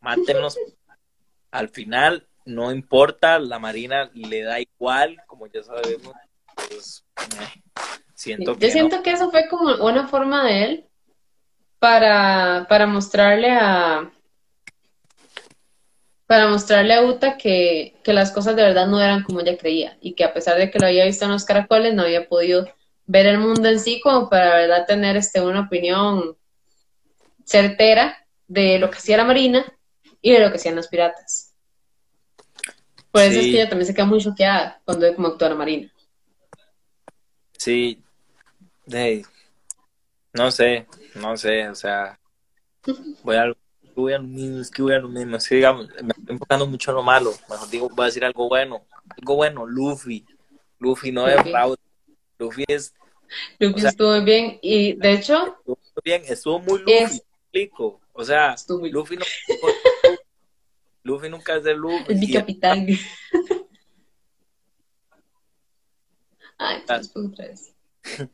Mátenlos. 0.00 0.58
Al 1.50 1.68
final, 1.68 2.26
no 2.46 2.72
importa, 2.72 3.38
la 3.38 3.58
marina 3.58 4.10
le 4.14 4.44
da 4.44 4.60
igual, 4.60 5.18
como 5.26 5.46
ya 5.46 5.62
sabemos. 5.62 6.14
Pues, 6.54 7.04
eh, 7.18 7.62
siento 8.14 8.56
Yo 8.56 8.70
siento 8.70 9.02
que 9.02 9.10
eso 9.10 9.30
fue 9.30 9.46
como 9.50 9.84
una 9.84 10.08
forma 10.08 10.42
de 10.42 10.64
él 10.64 10.88
para, 11.78 12.64
para 12.66 12.86
mostrarle 12.86 13.50
a, 13.50 14.10
para 16.34 16.48
mostrarle 16.48 16.94
a 16.94 17.04
Uta 17.04 17.36
que, 17.36 17.94
las 18.06 18.32
cosas 18.32 18.56
de 18.56 18.62
verdad 18.64 18.88
no 18.88 19.00
eran 19.00 19.22
como 19.22 19.38
ella 19.38 19.56
creía 19.56 19.96
y 20.00 20.14
que 20.14 20.24
a 20.24 20.34
pesar 20.34 20.58
de 20.58 20.68
que 20.68 20.80
lo 20.80 20.86
había 20.86 21.04
visto 21.04 21.24
en 21.24 21.30
los 21.30 21.44
caracoles 21.44 21.94
no 21.94 22.02
había 22.02 22.28
podido 22.28 22.66
ver 23.06 23.26
el 23.26 23.38
mundo 23.38 23.68
en 23.68 23.78
sí 23.78 24.00
como 24.02 24.28
para 24.28 24.56
verdad 24.56 24.84
tener 24.84 25.16
este, 25.16 25.40
una 25.40 25.60
opinión 25.60 26.36
certera 27.44 28.26
de 28.48 28.80
lo 28.80 28.90
que 28.90 28.98
hacía 28.98 29.16
la 29.16 29.24
Marina 29.24 29.64
y 30.20 30.32
de 30.32 30.40
lo 30.40 30.50
que 30.50 30.56
hacían 30.56 30.74
los 30.74 30.88
piratas. 30.88 31.54
Por 33.12 33.22
eso 33.22 33.38
es 33.38 33.46
que 33.46 33.52
ella 33.52 33.68
también 33.68 33.86
se 33.86 33.94
queda 33.94 34.06
muy 34.06 34.20
choqueada 34.20 34.82
cuando 34.84 35.06
ve 35.06 35.14
cómo 35.14 35.28
actúa 35.28 35.50
la 35.50 35.54
Marina. 35.54 35.92
Sí, 37.56 38.02
no 40.32 40.50
sé, 40.50 40.88
no 41.14 41.36
sé, 41.36 41.68
o 41.68 41.76
sea, 41.76 42.18
voy 43.22 43.36
a 43.36 43.54
voy 44.00 44.12
a 44.12 44.18
lo 44.18 44.24
mismo, 44.24 44.60
es 44.60 44.70
que 44.70 44.82
voy 44.82 44.94
a 44.94 44.98
lo 44.98 45.08
mismo. 45.08 45.36
Es 45.36 45.48
que, 45.48 45.56
digamos, 45.56 45.88
me 45.88 46.08
estoy 46.08 46.34
enfocando 46.34 46.66
mucho 46.66 46.90
en 46.90 46.96
lo 46.96 47.02
malo. 47.02 47.32
Mejor 47.48 47.70
digo, 47.70 47.88
voy 47.88 48.04
a 48.04 48.06
decir 48.06 48.24
algo 48.24 48.48
bueno. 48.48 48.84
Algo 49.18 49.36
bueno, 49.36 49.66
Luffy. 49.66 50.24
Luffy 50.78 51.12
no 51.12 51.28
es 51.28 51.42
fraude. 51.42 51.76
Luffy 52.38 52.64
es. 52.68 52.94
Luffy 53.58 53.86
estuvo 53.86 54.22
bien 54.22 54.58
y 54.62 54.94
de 54.94 55.12
hecho. 55.12 55.56
Estuvo 55.58 55.78
bien, 56.04 56.22
estuvo 56.26 56.58
muy 56.60 56.78
Luffy. 56.80 56.92
explico. 56.92 58.00
O 58.12 58.24
sea, 58.24 58.54
Luffy 58.68 59.16
no. 59.16 59.24
Luffy 61.02 61.28
nunca 61.28 61.56
es 61.56 61.64
de 61.64 61.74
Luffy. 61.74 62.12
Es 62.12 62.18
mi 62.18 62.32
capitán. 62.32 62.86
Ay, 66.58 66.82
pues, 66.86 67.74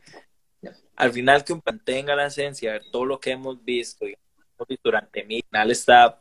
Al 0.96 1.12
final 1.12 1.44
que 1.44 1.58
mantenga 1.64 2.14
la 2.14 2.26
esencia 2.26 2.74
de 2.74 2.80
todo 2.92 3.06
lo 3.06 3.18
que 3.18 3.30
hemos 3.30 3.64
visto, 3.64 4.04
durante 4.82 5.24
mi 5.24 5.42
final 5.42 5.70
está 5.70 6.20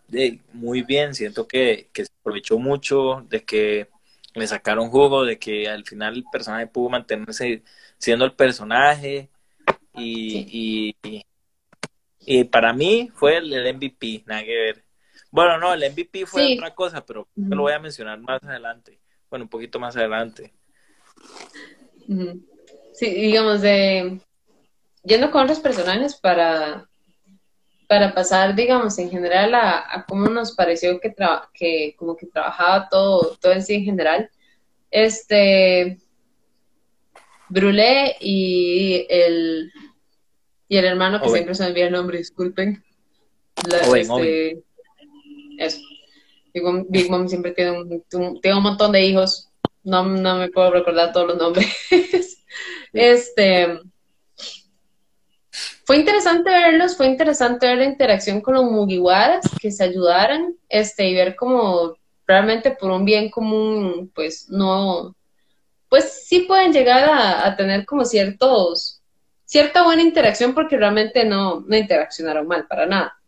muy 0.54 0.82
bien, 0.84 1.14
siento 1.14 1.48
que, 1.48 1.90
se 1.94 2.08
aprovechó 2.22 2.58
mucho, 2.60 3.26
de 3.30 3.44
que 3.44 3.88
le 4.34 4.48
sacaron 4.48 4.90
jugo, 4.90 5.26
de 5.26 5.38
que 5.40 5.68
al 5.68 5.86
final 5.86 6.16
el 6.16 6.24
personaje 6.32 6.68
pudo 6.68 6.90
mantenerse 6.90 7.64
siendo 7.98 8.26
el 8.26 8.34
personaje 8.34 9.30
y, 9.96 10.96
y, 12.26 12.44
para 12.46 12.74
mí 12.74 13.12
fue 13.14 13.38
el, 13.38 13.76
MVP, 13.76 14.24
nada 14.26 14.44
que 14.44 14.56
ver. 14.56 14.84
Bueno, 15.32 15.58
no, 15.58 15.74
el 15.74 15.84
MVP 15.92 16.26
fue 16.26 16.56
otra 16.56 16.74
cosa, 16.74 17.06
pero 17.06 17.28
lo 17.36 17.62
voy 17.64 17.74
a 17.74 17.80
mencionar 17.80 18.20
más 18.20 18.44
adelante, 18.44 19.00
bueno, 19.30 19.46
un 19.46 19.50
poquito 19.50 19.80
más 19.80 19.96
adelante. 19.98 20.54
Sí, 22.94 23.14
digamos, 23.14 23.62
de 23.62 24.20
yendo 25.04 25.32
con 25.32 25.44
otros 25.44 25.60
personajes 25.60 26.16
para 26.16 26.89
para 27.90 28.14
pasar, 28.14 28.56
digamos, 28.56 29.00
en 29.00 29.10
general 29.10 29.56
a, 29.56 30.06
cómo 30.08 30.28
nos 30.30 30.54
pareció 30.54 31.00
que, 31.00 31.12
que 31.56 31.96
como 31.98 32.16
que 32.16 32.28
trabajaba 32.28 32.88
todo, 32.88 33.36
todo 33.42 33.52
en 33.52 33.64
sí 33.64 33.74
en 33.74 33.84
general, 33.84 34.30
este, 34.92 35.98
Brulé 37.48 38.16
y 38.20 39.08
el, 39.10 39.72
y 40.68 40.78
el 40.78 40.86
hermano, 40.86 41.20
que 41.20 41.30
siempre 41.30 41.56
se 41.56 41.64
me 41.64 41.70
olvida 41.72 41.88
el 41.88 41.94
nombre, 41.94 42.20
disculpen. 42.20 42.84
este, 43.96 44.64
Eso. 45.58 45.80
Big 46.90 47.10
Mom, 47.10 47.28
siempre 47.28 47.54
tiene 47.54 47.72
un, 47.72 48.04
tiene 48.40 48.56
un 48.56 48.64
montón 48.64 48.92
de 48.92 49.04
hijos, 49.04 49.50
no, 49.84 50.06
no 50.06 50.38
me 50.38 50.50
puedo 50.50 50.70
recordar 50.70 51.12
todos 51.12 51.30
los 51.30 51.38
nombres. 51.38 51.76
este 52.94 53.80
fue 55.90 55.98
interesante 55.98 56.52
verlos, 56.52 56.96
fue 56.96 57.08
interesante 57.08 57.66
ver 57.66 57.80
la 57.80 57.86
interacción 57.86 58.42
con 58.42 58.54
los 58.54 58.64
Mugiwaras, 58.66 59.44
que 59.60 59.72
se 59.72 59.84
ayudaran, 59.84 60.54
este, 60.70 61.08
y 61.08 61.16
ver 61.16 61.36
como 61.36 61.96
realmente 62.28 62.70
por 62.70 62.92
un 62.92 63.06
bien 63.06 63.32
común, 63.32 64.12
pues 64.14 64.52
no, 64.52 65.16
pues 65.90 66.28
sí 66.28 66.42
pueden 66.42 66.74
llegar 66.74 67.10
a, 67.12 67.56
tener 67.56 67.88
como 67.88 68.06
ciertos, 68.06 69.02
cierta 69.46 69.82
buena 69.82 70.04
interacción 70.04 70.54
porque 70.54 70.78
realmente 70.78 71.26
no, 71.26 71.62
no 71.62 71.76
interaccionaron 71.76 72.46
mal 72.46 72.68
para 72.68 72.86
nada. 72.86 73.20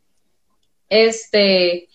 Este, 0.87 1.89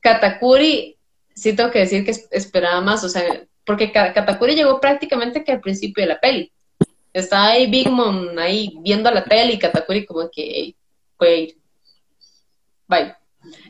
Katakuri, 0.00 0.98
sí 1.32 1.52
tengo 1.54 1.70
que 1.70 1.78
decir 1.78 2.04
que 2.04 2.16
esperaba 2.32 2.80
más, 2.80 3.04
o 3.04 3.08
sea, 3.08 3.22
porque 3.64 3.92
Katakuri 3.92 4.56
llegó 4.56 4.80
prácticamente 4.80 5.44
que 5.44 5.52
al 5.52 5.60
principio 5.60 6.02
de 6.02 6.08
la 6.08 6.18
peli. 6.18 6.52
Está 7.12 7.48
ahí 7.48 7.70
Big 7.70 7.90
Mom 7.90 8.38
ahí 8.38 8.76
viendo 8.80 9.10
la 9.10 9.24
tele 9.24 9.54
y 9.54 9.58
Katakuri 9.58 10.06
como 10.06 10.30
que 10.30 10.74
puede 11.16 11.36
ir. 11.40 11.58
Bye. 12.86 13.14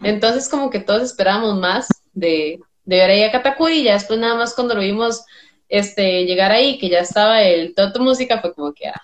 Entonces 0.02 0.48
como 0.48 0.70
que 0.70 0.80
todos 0.80 1.02
esperábamos 1.02 1.58
más 1.58 1.88
de, 2.12 2.58
de 2.84 2.96
ver 2.96 3.10
ahí 3.10 3.22
a 3.22 3.32
Katakuri 3.32 3.80
y 3.80 3.84
ya 3.84 3.94
después 3.94 4.18
nada 4.18 4.34
más 4.34 4.54
cuando 4.54 4.74
lo 4.74 4.80
vimos 4.80 5.24
este, 5.68 6.24
llegar 6.24 6.50
ahí, 6.50 6.78
que 6.78 6.88
ya 6.88 7.00
estaba 7.00 7.42
el 7.42 7.74
Toto 7.74 8.00
Música, 8.00 8.40
fue 8.40 8.54
como 8.54 8.72
que, 8.72 8.88
ah, 8.88 9.02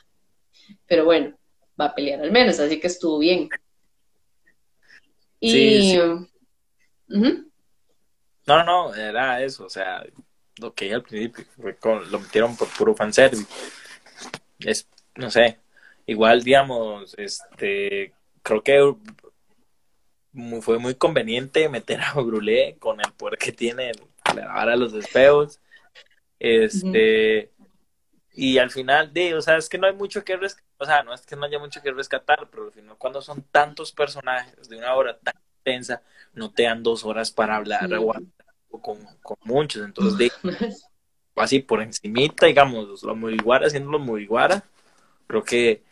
pero 0.87 1.05
bueno, 1.05 1.37
va 1.79 1.87
a 1.87 1.95
pelear 1.95 2.21
al 2.21 2.33
menos, 2.33 2.59
así 2.59 2.81
que 2.81 2.87
estuvo 2.87 3.19
bien. 3.19 3.49
Y... 5.41 5.99
No, 8.47 8.63
no, 8.65 8.95
era 8.95 9.43
eso, 9.43 9.65
o 9.67 9.71
sea, 9.71 10.05
lo 10.59 10.73
que 10.75 10.93
al 10.93 11.03
principio, 11.03 11.45
lo 12.11 12.19
metieron 12.19 12.57
por 12.57 12.69
puro 12.69 12.95
fanservice 12.95 13.47
es, 14.59 14.89
no 15.17 15.31
sé, 15.31 15.59
igual, 16.07 16.43
digamos, 16.43 17.15
este, 17.19 18.13
creo 18.43 18.63
que 18.63 18.95
fue 20.61 20.79
muy 20.79 20.95
conveniente 20.95 21.69
meter 21.69 22.01
a 22.01 22.13
Brulé 22.15 22.77
con 22.79 23.01
el 23.01 23.13
poder 23.13 23.39
que 23.39 23.53
tiene 23.53 23.93
ahora 24.49 24.77
los 24.77 24.93
espejos. 24.95 25.61
Este, 26.39 27.53
y 28.33 28.59
al 28.59 28.71
final, 28.71 29.13
de, 29.13 29.35
o 29.35 29.41
sea, 29.41 29.57
es 29.57 29.69
que 29.69 29.79
no 29.79 29.87
hay 29.87 29.95
mucho 29.95 30.25
que 30.25 30.37
rescatar, 30.37 30.67
o 30.79 30.85
sea, 30.85 31.03
no 31.05 31.15
es 31.15 31.25
que 31.25 31.37
no 31.37 31.47
haya 31.47 31.59
mucho 31.59 31.81
que 31.81 31.93
rescatar, 31.93 32.49
pero 32.51 32.65
al 32.65 32.73
final 32.73 32.97
cuando 32.99 33.23
son 33.23 33.43
tantos 33.51 33.93
personajes 33.93 34.69
de 34.69 34.77
una 34.77 34.95
hora 34.95 35.17
tan 35.19 35.35
intensa, 35.59 36.03
no 36.33 36.53
te 36.53 36.65
dan 36.65 36.83
dos 36.83 37.05
horas 37.05 37.31
para 37.31 37.57
hablar 37.57 37.89
con, 38.69 39.07
con, 39.23 39.39
muchos, 39.45 39.85
entonces 39.85 40.19
de, 40.19 40.33
así 41.37 41.61
por 41.61 41.83
encimita, 41.83 42.47
digamos, 42.47 43.03
los 43.03 43.17
Mugiwara 43.17 43.71
siendo 43.71 43.91
los 43.91 44.01
Mugiwara. 44.01 44.65
Creo 45.27 45.43
que 45.43 45.83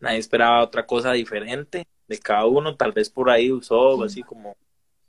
nadie 0.00 0.18
esperaba 0.18 0.62
otra 0.62 0.86
cosa 0.86 1.12
diferente 1.12 1.86
de 2.06 2.18
cada 2.18 2.46
uno. 2.46 2.76
Tal 2.76 2.92
vez 2.92 3.10
por 3.10 3.30
ahí 3.30 3.52
usó 3.52 4.02
así 4.02 4.22
como 4.22 4.56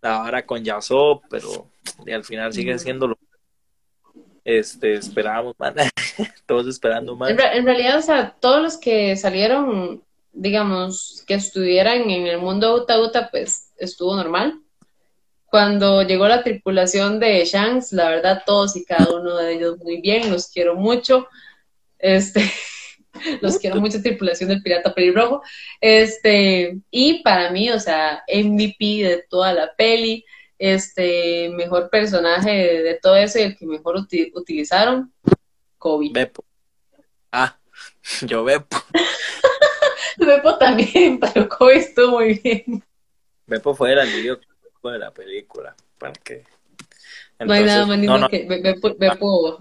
la 0.01 0.19
vara 0.19 0.45
con 0.45 0.63
Yasop, 0.63 1.23
pero 1.29 1.67
al 2.11 2.23
final 2.23 2.53
sigue 2.53 2.77
siendo 2.79 3.07
lo 3.07 3.17
este, 4.45 4.93
esperábamos 4.93 5.55
más. 5.59 5.73
todos 6.47 6.67
esperando 6.67 7.15
más. 7.15 7.29
En, 7.29 7.65
realidad, 7.65 7.97
o 7.97 8.01
sea, 8.01 8.35
todos 8.39 8.61
los 8.61 8.77
que 8.77 9.15
salieron, 9.15 10.01
digamos, 10.33 11.23
que 11.27 11.35
estuvieran 11.35 12.09
en 12.09 12.25
el 12.25 12.39
mundo 12.39 12.75
Uta 12.75 12.99
Uta, 12.99 13.29
pues 13.29 13.71
estuvo 13.77 14.15
normal 14.15 14.59
cuando 15.49 16.03
llegó 16.03 16.27
la 16.27 16.43
tripulación 16.43 17.19
de 17.19 17.43
Shanks, 17.45 17.91
la 17.91 18.09
verdad 18.09 18.43
todos 18.45 18.75
y 18.75 18.85
cada 18.85 19.09
uno 19.13 19.35
de 19.37 19.53
ellos 19.53 19.77
muy 19.79 20.01
bien, 20.01 20.31
los 20.31 20.49
quiero 20.49 20.75
mucho. 20.75 21.27
Este, 21.97 22.41
los 23.41 23.57
quiero 23.57 23.81
mucho, 23.81 24.01
tripulación 24.01 24.49
del 24.49 24.61
Pirata 24.61 24.93
Pelirrojo. 24.93 25.41
Este, 25.81 26.79
y 26.91 27.23
para 27.23 27.51
mí, 27.51 27.69
o 27.71 27.79
sea, 27.79 28.23
MVP 28.27 29.03
de 29.03 29.25
toda 29.29 29.53
la 29.53 29.73
peli, 29.75 30.25
este, 30.57 31.49
mejor 31.49 31.89
personaje 31.89 32.81
de, 32.83 32.95
todo 32.95 33.15
eso 33.15 33.39
y 33.39 33.43
el 33.43 33.57
que 33.57 33.65
mejor 33.65 33.95
utilizaron, 34.33 35.11
Kobe. 35.77 36.09
Beppo. 36.11 36.43
Ah, 37.31 37.57
yo 38.21 38.43
Beppo. 38.43 38.77
Beppo 40.17 40.57
también, 40.57 41.19
pero 41.19 41.47
Kobe 41.47 41.77
estuvo 41.77 42.19
muy 42.19 42.33
bien. 42.35 42.83
Beppo 43.47 43.73
fue 43.73 43.93
el 43.93 43.99
alivio 43.99 44.39
de 44.83 44.99
la 44.99 45.11
película. 45.11 45.75
Para 45.97 46.13
que... 46.13 46.45
no 47.39 47.53
hay 47.53 47.65
nada 47.65 47.85
más 47.85 47.99
lindo 47.99 48.29
que 48.29 48.47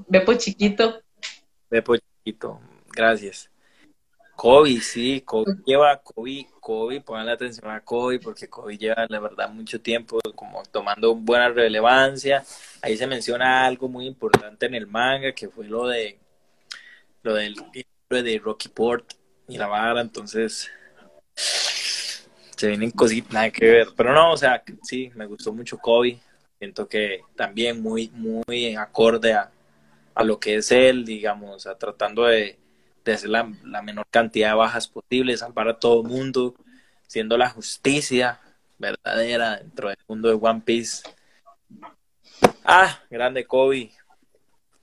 Bepo, 0.09 0.35
chiquito. 0.35 1.03
Bepo 1.71 1.97
chiquito, 1.97 2.61
gracias. 2.93 3.51
Kobe, 4.37 4.81
sí, 4.81 5.23
Kobe 5.23 5.57
lleva, 5.67 6.01
Kobe, 6.01 6.47
Kobe, 6.61 7.01
pongan 7.01 7.29
atención 7.29 7.69
a 7.73 7.81
Kobe, 7.81 8.21
porque 8.21 8.49
Kobe 8.49 8.79
lleva, 8.79 9.05
la 9.09 9.19
verdad, 9.19 9.49
mucho 9.49 9.81
tiempo 9.81 10.21
como 10.37 10.63
tomando 10.71 11.17
buena 11.17 11.49
relevancia. 11.49 12.45
Ahí 12.81 12.97
se 12.97 13.09
menciona 13.09 13.67
algo 13.67 13.89
muy 13.89 14.07
importante 14.07 14.67
en 14.67 14.77
el 14.77 14.87
manga, 14.87 15.33
que 15.33 15.49
fue 15.49 15.67
lo 15.67 15.89
de, 15.89 16.21
lo 17.23 17.35
del 17.35 17.57
de 18.09 18.39
Rocky 18.39 18.69
Port 18.69 19.15
y 19.49 19.59
la 19.59 19.67
vara, 19.67 20.01
entonces 20.01 20.71
se 22.59 22.67
vienen 22.69 22.91
cositas, 22.91 23.33
nada 23.33 23.51
que 23.51 23.65
ver. 23.65 23.89
Pero 23.97 24.13
no, 24.13 24.33
o 24.33 24.37
sea, 24.37 24.63
sí, 24.83 25.11
me 25.15 25.27
gustó 25.27 25.53
mucho 25.53 25.79
Kobe. 25.79 26.19
Siento 26.59 26.89
que 26.89 27.21
también 27.37 27.81
muy, 27.81 28.11
muy 28.11 28.75
acorde 28.75 29.33
a, 29.33 29.51
a 30.15 30.25
lo 30.25 30.41
que 30.41 30.57
es 30.57 30.73
él, 30.73 31.05
digamos, 31.05 31.69
tratando 31.79 32.25
de, 32.25 32.59
de 33.05 33.13
hacer 33.13 33.31
la, 33.31 33.49
la, 33.63 33.81
menor 33.81 34.07
cantidad 34.11 34.51
de 34.51 34.55
bajas 34.57 34.89
posible, 34.89 35.37
salvar 35.37 35.69
a 35.69 35.79
todo 35.79 36.03
el 36.03 36.09
mundo, 36.09 36.57
siendo 37.07 37.39
la 37.39 37.49
justicia 37.49 38.41
verdadera 38.77 39.59
dentro 39.59 39.89
del 39.91 39.99
mundo 40.09 40.29
de 40.29 40.35
One 40.35 40.63
Piece. 40.65 41.09
Ah, 42.65 43.01
grande 43.09 43.47
Kobe. 43.47 43.93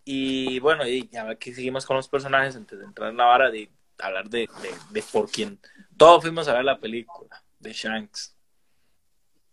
Y 0.05 0.59
bueno, 0.59 0.87
y 0.87 1.09
aquí 1.29 1.53
seguimos 1.53 1.85
con 1.85 1.97
los 1.97 2.07
personajes 2.07 2.55
antes 2.55 2.79
de 2.79 2.85
entrar 2.85 3.09
en 3.09 3.17
la 3.17 3.25
vara 3.25 3.51
de 3.51 3.69
hablar 3.99 4.29
de, 4.29 4.47
de, 4.61 4.69
de 4.91 5.03
por 5.11 5.29
quién 5.29 5.59
todos 5.97 6.21
fuimos 6.21 6.47
a 6.47 6.53
ver 6.53 6.65
la 6.65 6.79
película 6.79 7.44
de 7.65 7.73
Shanks. 7.73 8.33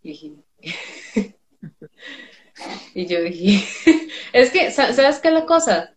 y 0.01 0.43
yo 3.07 3.21
dije, 3.21 3.67
es 4.33 4.51
que, 4.51 4.71
¿sabes 4.71 5.19
qué 5.19 5.27
es 5.27 5.33
la 5.33 5.45
cosa? 5.45 5.95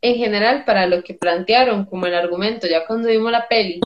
En 0.00 0.16
general, 0.16 0.64
para 0.64 0.86
lo 0.86 1.02
que 1.02 1.14
plantearon 1.14 1.84
como 1.86 2.06
el 2.06 2.14
argumento, 2.14 2.66
ya 2.66 2.86
cuando 2.86 3.08
vimos 3.08 3.32
la 3.32 3.48
peli, 3.48 3.80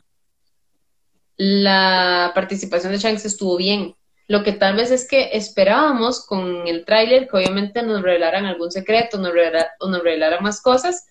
la 1.37 2.33
participación 2.35 2.93
de 2.93 2.99
Shanks 2.99 3.25
estuvo 3.25 3.57
bien. 3.57 3.95
Lo 4.29 4.45
que 4.45 4.53
tal 4.53 4.77
vez 4.77 4.91
es 4.91 5.09
que 5.09 5.31
esperábamos 5.33 6.27
con 6.27 6.69
el 6.69 6.85
tráiler 6.85 7.27
que 7.27 7.39
obviamente 7.39 7.83
nos 7.83 8.03
revelaran 8.03 8.45
algún 8.45 8.71
secreto, 8.71 9.19
nos 9.19 9.33
o 9.81 9.89
nos 9.89 10.03
revelaran 10.03 10.43
más 10.43 10.61
cosas, 10.61 11.07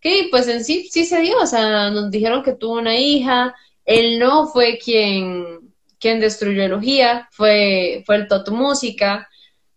que 0.00 0.28
pues 0.30 0.46
en 0.48 0.64
sí 0.64 0.88
sí 0.90 1.04
se 1.04 1.20
dio, 1.20 1.38
o 1.38 1.46
sea, 1.46 1.90
nos 1.90 2.10
dijeron 2.10 2.42
que 2.42 2.54
tuvo 2.54 2.74
una 2.74 2.96
hija, 2.96 3.54
él 3.84 4.18
no 4.18 4.46
fue 4.46 4.78
quien, 4.78 5.63
quien 6.04 6.20
destruyó 6.20 6.62
Elogía, 6.62 7.30
fue, 7.32 8.02
fue 8.04 8.16
el 8.16 8.28
Toto 8.28 8.52
Música, 8.52 9.26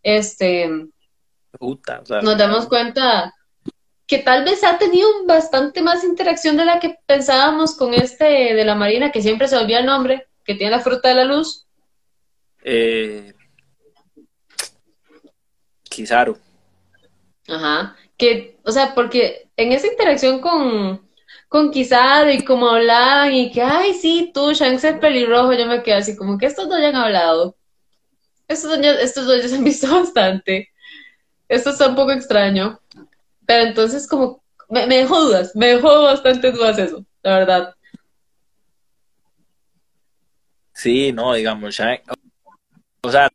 este, 0.03 0.69
nos 1.57 2.37
damos 2.37 2.67
cuenta 2.67 3.33
que 4.05 4.17
tal 4.17 4.43
vez 4.43 4.61
ha 4.65 4.77
tenido 4.77 5.07
bastante 5.25 5.81
más 5.81 6.03
interacción 6.03 6.57
de 6.57 6.65
la 6.65 6.81
que 6.81 6.97
pensábamos 7.05 7.77
con 7.77 7.93
este 7.93 8.25
de 8.25 8.65
la 8.65 8.75
Marina, 8.75 9.09
que 9.09 9.21
siempre 9.21 9.47
se 9.47 9.55
olvida 9.55 9.79
el 9.79 9.85
nombre, 9.85 10.27
que 10.43 10.55
tiene 10.55 10.71
la 10.71 10.81
fruta 10.81 11.07
de 11.07 11.15
la 11.15 11.23
luz. 11.23 11.65
Eh, 12.61 13.33
Kizaru. 15.89 16.37
Ajá. 17.47 17.95
Que, 18.17 18.57
o 18.65 18.71
sea, 18.73 18.93
porque 18.93 19.47
en 19.55 19.71
esa 19.71 19.87
interacción 19.87 20.41
con, 20.41 21.06
con 21.47 21.71
Kizaru 21.71 22.31
y 22.31 22.43
como 22.43 22.69
hablaban 22.69 23.33
y 23.33 23.51
que, 23.51 23.61
ay, 23.61 23.93
sí, 23.93 24.31
tú, 24.33 24.51
Shanks 24.53 24.83
es 24.83 24.99
pelirrojo, 24.99 25.53
yo 25.53 25.65
me 25.65 25.81
quedé 25.83 25.95
así, 25.95 26.15
como 26.15 26.37
que 26.37 26.45
estos 26.45 26.67
dos 26.69 26.79
ya 26.79 26.89
han 26.89 26.95
hablado. 26.95 27.55
Estos 28.47 28.71
dos, 28.71 28.79
estos 28.79 29.25
dos 29.25 29.41
ya 29.41 29.47
se 29.49 29.55
han 29.55 29.63
visto 29.63 29.87
bastante. 29.93 30.69
Esto 31.47 31.69
está 31.69 31.87
un 31.87 31.95
poco 31.95 32.11
extraño. 32.11 32.79
Pero 33.45 33.63
entonces, 33.63 34.07
como, 34.07 34.43
me, 34.69 34.87
me 34.87 34.97
dejó 34.97 35.21
dudas, 35.21 35.55
me 35.55 35.67
dejó 35.67 36.03
bastante 36.03 36.51
dudas 36.51 36.77
eso, 36.77 37.05
la 37.23 37.39
verdad. 37.39 37.75
Sí, 40.73 41.11
no, 41.11 41.33
digamos, 41.33 41.73
Shanks, 41.73 42.03
o 43.01 43.11
sea, 43.11 43.29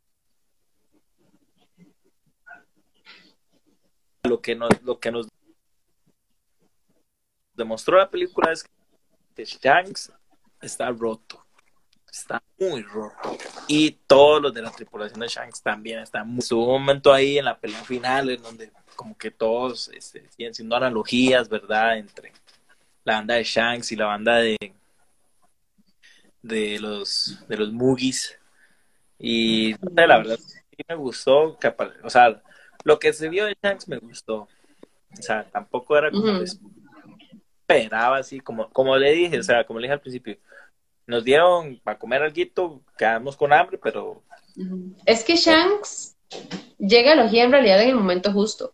lo 4.23 4.39
que 4.39 4.55
nos, 4.55 4.69
lo 4.83 4.99
que 4.99 5.11
nos 5.11 5.27
demostró 7.53 7.97
la 7.97 8.09
película 8.09 8.51
es 8.51 8.65
que 9.35 9.45
Shanks 9.45 10.11
está 10.61 10.89
roto. 10.89 11.45
Está 12.11 12.43
muy 12.59 12.83
roto. 12.83 13.37
Y 13.67 13.91
todos 14.05 14.41
los 14.41 14.53
de 14.53 14.61
la 14.61 14.71
tripulación 14.71 15.19
de 15.19 15.27
Shanks 15.27 15.61
también 15.61 15.99
están 15.99 16.27
muy... 16.27 16.43
Un 16.51 16.67
momento 16.67 17.11
ahí 17.11 17.39
en 17.39 17.45
la 17.45 17.57
pelea 17.57 17.83
final 17.83 18.29
en 18.29 18.41
donde 18.41 18.71
como 18.95 19.17
que 19.17 19.31
todos 19.31 19.89
este, 19.89 20.29
siguen 20.29 20.53
siendo 20.53 20.75
analogías, 20.75 21.49
¿verdad? 21.49 21.97
Entre 21.97 22.31
la 23.03 23.15
banda 23.15 23.35
de 23.35 23.43
Shanks 23.43 23.91
y 23.91 23.95
la 23.95 24.05
banda 24.05 24.37
de 24.37 24.57
de 26.43 26.77
los 26.79 27.39
de 27.47 27.57
los 27.57 27.71
Moogies. 27.71 28.37
Y 29.17 29.73
la 29.95 30.17
verdad 30.17 30.37
sí 30.37 30.83
me 30.87 30.95
gustó, 30.95 31.57
que, 31.57 31.73
o 32.03 32.09
sea, 32.09 32.41
lo 32.83 32.99
que 32.99 33.13
se 33.13 33.29
vio 33.29 33.45
de 33.45 33.57
Shanks 33.63 33.87
me 33.87 33.97
gustó. 33.97 34.47
O 35.17 35.21
sea, 35.21 35.43
tampoco 35.45 35.97
era 35.97 36.11
como 36.11 36.39
esperaba 37.77 38.17
así, 38.17 38.39
como, 38.39 38.69
como 38.69 38.95
le 38.97 39.11
dije, 39.11 39.39
o 39.39 39.43
sea, 39.43 39.65
como 39.65 39.79
le 39.79 39.85
dije 39.85 39.93
al 39.93 40.01
principio, 40.01 40.37
nos 41.05 41.23
dieron 41.23 41.79
para 41.83 41.99
comer 41.99 42.21
algo, 42.21 42.81
quedamos 42.97 43.35
con 43.35 43.53
hambre, 43.53 43.79
pero... 43.81 44.21
Es 45.05 45.23
que 45.23 45.35
Shanks 45.35 46.15
llega 46.77 47.13
a 47.13 47.15
la 47.15 47.29
en 47.31 47.51
realidad 47.51 47.81
en 47.81 47.89
el 47.89 47.95
momento 47.95 48.31
justo, 48.31 48.73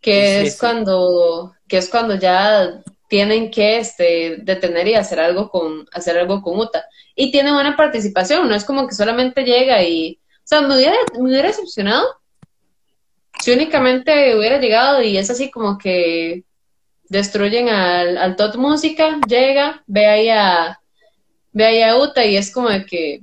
que 0.00 0.42
es 0.42 0.58
cuando, 0.58 1.54
que 1.68 1.78
es 1.78 1.88
cuando 1.88 2.14
ya 2.14 2.82
tienen 3.08 3.50
que 3.50 3.78
este, 3.78 4.38
detener 4.42 4.88
y 4.88 4.94
hacer 4.94 5.20
algo 5.20 5.50
con, 5.50 5.86
hacer 5.92 6.16
algo 6.18 6.42
con 6.42 6.58
Uta. 6.58 6.84
Y 7.14 7.30
tiene 7.30 7.52
buena 7.52 7.76
participación, 7.76 8.48
no 8.48 8.54
es 8.54 8.64
como 8.64 8.86
que 8.86 8.94
solamente 8.94 9.44
llega 9.44 9.82
y, 9.82 10.20
o 10.36 10.46
sea, 10.46 10.62
me 10.62 10.76
hubiera, 10.76 10.96
me 11.14 11.22
hubiera 11.22 11.48
decepcionado 11.48 12.20
si 13.40 13.52
únicamente 13.52 14.36
hubiera 14.36 14.58
llegado 14.58 15.02
y 15.02 15.16
es 15.16 15.30
así 15.30 15.50
como 15.50 15.78
que 15.78 16.44
destruyen 17.10 17.68
al, 17.68 18.16
al 18.16 18.36
Tot 18.36 18.54
Música, 18.56 19.20
llega, 19.28 19.82
ve 19.86 20.06
ahí 20.06 20.28
a, 20.30 20.80
ve 21.52 21.64
ahí 21.66 21.82
a 21.82 21.98
Uta 21.98 22.24
y 22.24 22.36
es 22.36 22.52
como 22.52 22.70
de 22.70 22.86
que, 22.86 23.20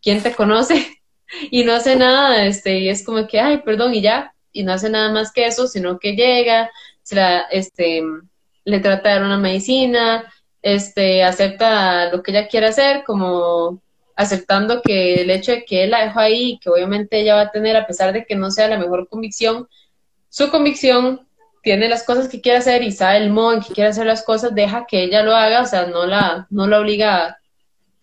¿quién 0.00 0.22
te 0.22 0.32
conoce? 0.32 0.86
y 1.50 1.64
no 1.64 1.74
hace 1.74 1.96
nada, 1.96 2.46
este, 2.46 2.78
y 2.78 2.88
es 2.88 3.04
como 3.04 3.26
que, 3.26 3.40
ay, 3.40 3.58
perdón, 3.58 3.94
y 3.94 4.00
ya, 4.00 4.32
y 4.52 4.62
no 4.62 4.72
hace 4.72 4.88
nada 4.88 5.12
más 5.12 5.32
que 5.32 5.44
eso, 5.44 5.66
sino 5.66 5.98
que 5.98 6.14
llega, 6.14 6.70
se 7.02 7.16
la, 7.16 7.40
este, 7.50 8.02
le 8.64 8.78
trata 8.78 9.08
de 9.08 9.14
dar 9.16 9.24
una 9.24 9.38
medicina, 9.38 10.32
este, 10.62 11.24
acepta 11.24 12.12
lo 12.12 12.22
que 12.22 12.30
ella 12.30 12.46
quiere 12.46 12.66
hacer, 12.66 13.02
como 13.04 13.82
aceptando 14.14 14.82
que 14.82 15.14
el 15.22 15.30
hecho 15.30 15.50
de 15.50 15.64
que 15.64 15.82
él 15.82 15.90
la 15.90 16.04
dejó 16.04 16.20
ahí, 16.20 16.60
que 16.62 16.70
obviamente 16.70 17.20
ella 17.20 17.34
va 17.34 17.42
a 17.42 17.50
tener, 17.50 17.76
a 17.76 17.88
pesar 17.88 18.12
de 18.12 18.24
que 18.24 18.36
no 18.36 18.52
sea 18.52 18.68
la 18.68 18.78
mejor 18.78 19.08
convicción, 19.08 19.66
su 20.28 20.48
convicción 20.50 21.26
tiene 21.62 21.88
las 21.88 22.04
cosas 22.04 22.28
que 22.28 22.40
quiere 22.40 22.58
hacer 22.58 22.82
y 22.82 22.92
sabe 22.92 23.18
el 23.18 23.30
modo 23.30 23.54
en 23.54 23.60
que 23.60 23.74
quiere 23.74 23.90
hacer 23.90 24.06
las 24.06 24.24
cosas, 24.24 24.54
deja 24.54 24.86
que 24.86 25.02
ella 25.02 25.22
lo 25.22 25.34
haga, 25.34 25.62
o 25.62 25.66
sea, 25.66 25.86
no 25.86 26.06
la, 26.06 26.46
no 26.50 26.66
la 26.66 26.80
obliga 26.80 27.26
a 27.26 27.38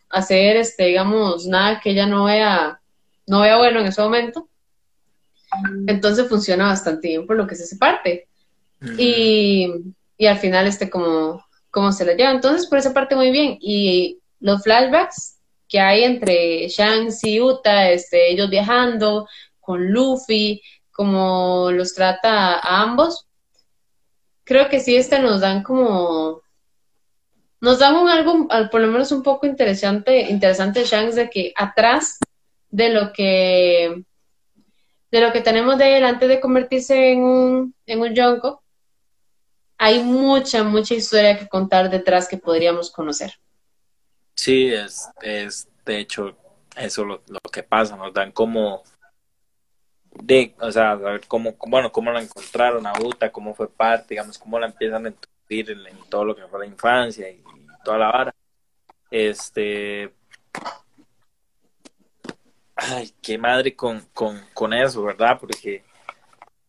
hacer, 0.10 0.58
este, 0.58 0.86
digamos, 0.86 1.48
nada 1.48 1.80
que 1.80 1.92
ella 1.92 2.06
no 2.06 2.26
vea, 2.26 2.80
no 3.26 3.42
vea 3.42 3.58
bueno 3.58 3.80
en 3.80 3.88
ese 3.88 4.02
momento. 4.02 4.48
Entonces 5.88 6.28
funciona 6.28 6.68
bastante 6.68 7.08
bien 7.08 7.26
por 7.26 7.36
lo 7.36 7.48
que 7.48 7.56
es 7.56 7.62
esa 7.62 7.78
parte. 7.78 8.28
y, 8.98 9.72
y, 10.18 10.26
al 10.28 10.38
final, 10.38 10.68
este, 10.68 10.90
como, 10.90 11.44
como 11.72 11.92
se 11.92 12.06
la 12.06 12.14
lleva. 12.14 12.32
Entonces, 12.32 12.68
por 12.68 12.78
esa 12.78 12.94
parte, 12.94 13.16
muy 13.16 13.32
bien. 13.32 13.58
Y 13.60 14.20
los 14.40 14.62
flashbacks 14.62 15.38
que 15.68 15.80
hay 15.80 16.04
entre 16.04 16.68
Shanks 16.68 17.24
y 17.24 17.42
Uta, 17.42 17.90
este, 17.90 18.32
ellos 18.32 18.50
viajando 18.50 19.28
con 19.60 19.92
Luffy, 19.92 20.62
como 20.92 21.70
los 21.72 21.94
trata 21.94 22.56
a 22.56 22.82
ambos, 22.82 23.28
creo 24.48 24.70
que 24.70 24.80
sí, 24.80 24.96
este 24.96 25.20
nos 25.20 25.42
dan 25.42 25.62
como, 25.62 26.42
nos 27.60 27.80
dan 27.80 27.96
un 27.96 28.08
álbum, 28.08 28.48
por 28.72 28.80
lo 28.80 28.88
menos 28.88 29.12
un 29.12 29.22
poco 29.22 29.46
interesante, 29.46 30.22
interesante 30.22 30.86
Shanks 30.86 31.16
de 31.16 31.30
que 31.30 31.54
atrás 31.56 32.18
de 32.70 32.90
lo 32.90 33.12
que, 33.12 34.04
de 35.12 35.22
lo 35.22 35.34
que 35.34 35.42
tenemos 35.42 35.78
de 35.78 35.98
él 35.98 36.06
antes 36.06 36.30
de 36.30 36.40
convertirse 36.40 37.12
en 37.12 37.24
un, 37.24 37.76
en 37.86 38.00
un 38.00 38.16
yonko, 38.16 38.64
hay 39.78 40.02
mucha, 40.02 40.64
mucha 40.64 40.96
historia 40.96 41.38
que 41.38 41.50
contar 41.50 41.90
detrás 41.90 42.28
que 42.28 42.38
podríamos 42.38 42.90
conocer. 42.90 43.34
Sí, 44.34 44.70
es, 44.74 45.10
es 45.22 45.68
de 45.86 46.00
hecho 46.00 46.38
eso 46.78 47.04
lo, 47.04 47.22
lo 47.28 47.40
que 47.52 47.64
pasa, 47.64 47.98
nos 47.98 48.14
dan 48.14 48.32
como 48.32 48.84
de, 50.24 50.56
o 50.60 50.72
sea, 50.72 50.92
a 50.92 50.96
ver 50.96 51.28
cómo, 51.28 51.56
bueno, 51.68 51.92
cómo 51.92 52.12
la 52.12 52.22
encontraron 52.22 52.86
a 52.88 52.94
Uta, 53.00 53.32
cómo 53.32 53.54
fue 53.54 53.70
parte, 53.70 54.08
digamos, 54.10 54.38
cómo 54.38 54.60
la 54.60 54.68
empiezan 54.68 55.06
a 55.06 55.10
introducir 55.10 55.72
en, 55.72 56.10
todo 56.10 56.26
lo 56.26 56.36
que 56.36 56.48
fue 56.48 56.60
la 56.60 56.66
infancia 56.66 57.30
y, 57.30 57.44
toda 57.84 57.98
la 57.98 58.12
vara. 58.12 58.36
Este, 59.10 60.14
ay, 62.76 63.14
qué 63.22 63.38
madre 63.38 63.76
con, 63.76 64.02
con, 64.14 64.42
con 64.54 64.74
eso, 64.74 65.04
¿verdad? 65.04 65.38
Porque 65.40 65.84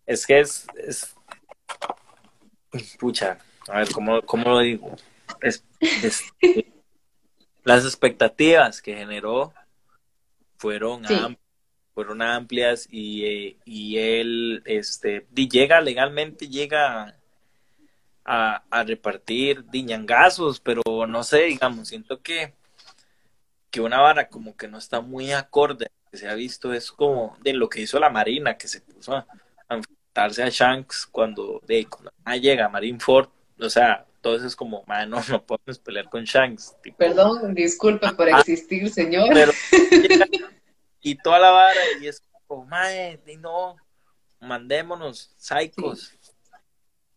es 0.07 0.27
que 0.27 0.41
es, 0.41 0.67
es, 0.77 1.17
pucha, 2.99 3.39
a 3.69 3.79
ver, 3.79 3.91
¿cómo, 3.91 4.23
cómo 4.23 4.51
lo 4.51 4.61
digo? 4.61 4.95
Es, 5.41 5.65
las 7.65 7.85
expectativas 7.85 8.81
que 8.81 8.97
generó 8.97 9.53
fueron 10.57 11.05
amplias 11.07 11.48
fueron 11.99 12.23
amplias 12.23 12.87
y, 12.93 13.25
eh, 13.25 13.57
y 13.65 13.99
él 13.99 14.63
este, 14.67 15.27
llega 15.35 15.81
legalmente, 15.81 16.47
llega 16.47 17.17
a, 18.25 18.63
a 18.71 18.85
repartir 18.85 19.65
diñangazos, 19.65 20.61
pero 20.61 20.81
no 21.09 21.25
sé, 21.25 21.47
digamos, 21.47 21.89
siento 21.89 22.23
que, 22.23 22.55
que 23.73 23.81
una 23.81 24.01
vara 24.01 24.29
como 24.29 24.57
que 24.57 24.69
no 24.69 24.79
está 24.79 25.01
muy 25.01 25.33
acorde 25.33 25.89
que 26.13 26.19
se 26.19 26.29
ha 26.29 26.35
visto 26.35 26.73
es 26.73 26.93
como 26.93 27.37
de 27.41 27.53
lo 27.53 27.69
que 27.69 27.81
hizo 27.81 27.99
la 27.99 28.11
Marina, 28.11 28.57
que 28.57 28.69
se 28.69 28.81
puso 28.81 29.17
a, 29.17 29.27
enfrentarse 29.69 30.45
a 30.45 30.51
Shanks 30.51 31.05
cuando, 31.05 31.61
de, 31.67 31.85
cuando 31.87 32.13
llega 32.41 32.69
Marineford, 32.69 33.29
o 33.59 33.69
sea, 33.69 34.07
eso 34.23 34.47
es 34.47 34.55
como, 34.55 34.85
no, 34.87 35.21
no 35.29 35.43
podemos 35.43 35.81
pelear 35.81 36.09
con 36.09 36.23
Shanks. 36.23 36.77
Perdón, 36.97 37.55
disculpe 37.55 38.09
por 38.13 38.29
ah, 38.29 38.39
existir, 38.39 38.89
señor. 38.89 39.35
y 41.01 41.17
toda 41.17 41.39
la 41.39 41.51
vara, 41.51 41.81
y 42.01 42.07
es 42.07 42.23
como, 42.47 42.65
mae, 42.67 43.21
no, 43.39 43.77
mandémonos, 44.41 45.35
psychos. 45.37 46.13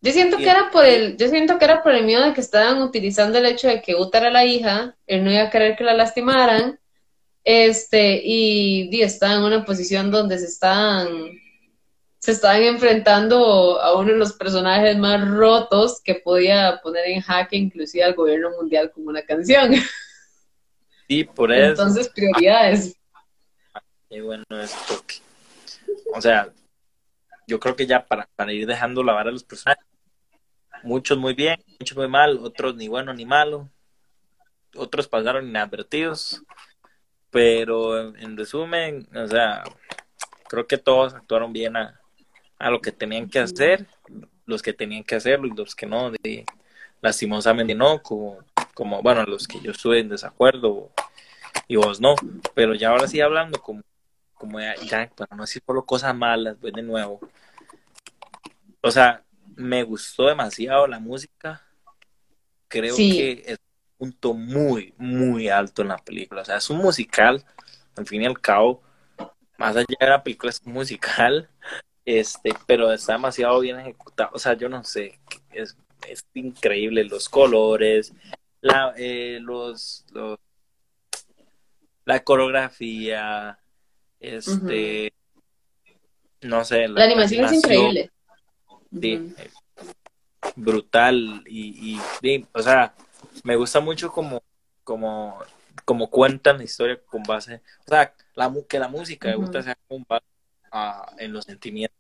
Yo 0.04 0.12
siento 0.12 0.38
que 0.38 0.50
era 0.50 0.72
por 0.72 0.84
el, 0.84 1.16
yo 1.18 1.28
siento 1.28 1.60
que 1.60 1.66
era 1.66 1.84
por 1.84 1.94
el 1.94 2.06
miedo 2.06 2.26
de 2.26 2.34
que 2.34 2.42
estaban 2.42 2.82
utilizando 2.82 3.38
el 3.38 3.46
hecho 3.46 3.68
de 3.68 3.82
que 3.82 3.96
Uta 3.96 4.18
era 4.18 4.32
la 4.32 4.46
hija, 4.46 4.98
él 5.06 5.24
no 5.24 5.32
iba 5.32 5.44
a 5.44 5.50
querer 5.52 5.76
que 5.76 5.84
la 5.84 5.94
lastimaran, 5.94 6.80
este, 7.44 8.20
y, 8.24 8.90
y 8.92 9.02
está 9.02 9.34
en 9.34 9.44
una 9.44 9.64
posición 9.64 10.10
donde 10.10 10.40
se 10.40 10.46
están, 10.46 11.08
se 12.18 12.32
estaban 12.32 12.64
enfrentando 12.64 13.80
a 13.80 13.96
uno 13.96 14.12
de 14.12 14.18
los 14.18 14.34
personajes 14.34 14.98
más 14.98 15.28
rotos 15.28 16.02
que 16.04 16.16
podía 16.16 16.80
poner 16.82 17.08
en 17.08 17.22
jaque 17.22 17.58
inclusive 17.58 18.04
al 18.04 18.16
gobierno 18.16 18.50
mundial 18.52 18.92
con 18.92 19.08
una 19.08 19.24
canción. 19.24 19.74
Sí, 21.08 21.24
por 21.26 21.52
eso. 21.52 21.72
Entonces, 21.72 22.10
prioridades. 22.10 22.96
Y 24.12 24.20
bueno, 24.20 24.44
esto 24.62 25.04
o 26.14 26.22
sea, 26.22 26.52
yo 27.48 27.60
creo 27.60 27.76
que 27.76 27.88
ya 27.88 28.06
para, 28.06 28.28
para 28.36 28.54
ir 28.54 28.68
dejando 28.68 29.02
la 29.04 29.14
vara 29.14 29.30
a 29.30 29.34
los 29.34 29.44
personajes, 29.44 29.86
Muchos 30.84 31.18
muy 31.18 31.36
bien, 31.36 31.64
muchos 31.80 31.96
muy 31.96 32.08
mal, 32.08 32.40
otros 32.40 32.76
ni 32.76 32.88
bueno 32.88 33.14
ni 33.14 33.24
malo, 33.24 33.70
otros 34.76 35.08
pasaron 35.08 35.48
inadvertidos, 35.48 36.42
pero 37.30 38.16
en, 38.16 38.36
resumen, 38.36 39.08
o 39.16 39.28
sea, 39.28 39.64
creo 40.50 40.66
que 40.66 40.80
todos 40.80 41.14
actuaron 41.14 41.54
bien 41.54 41.78
a, 41.78 42.00
lo 42.60 42.82
que 42.82 42.92
tenían 42.92 43.30
que 43.30 43.40
hacer, 43.40 43.86
los 44.48 44.64
que 44.64 44.74
tenían 44.74 45.04
que 45.04 45.16
hacerlo 45.16 45.48
y 45.48 45.56
los 45.56 45.76
que 45.76 45.86
no, 45.86 46.12
lastimosamente 47.00 47.76
no, 47.76 48.02
como, 48.02 48.40
como, 48.74 49.04
bueno, 49.04 49.24
los 49.26 49.48
que 49.48 49.60
yo 49.62 49.72
estuve 49.72 50.00
en 50.00 50.10
desacuerdo 50.10 50.90
y 51.68 51.76
vos 51.76 52.02
no, 52.02 52.16
pero 52.56 52.74
ya 52.74 52.90
ahora 52.90 53.08
sí 53.08 53.22
hablando 53.22 53.62
como, 53.62 53.84
como 54.42 54.60
ya, 54.60 54.76
ya 54.78 55.08
para 55.16 55.36
no 55.36 55.44
decir 55.44 55.62
solo 55.64 55.86
cosas 55.86 56.16
malas, 56.16 56.58
pues 56.60 56.74
de 56.74 56.82
nuevo, 56.82 57.20
o 58.82 58.90
sea, 58.90 59.24
me 59.56 59.84
gustó 59.84 60.26
demasiado 60.26 60.88
la 60.88 61.00
música. 61.00 61.62
Creo 62.68 62.96
que 62.96 63.44
es 63.46 63.60
un 64.00 64.10
punto 64.10 64.34
muy, 64.34 64.96
muy 64.98 65.48
alto 65.48 65.84
en 65.84 65.90
la 65.90 65.98
película. 65.98 66.42
O 66.42 66.46
sea, 66.46 66.58
es 66.58 66.70
un 66.72 66.78
musical, 66.78 67.46
al 67.96 68.08
fin 68.08 68.24
y 68.24 68.26
al 68.26 68.42
cabo. 68.42 68.82
Más 69.58 69.76
allá 69.76 69.86
de 70.00 70.08
la 70.08 70.24
película 70.24 70.50
es 70.50 70.60
un 70.66 70.74
musical, 70.74 71.48
este, 72.04 72.56
pero 72.66 72.92
está 72.92 73.14
demasiado 73.14 73.60
bien 73.60 73.80
ejecutado. 73.80 74.32
O 74.34 74.40
sea, 74.40 74.54
yo 74.54 74.68
no 74.68 74.84
sé, 74.84 75.20
es, 75.52 75.78
es 76.08 76.26
increíble 76.34 77.04
los 77.04 77.30
colores, 77.30 78.12
la, 78.62 78.96
eh, 78.98 79.38
los, 79.40 80.04
los, 80.12 80.40
la 82.06 82.24
coreografía, 82.24 83.60
este, 84.22 85.14
no 86.42 86.64
sé. 86.64 86.88
La, 86.88 87.04
animación 87.04 87.46
es 87.46 87.54
increíble 87.54 88.12
sí, 89.00 89.34
brutal 90.56 91.44
y, 91.48 91.98
y, 92.22 92.46
o 92.54 92.62
sea, 92.62 92.94
me 93.44 93.56
gusta 93.56 93.80
mucho 93.80 94.12
como, 94.12 94.42
como, 94.84 95.40
como 95.86 96.10
cuentan 96.10 96.58
la 96.58 96.64
historia 96.64 97.00
con 97.06 97.24
base, 97.24 97.62
o 97.86 97.90
sea, 97.90 98.14
la, 98.36 98.54
que 98.68 98.80
la 98.80 98.88
música 98.88 99.30
me 99.30 99.36
gusta 99.36 99.64
sea 99.64 99.78
con 99.88 100.06
base 100.08 100.26
en 101.18 101.34
los 101.34 101.46
sentimientos. 101.46 102.00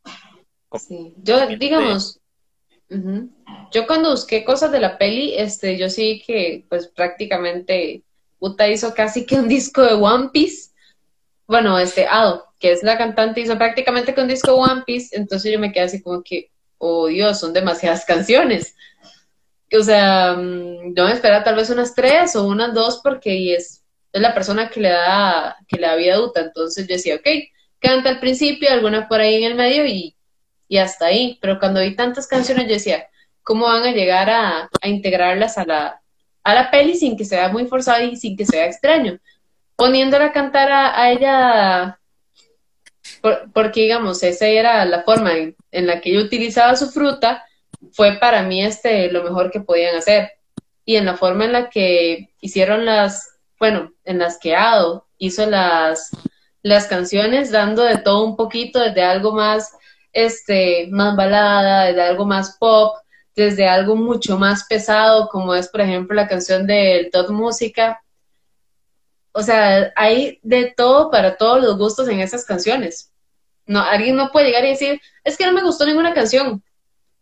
Sí. 0.80 1.14
Yo, 1.22 1.46
digamos, 1.48 2.20
yo 3.72 3.88
cuando 3.88 4.12
busqué 4.12 4.44
cosas 4.44 4.72
de 4.72 4.80
la 4.80 4.98
peli, 4.98 5.34
este, 5.36 5.78
yo 5.78 5.90
sí 5.90 6.24
que, 6.26 6.66
pues 6.70 6.88
prácticamente, 6.88 8.04
Uta 8.40 8.68
hizo 8.68 8.94
casi 8.94 9.26
que 9.26 9.36
un 9.36 9.48
disco 9.48 9.82
de 9.82 9.94
One 9.94 10.30
Piece. 10.34 10.71
Bueno, 11.52 11.78
este, 11.78 12.08
Ado, 12.08 12.46
que 12.58 12.72
es 12.72 12.82
la 12.82 12.98
cantante, 12.98 13.42
hizo 13.42 13.58
prácticamente 13.58 14.16
un 14.18 14.30
disco 14.30 14.56
One 14.56 14.84
Piece, 14.88 15.18
entonces 15.18 15.52
yo 15.52 15.60
me 15.60 15.74
quedé 15.74 15.84
así 15.84 16.02
como 16.02 16.24
que, 16.24 16.50
oh 16.78 17.08
Dios, 17.08 17.42
son 17.42 17.52
demasiadas 17.52 18.06
canciones. 18.06 18.74
O 19.78 19.84
sea, 19.84 20.36
mm, 20.38 20.94
no 20.94 21.06
me 21.08 21.12
espera 21.12 21.44
tal 21.44 21.58
vez 21.58 21.70
unas 21.70 21.94
tres 21.94 22.38
o 22.38 22.48
unas 22.48 22.74
dos 22.74 23.02
porque 23.04 23.54
es, 23.54 23.84
es 24.14 24.22
la 24.22 24.34
persona 24.34 24.70
que 24.70 24.80
le 24.80 24.92
da, 24.92 25.58
que 25.68 25.76
le 25.76 25.88
da 25.88 25.96
vida 25.98 26.14
adulta. 26.14 26.40
Entonces 26.40 26.88
yo 26.88 26.96
decía, 26.96 27.16
ok, 27.16 27.28
canta 27.80 28.08
al 28.08 28.22
principio, 28.22 28.72
alguna 28.72 29.10
por 29.10 29.20
ahí 29.20 29.44
en 29.44 29.52
el 29.52 29.56
medio 29.56 29.86
y, 29.86 30.16
y 30.70 30.78
hasta 30.78 31.08
ahí. 31.08 31.38
Pero 31.42 31.60
cuando 31.60 31.82
vi 31.82 31.98
tantas 31.98 32.28
canciones 32.28 32.66
yo 32.68 32.76
decía, 32.76 33.10
¿cómo 33.44 33.66
van 33.66 33.84
a 33.84 33.92
llegar 33.92 34.30
a, 34.30 34.70
a 34.82 34.88
integrarlas 34.88 35.58
a 35.58 35.66
la, 35.66 36.02
a 36.46 36.54
la 36.54 36.72
peli 36.72 36.96
sin 36.96 37.18
que 37.18 37.26
sea 37.26 37.50
muy 37.50 37.66
forzado 37.66 38.04
y 38.06 38.16
sin 38.16 38.38
que 38.38 38.46
sea 38.46 38.68
extraño? 38.68 39.20
Poniéndola 39.82 40.26
a 40.26 40.32
cantar 40.32 40.72
a 40.72 41.12
ella 41.12 42.00
porque 43.54 43.82
digamos, 43.82 44.22
esa 44.24 44.48
era 44.48 44.86
la 44.86 45.04
forma 45.04 45.32
en, 45.34 45.88
la 45.88 46.02
que 46.02 46.14
yo 46.14 46.22
utilizaba 46.22 46.76
su 46.76 46.90
fruta, 46.90 47.46
fue 47.92 48.18
para 48.20 48.44
mí 48.44 48.64
este 48.64 49.12
lo 49.12 49.24
mejor 49.24 49.52
que 49.52 49.62
podían 49.62 49.96
hacer. 49.96 50.32
Y 50.86 50.96
en 50.96 51.06
la 51.06 51.18
forma 51.18 51.46
en 51.46 51.54
la 51.54 51.70
que 51.70 52.30
hicieron 52.42 52.86
las, 52.86 53.38
bueno, 53.60 53.94
en 54.04 54.20
las 54.20 54.40
que 54.40 54.56
Ado 54.56 55.08
hizo 55.18 55.46
las, 55.46 56.10
las 56.64 56.88
canciones, 56.88 57.52
dando 57.52 57.84
de 57.84 57.98
todo 57.98 58.24
un 58.24 58.36
poquito, 58.36 58.80
desde 58.80 59.04
algo 59.04 59.34
más, 59.34 59.72
este, 60.14 60.88
más 60.92 61.16
balada, 61.16 61.86
desde 61.86 62.02
algo 62.02 62.26
más 62.26 62.58
pop, 62.60 62.98
desde 63.36 63.68
algo 63.68 63.96
mucho 63.96 64.38
más 64.38 64.66
pesado, 64.66 65.28
como 65.30 65.56
es, 65.56 65.68
por 65.70 65.82
ejemplo, 65.82 66.16
la 66.16 66.28
canción 66.28 66.68
del 66.68 67.10
Top 67.12 67.30
Música. 67.30 68.02
O 69.34 69.42
sea, 69.42 69.92
hay 69.96 70.40
de 70.44 70.74
todo 70.76 71.10
para 71.10 71.38
todos 71.38 71.62
los 71.62 71.78
gustos 71.78 72.08
en 72.08 72.20
esas 72.20 72.46
canciones. 72.46 73.12
No, 73.66 73.82
alguien 73.82 74.16
no 74.16 74.32
puede 74.32 74.48
llegar 74.48 74.66
y 74.66 74.70
decir, 74.70 75.02
es 75.24 75.38
que 75.38 75.46
no 75.46 75.54
me 75.54 75.64
gustó 75.64 75.86
ninguna 75.86 76.14
canción. 76.14 76.64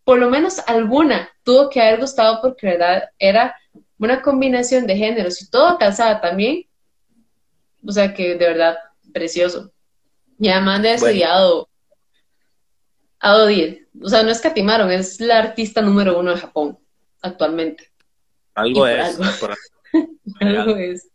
Por 0.03 0.17
lo 0.17 0.29
menos 0.29 0.59
alguna 0.67 1.29
tuvo 1.43 1.69
que 1.69 1.81
haber 1.81 1.99
gustado 1.99 2.41
porque 2.41 2.67
verdad 2.67 3.09
era 3.19 3.55
una 3.99 4.21
combinación 4.21 4.87
de 4.87 4.95
géneros 4.95 5.41
y 5.41 5.49
todo 5.49 5.77
calzada 5.77 6.19
también. 6.21 6.65
O 7.85 7.91
sea 7.91 8.13
que 8.13 8.35
de 8.35 8.47
verdad, 8.47 8.77
precioso. 9.13 9.71
Y 10.39 10.49
además 10.49 10.81
de 10.81 10.93
estudiado 10.93 11.69
a 13.19 13.45
10. 13.45 13.87
O 14.01 14.09
sea, 14.09 14.23
no 14.23 14.29
escatimaron, 14.29 14.91
es 14.91 15.19
la 15.19 15.39
artista 15.39 15.81
número 15.81 16.17
uno 16.17 16.31
de 16.31 16.37
Japón 16.37 16.79
actualmente. 17.21 17.91
Algo 18.55 18.87
es. 18.87 19.19
algo 20.39 20.75
es. 20.75 21.07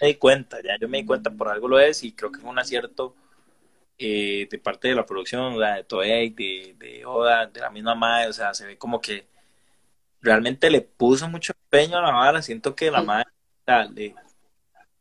Me 0.00 0.08
di 0.08 0.14
cuenta, 0.16 0.62
ya 0.62 0.78
yo 0.78 0.88
me 0.88 0.98
di 0.98 1.06
cuenta, 1.06 1.30
por 1.30 1.48
algo 1.48 1.66
lo 1.68 1.80
es 1.80 2.04
y 2.04 2.12
creo 2.12 2.30
que 2.30 2.38
fue 2.40 2.50
un 2.50 2.58
acierto 2.58 3.16
eh, 3.98 4.48
de 4.50 4.58
parte 4.58 4.88
de 4.88 4.94
la 4.96 5.06
producción, 5.06 5.58
de 5.58 5.84
Toei, 5.84 6.30
de, 6.30 6.74
de 6.78 7.06
Oda, 7.06 7.46
de 7.46 7.60
la 7.60 7.70
misma 7.70 7.94
madre, 7.96 8.28
o 8.28 8.32
sea, 8.34 8.54
se 8.54 8.66
ve 8.66 8.78
como 8.78 9.00
que 9.00 9.26
realmente 10.22 10.70
le 10.70 10.82
puso 10.82 11.28
mucho 11.28 11.52
empeño 11.64 11.98
a 11.98 12.02
la 12.02 12.12
vara, 12.12 12.42
siento 12.42 12.74
que 12.76 12.90
la 12.90 13.02
madre, 13.02 13.30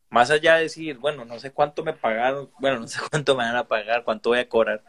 más 0.09 0.31
allá 0.31 0.55
de 0.55 0.63
decir, 0.63 0.97
bueno, 0.97 1.25
no 1.25 1.39
sé 1.39 1.51
cuánto 1.51 1.83
me 1.83 1.93
pagaron, 1.93 2.49
bueno, 2.59 2.79
no 2.79 2.87
sé 2.87 2.99
cuánto 3.09 3.35
me 3.35 3.43
van 3.43 3.55
a 3.55 3.67
pagar, 3.67 4.03
cuánto 4.03 4.29
voy 4.29 4.39
a 4.39 4.49
cobrar, 4.49 4.83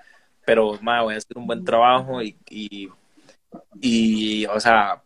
pero 0.45 0.79
madre, 0.83 1.03
voy 1.05 1.15
a 1.15 1.19
hacer 1.19 1.37
un 1.39 1.47
buen 1.47 1.65
trabajo 1.65 2.23
y, 2.23 2.37
y, 2.51 2.89
y 3.81 4.47
o 4.47 4.61
sea, 4.61 5.03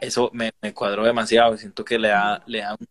eso 0.00 0.30
me, 0.32 0.52
me 0.62 0.74
cuadró 0.74 1.04
demasiado, 1.04 1.56
siento 1.56 1.84
que 1.84 1.98
le 1.98 2.08
da, 2.08 2.42
le 2.46 2.60
da 2.60 2.74
un 2.78 2.86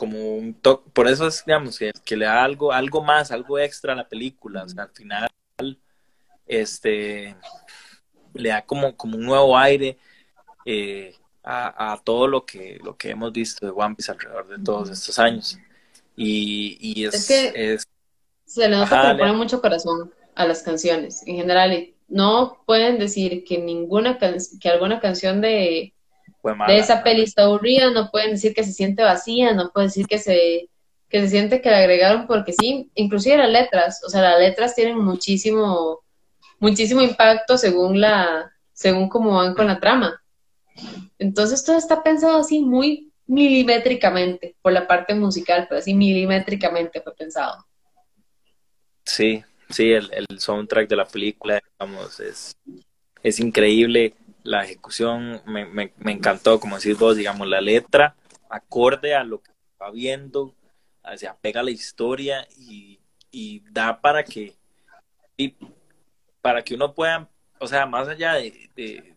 como 0.00 0.34
un 0.34 0.54
toque, 0.54 0.88
por 0.94 1.08
eso 1.08 1.26
es, 1.26 1.44
digamos, 1.44 1.78
que, 1.78 1.92
que, 2.06 2.16
le 2.16 2.24
da 2.24 2.42
algo, 2.42 2.72
algo 2.72 3.02
más, 3.02 3.30
algo 3.30 3.58
extra 3.58 3.92
a 3.92 3.96
la 3.96 4.08
película, 4.08 4.62
o 4.62 4.68
sea, 4.68 4.84
al 4.84 4.90
final, 4.92 5.28
este, 6.46 7.36
le 8.32 8.48
da 8.48 8.62
como, 8.62 8.96
como 8.96 9.18
un 9.18 9.26
nuevo 9.26 9.58
aire 9.58 9.98
eh, 10.64 11.14
a, 11.44 12.00
todo 12.02 12.26
lo 12.26 12.46
que, 12.46 12.80
lo 12.82 12.96
que 12.96 13.10
hemos 13.10 13.30
visto 13.30 13.66
de 13.66 13.72
One 13.72 13.94
Piece 13.94 14.10
alrededor 14.10 14.48
de 14.48 14.64
todos 14.64 14.88
estos 14.88 15.18
años. 15.18 15.58
Y, 16.16 16.78
y 16.80 17.04
es, 17.04 17.28
que 17.28 17.76
se 18.46 18.68
le 18.70 18.76
nota 18.78 19.14
que 19.18 19.22
le 19.22 19.32
mucho 19.34 19.60
corazón 19.60 20.14
a 20.34 20.46
las 20.46 20.62
canciones, 20.62 21.22
en 21.26 21.36
general, 21.36 21.90
no 22.08 22.62
pueden 22.64 22.98
decir 22.98 23.44
que 23.44 23.58
ninguna 23.58 24.18
que 24.18 24.68
alguna 24.70 24.98
canción 24.98 25.42
de 25.42 25.92
de 26.42 26.78
esa 26.78 27.02
peli 27.02 27.22
está 27.22 27.42
aburrida, 27.44 27.90
no 27.90 28.10
pueden 28.10 28.32
decir 28.32 28.54
que 28.54 28.64
se 28.64 28.72
siente 28.72 29.02
vacía, 29.02 29.52
no 29.52 29.70
pueden 29.70 29.88
decir 29.88 30.06
que 30.06 30.18
se, 30.18 30.68
que 31.08 31.20
se 31.20 31.28
siente 31.28 31.60
que 31.60 31.70
le 31.70 31.76
agregaron 31.76 32.26
porque 32.26 32.52
sí, 32.52 32.90
inclusive 32.94 33.36
las 33.36 33.50
letras, 33.50 34.02
o 34.06 34.08
sea, 34.08 34.22
las 34.22 34.38
letras 34.38 34.74
tienen 34.74 34.98
muchísimo, 34.98 36.00
muchísimo 36.58 37.02
impacto 37.02 37.58
según 37.58 38.00
la, 38.00 38.52
según 38.72 39.08
cómo 39.08 39.36
van 39.36 39.54
con 39.54 39.66
la 39.66 39.80
trama. 39.80 40.22
Entonces 41.18 41.64
todo 41.64 41.76
está 41.76 42.02
pensado 42.02 42.38
así 42.38 42.60
muy 42.60 43.10
milimétricamente 43.26 44.56
por 44.62 44.72
la 44.72 44.86
parte 44.86 45.14
musical, 45.14 45.66
pero 45.68 45.80
así 45.80 45.94
milimétricamente 45.94 47.00
fue 47.00 47.14
pensado. 47.14 47.64
Sí, 49.04 49.44
sí, 49.68 49.92
el, 49.92 50.10
el 50.12 50.38
soundtrack 50.38 50.88
de 50.88 50.96
la 50.96 51.04
película, 51.04 51.60
digamos, 51.78 52.18
es, 52.20 52.56
es 53.22 53.40
increíble. 53.40 54.14
La 54.42 54.64
ejecución 54.64 55.42
me, 55.46 55.66
me, 55.66 55.92
me 55.98 56.12
encantó, 56.12 56.60
como 56.60 56.76
decís 56.76 56.98
vos, 56.98 57.16
digamos, 57.16 57.46
la 57.48 57.60
letra 57.60 58.16
acorde 58.48 59.14
a 59.14 59.24
lo 59.24 59.42
que 59.42 59.52
va 59.80 59.90
viendo, 59.90 60.54
se 61.16 61.28
apega 61.28 61.60
a 61.60 61.64
la 61.64 61.70
historia 61.70 62.46
y, 62.56 63.00
y 63.30 63.60
da 63.70 64.00
para 64.00 64.24
que 64.24 64.54
y 65.36 65.56
para 66.42 66.62
que 66.62 66.74
uno 66.74 66.94
pueda, 66.94 67.30
o 67.58 67.66
sea, 67.66 67.86
más 67.86 68.08
allá 68.08 68.34
de, 68.34 68.70
de, 68.76 69.14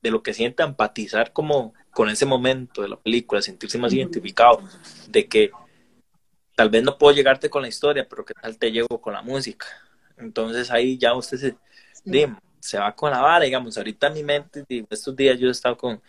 de, 0.00 0.10
lo 0.10 0.22
que 0.22 0.34
sienta, 0.34 0.64
empatizar 0.64 1.32
como 1.32 1.74
con 1.90 2.08
ese 2.08 2.26
momento 2.26 2.82
de 2.82 2.88
la 2.88 2.96
película, 2.96 3.42
sentirse 3.42 3.78
más 3.78 3.92
identificado, 3.92 4.62
de 5.08 5.26
que 5.26 5.50
tal 6.54 6.70
vez 6.70 6.82
no 6.82 6.98
puedo 6.98 7.14
llegarte 7.14 7.50
con 7.50 7.62
la 7.62 7.68
historia, 7.68 8.06
pero 8.08 8.24
que 8.24 8.34
tal 8.34 8.58
te 8.58 8.72
llego 8.72 9.00
con 9.00 9.12
la 9.12 9.22
música. 9.22 9.66
Entonces 10.16 10.70
ahí 10.70 10.98
ya 10.98 11.14
usted 11.14 11.38
se, 11.38 11.56
se 12.64 12.78
va 12.78 12.94
con 12.94 13.10
la 13.10 13.20
vara, 13.20 13.44
digamos, 13.44 13.76
ahorita 13.76 14.06
en 14.06 14.14
mi 14.14 14.22
mente, 14.22 14.64
estos 14.88 15.14
días 15.14 15.38
yo 15.38 15.48
he 15.48 15.50
estado 15.50 15.76
con... 15.76 16.00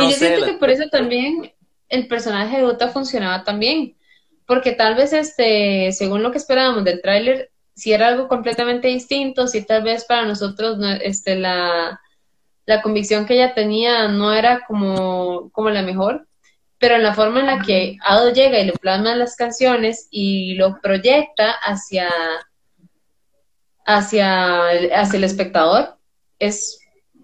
y 0.00 0.10
yo 0.10 0.16
siento 0.16 0.46
que 0.46 0.54
por 0.54 0.70
eso 0.70 0.88
también 0.90 1.52
el 1.90 2.08
personaje 2.08 2.56
de 2.56 2.64
Uta 2.64 2.88
funcionaba 2.88 3.44
también, 3.44 3.94
porque 4.46 4.72
tal 4.72 4.94
vez, 4.94 5.12
este, 5.12 5.92
según 5.92 6.22
lo 6.22 6.32
que 6.32 6.38
esperábamos 6.38 6.82
del 6.84 7.02
tráiler, 7.02 7.50
si 7.74 7.92
era 7.92 8.08
algo 8.08 8.26
completamente 8.26 8.88
distinto, 8.88 9.48
si 9.48 9.66
tal 9.66 9.82
vez 9.82 10.06
para 10.06 10.24
nosotros 10.24 10.78
este, 11.02 11.36
la, 11.36 12.00
la 12.64 12.80
convicción 12.80 13.26
que 13.26 13.34
ella 13.34 13.52
tenía 13.52 14.08
no 14.08 14.32
era 14.32 14.64
como, 14.66 15.50
como 15.50 15.68
la 15.68 15.82
mejor, 15.82 16.26
pero 16.80 16.94
en 16.94 17.02
la 17.02 17.14
forma 17.14 17.40
en 17.40 17.46
la 17.46 17.60
que 17.60 17.98
Ado 18.02 18.32
llega 18.32 18.58
y 18.58 18.64
le 18.64 18.72
plasma 18.72 19.14
las 19.14 19.36
canciones 19.36 20.08
y 20.10 20.54
lo 20.54 20.80
proyecta 20.80 21.52
hacia, 21.52 22.08
hacia, 23.84 24.68
hacia 24.70 25.16
el 25.18 25.24
espectador, 25.24 25.98
es, 26.38 26.80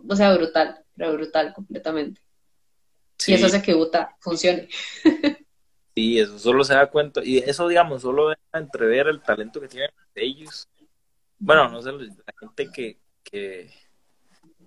o 0.06 0.14
sea, 0.14 0.34
brutal, 0.36 0.84
pero 0.94 1.14
brutal 1.14 1.54
completamente. 1.54 2.20
Y 3.26 3.32
eso 3.32 3.46
hace 3.46 3.62
que 3.62 3.74
Uta 3.74 4.14
funcione. 4.20 4.68
sí, 5.94 6.20
eso 6.20 6.38
solo 6.38 6.62
se 6.62 6.74
da 6.74 6.90
cuenta, 6.90 7.22
y 7.24 7.38
eso, 7.38 7.66
digamos, 7.66 8.02
solo 8.02 8.28
deja 8.28 8.40
entrever 8.52 9.06
el 9.06 9.22
talento 9.22 9.58
que 9.58 9.68
tienen 9.68 9.90
ellos. 10.14 10.68
Bueno, 11.38 11.70
no 11.70 11.80
sé, 11.80 11.92
la 11.92 12.34
gente 12.38 12.70
que, 12.70 12.98
que 13.22 13.70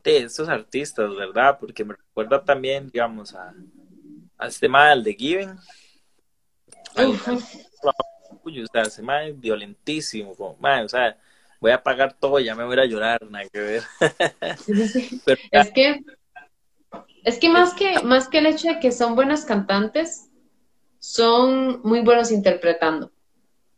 de 0.03 0.17
estos 0.17 0.49
artistas, 0.49 1.15
¿verdad? 1.15 1.59
Porque 1.59 1.85
me 1.85 1.93
recuerda 1.93 2.43
también, 2.43 2.89
digamos, 2.89 3.35
a, 3.35 3.53
a 4.39 4.47
este 4.47 4.67
mal 4.67 5.03
de 5.03 5.13
Given. 5.13 5.57
Uy, 8.43 8.61
o 8.61 8.67
sea, 8.67 8.81
ese 8.83 9.03
es 9.03 9.39
violentísimo, 9.39 10.31
o 10.31 10.89
sea, 10.89 11.17
voy 11.59 11.71
a 11.71 11.83
pagar 11.83 12.13
todo, 12.13 12.39
ya 12.39 12.55
me 12.55 12.63
voy 12.63 12.79
a 12.79 12.85
llorar, 12.85 13.21
nada 13.29 13.47
que 13.49 13.59
ver. 13.59 13.83
es 15.51 15.71
que 15.71 16.03
es 17.23 17.37
que 17.37 17.49
más 17.49 17.73
que, 17.73 18.01
más 18.03 18.27
que 18.27 18.39
el 18.39 18.45
hecho 18.45 18.69
de 18.69 18.79
que 18.79 18.91
son 18.91 19.13
buenas 19.13 19.45
cantantes, 19.45 20.29
son 20.99 21.81
muy 21.83 22.01
buenos 22.01 22.31
interpretando. 22.31 23.11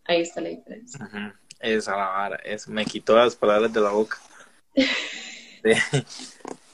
Ahí 0.06 0.22
está 0.22 0.42
la 0.42 0.50
diferencia. 0.50 1.36
Esa 1.60 1.98
la 1.98 2.08
vara, 2.08 2.40
me 2.68 2.86
quitó 2.86 3.16
las 3.16 3.36
palabras 3.36 3.74
de 3.74 3.82
la 3.82 3.90
boca. 3.90 4.18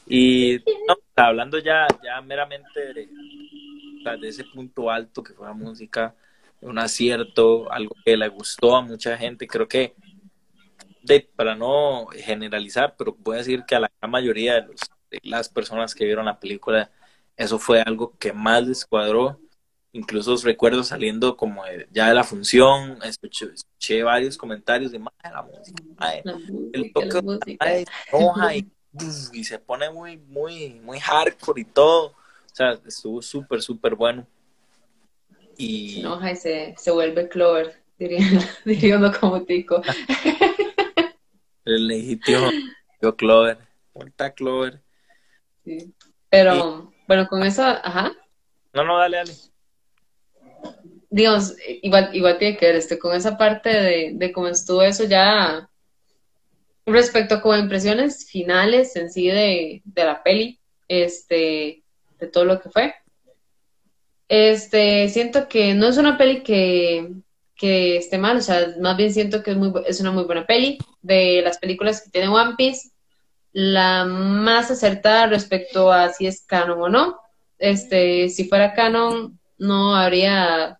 Y 0.09 0.63
hablando 1.17 1.59
ya, 1.59 1.85
ya 2.01 2.21
meramente 2.21 2.93
de, 2.93 3.09
de, 4.15 4.29
ese 4.29 4.43
punto 4.45 4.89
alto 4.89 5.23
que 5.23 5.33
fue 5.33 5.47
la 5.47 5.53
música, 5.53 6.15
un 6.61 6.79
acierto, 6.79 7.71
algo 7.71 7.95
que 8.05 8.15
le 8.15 8.27
gustó 8.29 8.75
a 8.75 8.81
mucha 8.81 9.17
gente, 9.17 9.47
creo 9.47 9.67
que 9.67 9.95
de, 11.03 11.21
para 11.35 11.55
no 11.55 12.07
generalizar, 12.07 12.95
pero 12.97 13.15
puedo 13.15 13.37
decir 13.37 13.63
que 13.65 13.75
a 13.75 13.79
la 13.79 13.91
gran 13.99 14.11
mayoría 14.11 14.55
de 14.55 14.67
los 14.67 14.79
las 15.23 15.49
personas 15.49 15.95
que 15.95 16.05
vieron 16.05 16.25
la 16.25 16.39
película, 16.39 16.91
eso 17.35 17.59
fue 17.59 17.81
algo 17.81 18.15
que 18.17 18.33
más 18.33 18.65
les 18.65 18.85
cuadró. 18.85 19.39
Incluso 19.93 20.35
recuerdo 20.37 20.83
saliendo 20.83 21.37
como 21.37 21.63
ya 21.91 22.09
de 22.09 22.13
la 22.13 22.23
función, 22.23 22.99
escuché, 23.03 24.03
varios 24.03 24.37
comentarios 24.37 24.91
de, 24.91 24.99
la 24.99 25.41
música, 25.41 25.83
el 26.73 26.93
toque 26.93 27.85
roja 28.11 28.55
y, 28.55 28.69
y, 29.33 29.43
se 29.43 29.57
pone 29.59 29.89
muy, 29.89 30.17
muy, 30.17 30.79
muy 30.81 30.99
hardcore 30.99 31.61
y 31.61 31.65
todo. 31.65 32.13
O 32.57 32.63
sea, 32.65 32.71
estuvo 32.87 33.21
súper, 33.21 33.61
súper 33.61 33.93
bueno. 33.93 34.25
Y... 35.57 36.03
y 36.03 36.35
se, 36.35 36.73
se 36.75 36.89
vuelve 36.89 37.29
Clover, 37.29 37.83
diría, 37.99 39.11
como 39.19 39.43
tico. 39.43 39.79
El 41.63 41.87
legítimo 41.87 42.49
yo 42.99 43.15
Clover. 43.15 43.59
Vuelta 43.93 44.33
Clover. 44.33 44.81
Pero, 46.31 46.91
bueno, 47.07 47.27
con 47.27 47.43
eso, 47.43 47.61
ajá. 47.61 48.11
No, 48.73 48.83
no, 48.83 48.97
dale, 48.97 49.17
dale. 49.17 49.33
Digamos, 51.11 51.53
igual, 51.83 52.09
igual 52.15 52.39
tiene 52.39 52.57
que 52.57 52.65
ver 52.65 52.75
este, 52.77 52.97
con 52.97 53.15
esa 53.15 53.37
parte 53.37 53.69
de, 53.69 54.11
de 54.15 54.31
cómo 54.31 54.47
estuvo 54.47 54.81
eso 54.81 55.03
ya 55.03 55.69
respecto 56.87 57.35
a 57.35 57.41
como 57.43 57.55
impresiones 57.55 58.27
finales 58.27 58.95
en 58.95 59.11
sí 59.11 59.27
de, 59.27 59.83
de 59.85 60.03
la 60.03 60.23
peli, 60.23 60.59
este, 60.87 61.83
de 62.19 62.27
todo 62.27 62.45
lo 62.45 62.59
que 62.59 62.69
fue. 62.69 62.93
Este, 64.27 65.07
siento 65.09 65.47
que 65.47 65.73
no 65.73 65.87
es 65.87 65.97
una 65.97 66.17
peli 66.17 66.43
que, 66.43 67.11
que 67.55 67.97
esté 67.97 68.17
mal, 68.17 68.37
o 68.37 68.41
sea, 68.41 68.75
más 68.79 68.97
bien 68.97 69.13
siento 69.13 69.41
que 69.41 69.51
es, 69.51 69.57
muy, 69.57 69.71
es 69.85 69.99
una 70.01 70.11
muy 70.11 70.23
buena 70.23 70.45
peli. 70.45 70.77
De 71.01 71.41
las 71.43 71.57
películas 71.57 72.01
que 72.01 72.09
tiene 72.09 72.27
One 72.27 72.55
Piece, 72.57 72.89
la 73.53 74.05
más 74.05 74.69
acertada 74.69 75.27
respecto 75.27 75.91
a 75.91 76.09
si 76.09 76.27
es 76.27 76.45
canon 76.45 76.81
o 76.81 76.89
no. 76.89 77.19
Este, 77.57 78.29
si 78.29 78.47
fuera 78.47 78.73
canon, 78.73 79.39
no 79.57 79.95
habría, 79.95 80.79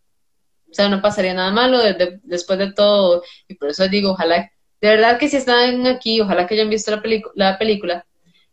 o 0.69 0.73
sea, 0.73 0.89
no 0.89 1.01
pasaría 1.01 1.33
nada 1.33 1.51
malo 1.51 1.79
después 2.23 2.59
de 2.59 2.73
todo. 2.73 3.23
Y 3.47 3.55
por 3.55 3.69
eso 3.69 3.87
digo, 3.87 4.11
ojalá, 4.11 4.51
de 4.81 4.89
verdad 4.89 5.17
que 5.17 5.29
si 5.29 5.37
están 5.37 5.87
aquí, 5.87 6.21
ojalá 6.21 6.45
que 6.45 6.55
hayan 6.55 6.69
visto 6.69 6.91
la, 6.91 7.01
la 7.35 7.57
película. 7.57 8.05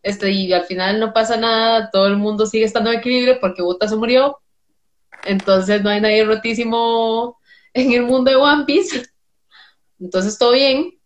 Este, 0.04 0.30
y 0.30 0.52
al 0.52 0.64
final 0.64 1.00
no 1.00 1.12
pasa 1.14 1.38
nada, 1.38 1.90
todo 1.90 2.06
el 2.06 2.18
mundo 2.18 2.46
sigue 2.46 2.66
estando 2.66 2.92
en 2.92 2.98
equilibrio 2.98 3.40
porque 3.40 3.62
Buta 3.62 3.88
se 3.88 3.96
murió. 3.96 4.38
Entonces 5.24 5.82
no 5.82 5.88
hay 5.88 6.00
nadie 6.00 6.24
rotísimo 6.24 7.40
en 7.72 7.92
el 7.92 8.02
mundo 8.02 8.30
de 8.30 8.36
One 8.36 8.64
Piece. 8.66 9.06
Entonces 9.98 10.38
todo 10.38 10.52
bien 10.52 10.98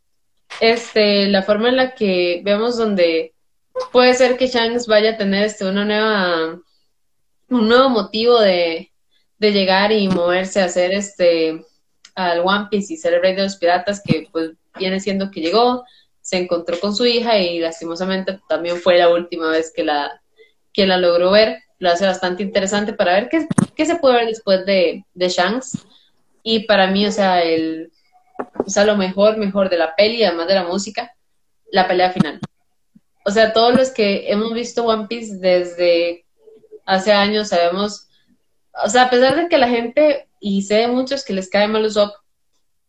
este, 0.61 1.29
la 1.29 1.43
forma 1.45 1.69
en 1.69 1.77
la 1.77 1.95
que 1.95 2.43
vemos 2.45 2.77
donde 2.77 3.35
puede 3.93 4.15
ser 4.15 4.37
que 4.37 4.49
Shanks 4.49 4.89
vaya 4.89 5.13
a 5.13 5.17
tener 5.17 5.45
este, 5.45 5.65
una 5.65 5.85
nueva, 5.85 6.61
un 7.49 7.69
nuevo 7.69 7.89
motivo 7.89 8.41
de, 8.41 8.93
de 9.39 9.53
llegar 9.53 9.93
y 9.93 10.09
moverse 10.09 10.61
a 10.61 10.65
hacer 10.65 10.93
este, 10.93 11.65
al 12.17 12.41
One 12.41 12.67
Piece 12.69 12.95
y 12.95 12.97
ser 12.97 13.15
el 13.15 13.23
rey 13.23 13.37
de 13.37 13.45
los 13.45 13.57
piratas, 13.57 14.03
que 14.05 14.27
pues 14.33 14.51
viene 14.77 14.99
siendo 14.99 15.31
que 15.31 15.41
llegó, 15.41 15.85
se 16.29 16.37
encontró 16.37 16.79
con 16.79 16.95
su 16.95 17.07
hija 17.07 17.39
y 17.39 17.59
lastimosamente 17.59 18.39
también 18.51 18.77
fue 18.77 18.99
la 18.99 19.09
última 19.09 19.49
vez 19.49 19.73
que 19.75 19.83
la, 19.83 20.21
que 20.75 20.87
la 20.87 20.99
logró 20.99 21.31
ver. 21.31 21.63
Lo 21.79 21.89
hace 21.89 22.05
bastante 22.05 22.43
interesante 22.43 22.93
para 22.93 23.15
ver 23.15 23.31
qué, 23.31 23.47
qué 23.75 23.87
se 23.87 23.97
puede 23.97 24.17
ver 24.17 24.27
después 24.27 24.67
de, 24.67 25.07
de 25.15 25.29
Shanks. 25.31 25.87
Y 26.43 26.67
para 26.67 26.89
mí, 26.89 27.07
o 27.07 27.13
sea, 27.13 27.41
el, 27.41 27.91
o 28.59 28.69
sea, 28.69 28.85
lo 28.85 28.99
mejor, 28.99 29.39
mejor 29.39 29.71
de 29.71 29.79
la 29.79 29.97
peli, 29.97 30.23
además 30.23 30.49
de 30.49 30.55
la 30.57 30.65
música, 30.65 31.15
la 31.73 31.89
pelea 31.89 32.13
final. 32.13 32.41
O 33.25 33.31
sea, 33.31 33.55
todos 33.55 33.75
los 33.75 33.91
que 33.91 34.31
hemos 34.31 34.53
visto 34.53 34.85
One 34.85 35.07
Piece 35.09 35.39
desde 35.39 36.27
hace 36.85 37.11
años 37.11 37.49
sabemos, 37.49 38.07
o 38.85 38.89
sea, 38.91 39.05
a 39.05 39.11
pesar 39.11 39.35
de 39.35 39.49
que 39.49 39.57
la 39.57 39.69
gente, 39.69 40.29
y 40.41 40.61
sé 40.61 40.75
de 40.75 40.89
muchos 40.89 41.25
que 41.25 41.33
les 41.33 41.49
cae 41.49 41.69
mal 41.69 41.87
Usopp, 41.87 42.15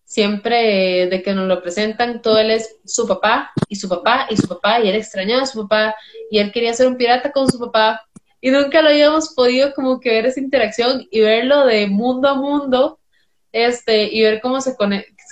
siempre 0.10 1.06
de 1.06 1.22
que 1.22 1.36
nos 1.36 1.48
lo 1.48 1.62
presentan, 1.62 2.24
todo 2.24 2.40
él 2.40 2.50
es 2.50 2.78
su 2.84 3.08
papá, 3.08 3.52
y 3.68 3.76
su 3.76 3.88
papá, 3.88 4.26
y 4.32 4.38
su 4.38 4.48
papá, 4.48 4.80
y 4.80 4.90
él 4.90 4.96
extrañaba 4.96 5.44
a 5.44 5.46
su 5.46 5.62
papá, 5.62 5.96
y 6.32 6.40
él 6.40 6.52
quería 6.52 6.74
ser 6.74 6.88
un 6.88 6.98
pirata 6.98 7.32
con 7.32 7.48
su 7.48 7.60
papá, 7.60 8.02
y 8.42 8.50
nunca 8.50 8.82
lo 8.82 8.90
habíamos 8.90 9.36
podido 9.36 9.72
como 9.76 10.00
que 10.00 10.10
ver 10.10 10.26
esa 10.26 10.40
interacción 10.40 11.08
y 11.12 11.22
verlo 11.22 11.64
de 11.64 11.86
mundo 11.86 12.28
a 12.28 12.34
mundo, 12.34 13.00
este, 13.52 14.12
y 14.12 14.24
ver 14.24 14.42
cómo 14.42 14.62
se 14.62 14.76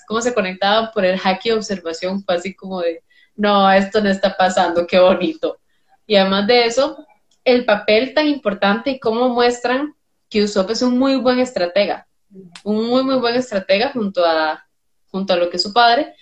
cómo 0.08 0.22
se 0.22 0.36
conectaban 0.36 0.92
por 0.94 1.06
el 1.06 1.18
hack 1.18 1.44
y 1.48 1.52
observación, 1.52 2.24
fue 2.24 2.36
así 2.36 2.54
como 2.54 2.82
de, 2.82 3.02
no, 3.36 3.72
esto 3.72 4.00
no 4.00 4.10
está 4.10 4.38
pasando, 4.38 4.86
qué 4.86 5.00
bonito. 5.00 5.58
Y 6.06 6.18
además 6.18 6.46
de 6.46 6.66
eso, 6.66 7.04
el 7.44 7.66
papel 7.66 8.14
tan 8.14 8.28
importante 8.28 8.92
y 8.92 9.00
cómo 9.00 9.30
muestran 9.30 9.96
que 10.30 10.44
Usopp 10.44 10.70
es 10.70 10.84
un 10.84 11.00
muy 11.00 11.16
buen 11.16 11.40
estratega, 11.40 12.08
un 12.64 12.88
muy, 12.88 13.04
muy 13.04 13.16
buen 13.16 13.36
estratega 13.36 13.90
junto 13.92 14.24
a, 14.24 14.67
junto 15.18 15.34
a 15.34 15.38
lo 15.38 15.50
que 15.50 15.60
su 15.60 15.74
padre, 15.74 16.14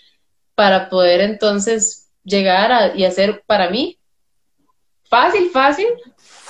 para 0.55 0.89
poder 0.89 1.21
entonces 1.21 2.09
llegar 2.23 2.71
a, 2.71 2.95
y 2.95 3.03
hacer 3.03 3.43
para 3.45 3.69
mí 3.69 3.99
fácil, 5.09 5.49
fácil, 5.49 5.87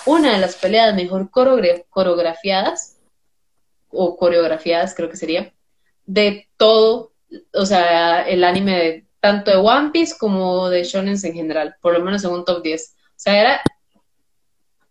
una 0.06 0.34
de 0.34 0.38
las 0.40 0.56
peleas 0.56 0.96
mejor 0.96 1.30
coreografiadas, 1.32 2.98
o 3.90 4.16
coreografiadas 4.16 4.94
creo 4.96 5.10
que 5.10 5.18
sería, 5.18 5.54
de 6.06 6.48
todo, 6.58 7.14
o 7.54 7.66
sea, 7.66 8.22
el 8.22 8.44
anime 8.44 8.78
de, 8.78 9.06
tanto 9.20 9.52
de 9.52 9.58
One 9.58 9.90
Piece 9.92 10.16
como 10.20 10.70
de 10.70 10.84
Shonen 10.84 11.18
en 11.24 11.34
general, 11.34 11.76
por 11.82 11.94
lo 11.94 12.04
menos 12.04 12.24
en 12.24 12.32
un 12.32 12.46
top 12.46 12.62
10. 12.62 12.96
O 12.96 13.14
sea, 13.16 13.42
era 13.42 13.62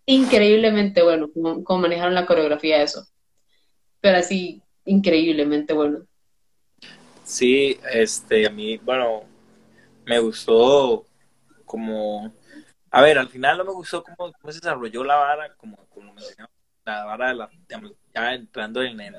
increíblemente 0.07 1.03
bueno 1.03 1.31
cómo, 1.33 1.81
manejaron 1.81 2.15
la 2.15 2.27
coreografía 2.27 2.79
de 2.79 2.85
eso. 2.85 3.07
Pero 4.01 4.19
así, 4.19 4.63
increíblemente 4.85 5.73
bueno. 5.73 6.07
Sí, 7.25 7.81
este, 7.91 8.47
a 8.47 8.51
mí, 8.51 8.77
bueno, 8.79 9.25
me 10.05 10.19
gustó 10.19 11.07
como, 11.65 12.33
a 12.91 13.03
ver, 13.03 13.19
al 13.19 13.29
final 13.29 13.59
no 13.59 13.65
me 13.65 13.73
gustó 13.73 14.05
cómo, 14.05 14.31
cómo 14.33 14.53
se 14.53 14.61
desarrolló 14.61 15.03
la 15.03 15.17
vara, 15.17 15.55
como, 15.57 15.77
como 15.89 16.15
la 16.85 17.05
vara 17.05 17.29
de 17.29 17.35
la, 17.35 17.51
ya 18.15 18.35
entrando 18.35 18.83
en 18.83 19.01
el, 19.01 19.17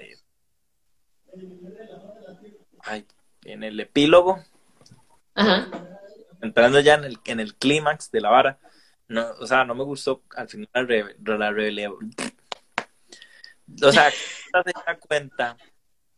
ay, 2.84 3.08
en 3.44 3.64
el 3.64 3.80
epílogo, 3.80 4.40
Ajá. 5.34 5.68
entrando 6.42 6.80
ya 6.82 6.94
en 6.94 7.06
el, 7.06 7.18
en 7.26 7.40
el 7.40 7.56
clímax 7.56 8.12
de 8.12 8.22
la 8.22 8.30
vara, 8.30 8.60
no, 9.08 9.32
o 9.40 9.48
sea, 9.48 9.66
no 9.66 9.74
me 9.74 9.84
gustó 9.84 10.22
al 10.36 10.48
final 10.48 10.70
la, 11.24 11.52
rebelión. 11.52 11.96
O 13.82 13.92
sea, 13.92 14.12
se 14.12 14.74
da 14.86 15.00
cuenta 15.00 15.58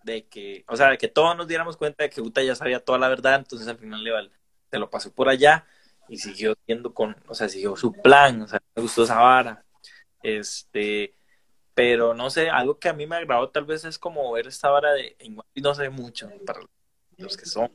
de 0.03 0.27
que, 0.27 0.63
o 0.67 0.75
sea, 0.77 0.89
de 0.89 0.97
que 0.97 1.07
todos 1.07 1.35
nos 1.35 1.47
diéramos 1.47 1.77
cuenta 1.77 2.03
de 2.03 2.09
que 2.09 2.21
Uta 2.21 2.41
ya 2.41 2.55
sabía 2.55 2.79
toda 2.79 2.99
la 2.99 3.09
verdad, 3.09 3.35
entonces 3.35 3.67
al 3.67 3.77
final 3.77 4.03
le 4.03 4.11
se 4.69 4.79
lo 4.79 4.89
pasó 4.89 5.13
por 5.13 5.29
allá 5.29 5.65
y 6.09 6.17
siguió 6.17 6.55
siendo 6.65 6.93
con, 6.93 7.15
o 7.27 7.35
sea, 7.35 7.49
siguió 7.49 7.75
su 7.75 7.91
plan, 7.93 8.41
o 8.41 8.47
sea, 8.47 8.61
me 8.75 8.81
gustó 8.81 9.03
esa 9.03 9.19
vara. 9.19 9.65
Este, 10.23 11.15
pero 11.73 12.13
no 12.13 12.29
sé, 12.29 12.49
algo 12.49 12.79
que 12.79 12.89
a 12.89 12.93
mí 12.93 13.05
me 13.05 13.17
agradó 13.17 13.49
tal 13.49 13.65
vez 13.65 13.85
es 13.85 13.99
como 13.99 14.31
ver 14.31 14.47
esta 14.47 14.69
vara 14.69 14.93
de, 14.93 15.15
en 15.19 15.37
no 15.55 15.73
sé 15.75 15.89
mucho, 15.89 16.29
para 16.45 16.61
los 17.17 17.37
que 17.37 17.45
son 17.45 17.71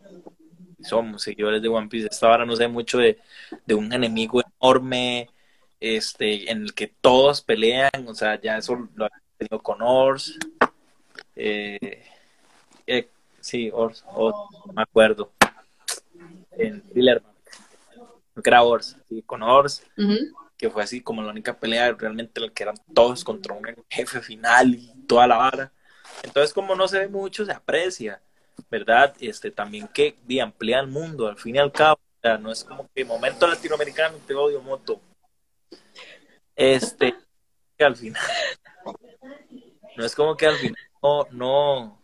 somos 0.83 1.23
seguidores 1.23 1.63
de 1.63 1.69
One 1.69 1.89
Piece, 1.89 2.09
esta 2.11 2.29
hora 2.29 2.45
no 2.45 2.57
sé 2.57 2.69
mucho 2.69 2.99
de, 2.99 3.19
un 3.75 3.93
enemigo 3.93 4.43
enorme, 4.61 5.31
este, 5.81 6.51
en 6.51 6.63
el 6.63 6.75
que 6.75 6.89
todos 6.89 7.43
pelean, 7.43 7.91
o 8.07 8.15
sea, 8.15 8.41
ya 8.41 8.59
eso 8.59 8.89
lo 8.95 9.07
ha 9.07 9.11
tenido 9.39 9.61
con 9.63 9.81
Ors, 9.81 10.39
eh, 11.37 12.05
eh, 12.87 13.09
sí, 13.41 13.71
Ors, 13.73 14.05
no 14.05 14.73
me 14.75 14.83
acuerdo, 14.83 15.33
en 16.53 16.83
Thriller, 16.83 17.23
que 18.43 18.51
era 18.51 18.63
Ors, 18.63 18.97
sí, 19.09 19.23
con 19.23 19.43
Ors, 19.43 19.83
que 20.57 20.71
fue 20.71 20.83
así 20.83 21.01
como 21.01 21.23
la 21.23 21.31
única 21.31 21.55
pelea 21.55 21.93
realmente 21.93 22.41
la 22.41 22.49
que 22.51 22.63
eran 22.63 22.77
todos 22.95 23.25
contra 23.25 23.55
un 23.55 23.65
jefe 23.89 24.21
final 24.21 24.75
y 24.75 24.93
toda 25.07 25.27
la 25.27 25.37
vara. 25.37 25.73
Entonces, 26.23 26.53
como 26.53 26.75
no 26.75 26.87
se 26.89 26.99
ve 26.99 27.09
mucho, 27.09 27.45
se 27.45 27.53
aprecia. 27.53 28.21
¿verdad? 28.71 29.15
Este, 29.21 29.51
también 29.51 29.89
que 29.89 30.17
amplía 30.41 30.81
el 30.81 30.87
mundo, 30.87 31.29
al 31.29 31.39
fin 31.39 31.57
y 31.57 31.59
al 31.59 31.73
cabo, 31.73 32.01
o 32.01 32.21
sea, 32.21 32.39
no 32.39 32.51
es 32.51 32.65
como 32.65 32.89
que 32.95 33.05
momento 33.05 33.47
latinoamericano 33.47 34.17
te 34.27 34.35
odio 34.35 34.61
moto. 34.63 35.01
Este, 36.55 37.15
que 37.77 37.85
al 37.85 37.97
final, 37.97 38.23
no 39.97 40.05
es 40.05 40.15
como 40.15 40.37
que 40.37 40.47
al 40.47 40.57
final 40.57 40.77
no, 41.31 42.03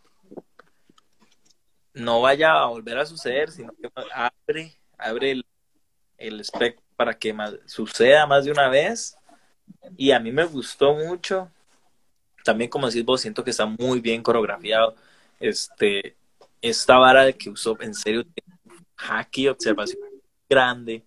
no, 1.93 2.21
vaya 2.21 2.53
a 2.61 2.65
volver 2.67 2.97
a 2.97 3.05
suceder, 3.05 3.51
sino 3.51 3.71
que 3.73 3.89
abre, 4.13 4.77
abre 4.97 5.31
el, 5.31 5.45
el 6.17 6.39
espectro 6.41 6.83
para 6.95 7.17
que 7.17 7.33
suceda 7.65 8.27
más 8.27 8.45
de 8.45 8.51
una 8.51 8.67
vez. 8.67 9.15
Y 9.97 10.11
a 10.11 10.19
mí 10.19 10.31
me 10.31 10.43
gustó 10.43 10.93
mucho. 10.93 11.49
También, 12.43 12.69
como 12.69 12.87
decís 12.87 13.05
vos, 13.05 13.21
siento 13.21 13.43
que 13.43 13.51
está 13.51 13.65
muy 13.65 14.01
bien 14.01 14.21
coreografiado. 14.21 14.95
Este, 15.39 16.17
esta 16.61 16.97
vara 16.97 17.31
que 17.33 17.49
usó 17.49 17.77
en 17.81 17.93
serio 17.93 18.25
hacky 18.97 19.47
observación 19.47 20.01
grande, 20.49 21.05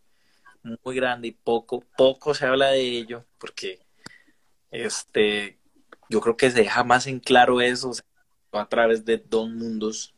muy 0.83 0.97
grande 0.97 1.29
y 1.29 1.33
poco, 1.33 1.85
poco 1.97 2.35
se 2.35 2.47
habla 2.47 2.69
de 2.69 2.81
ello, 2.81 3.27
porque 3.39 3.81
este 4.71 5.59
yo 6.13 6.21
creo 6.21 6.37
que 6.37 6.51
se 6.51 6.59
deja 6.59 6.85
más 6.85 7.07
en 7.07 7.21
claro 7.21 7.63
eso 7.63 7.91
a 8.53 8.69
través 8.69 9.03
de 9.07 9.17
dos 9.17 9.49
mundos. 9.49 10.15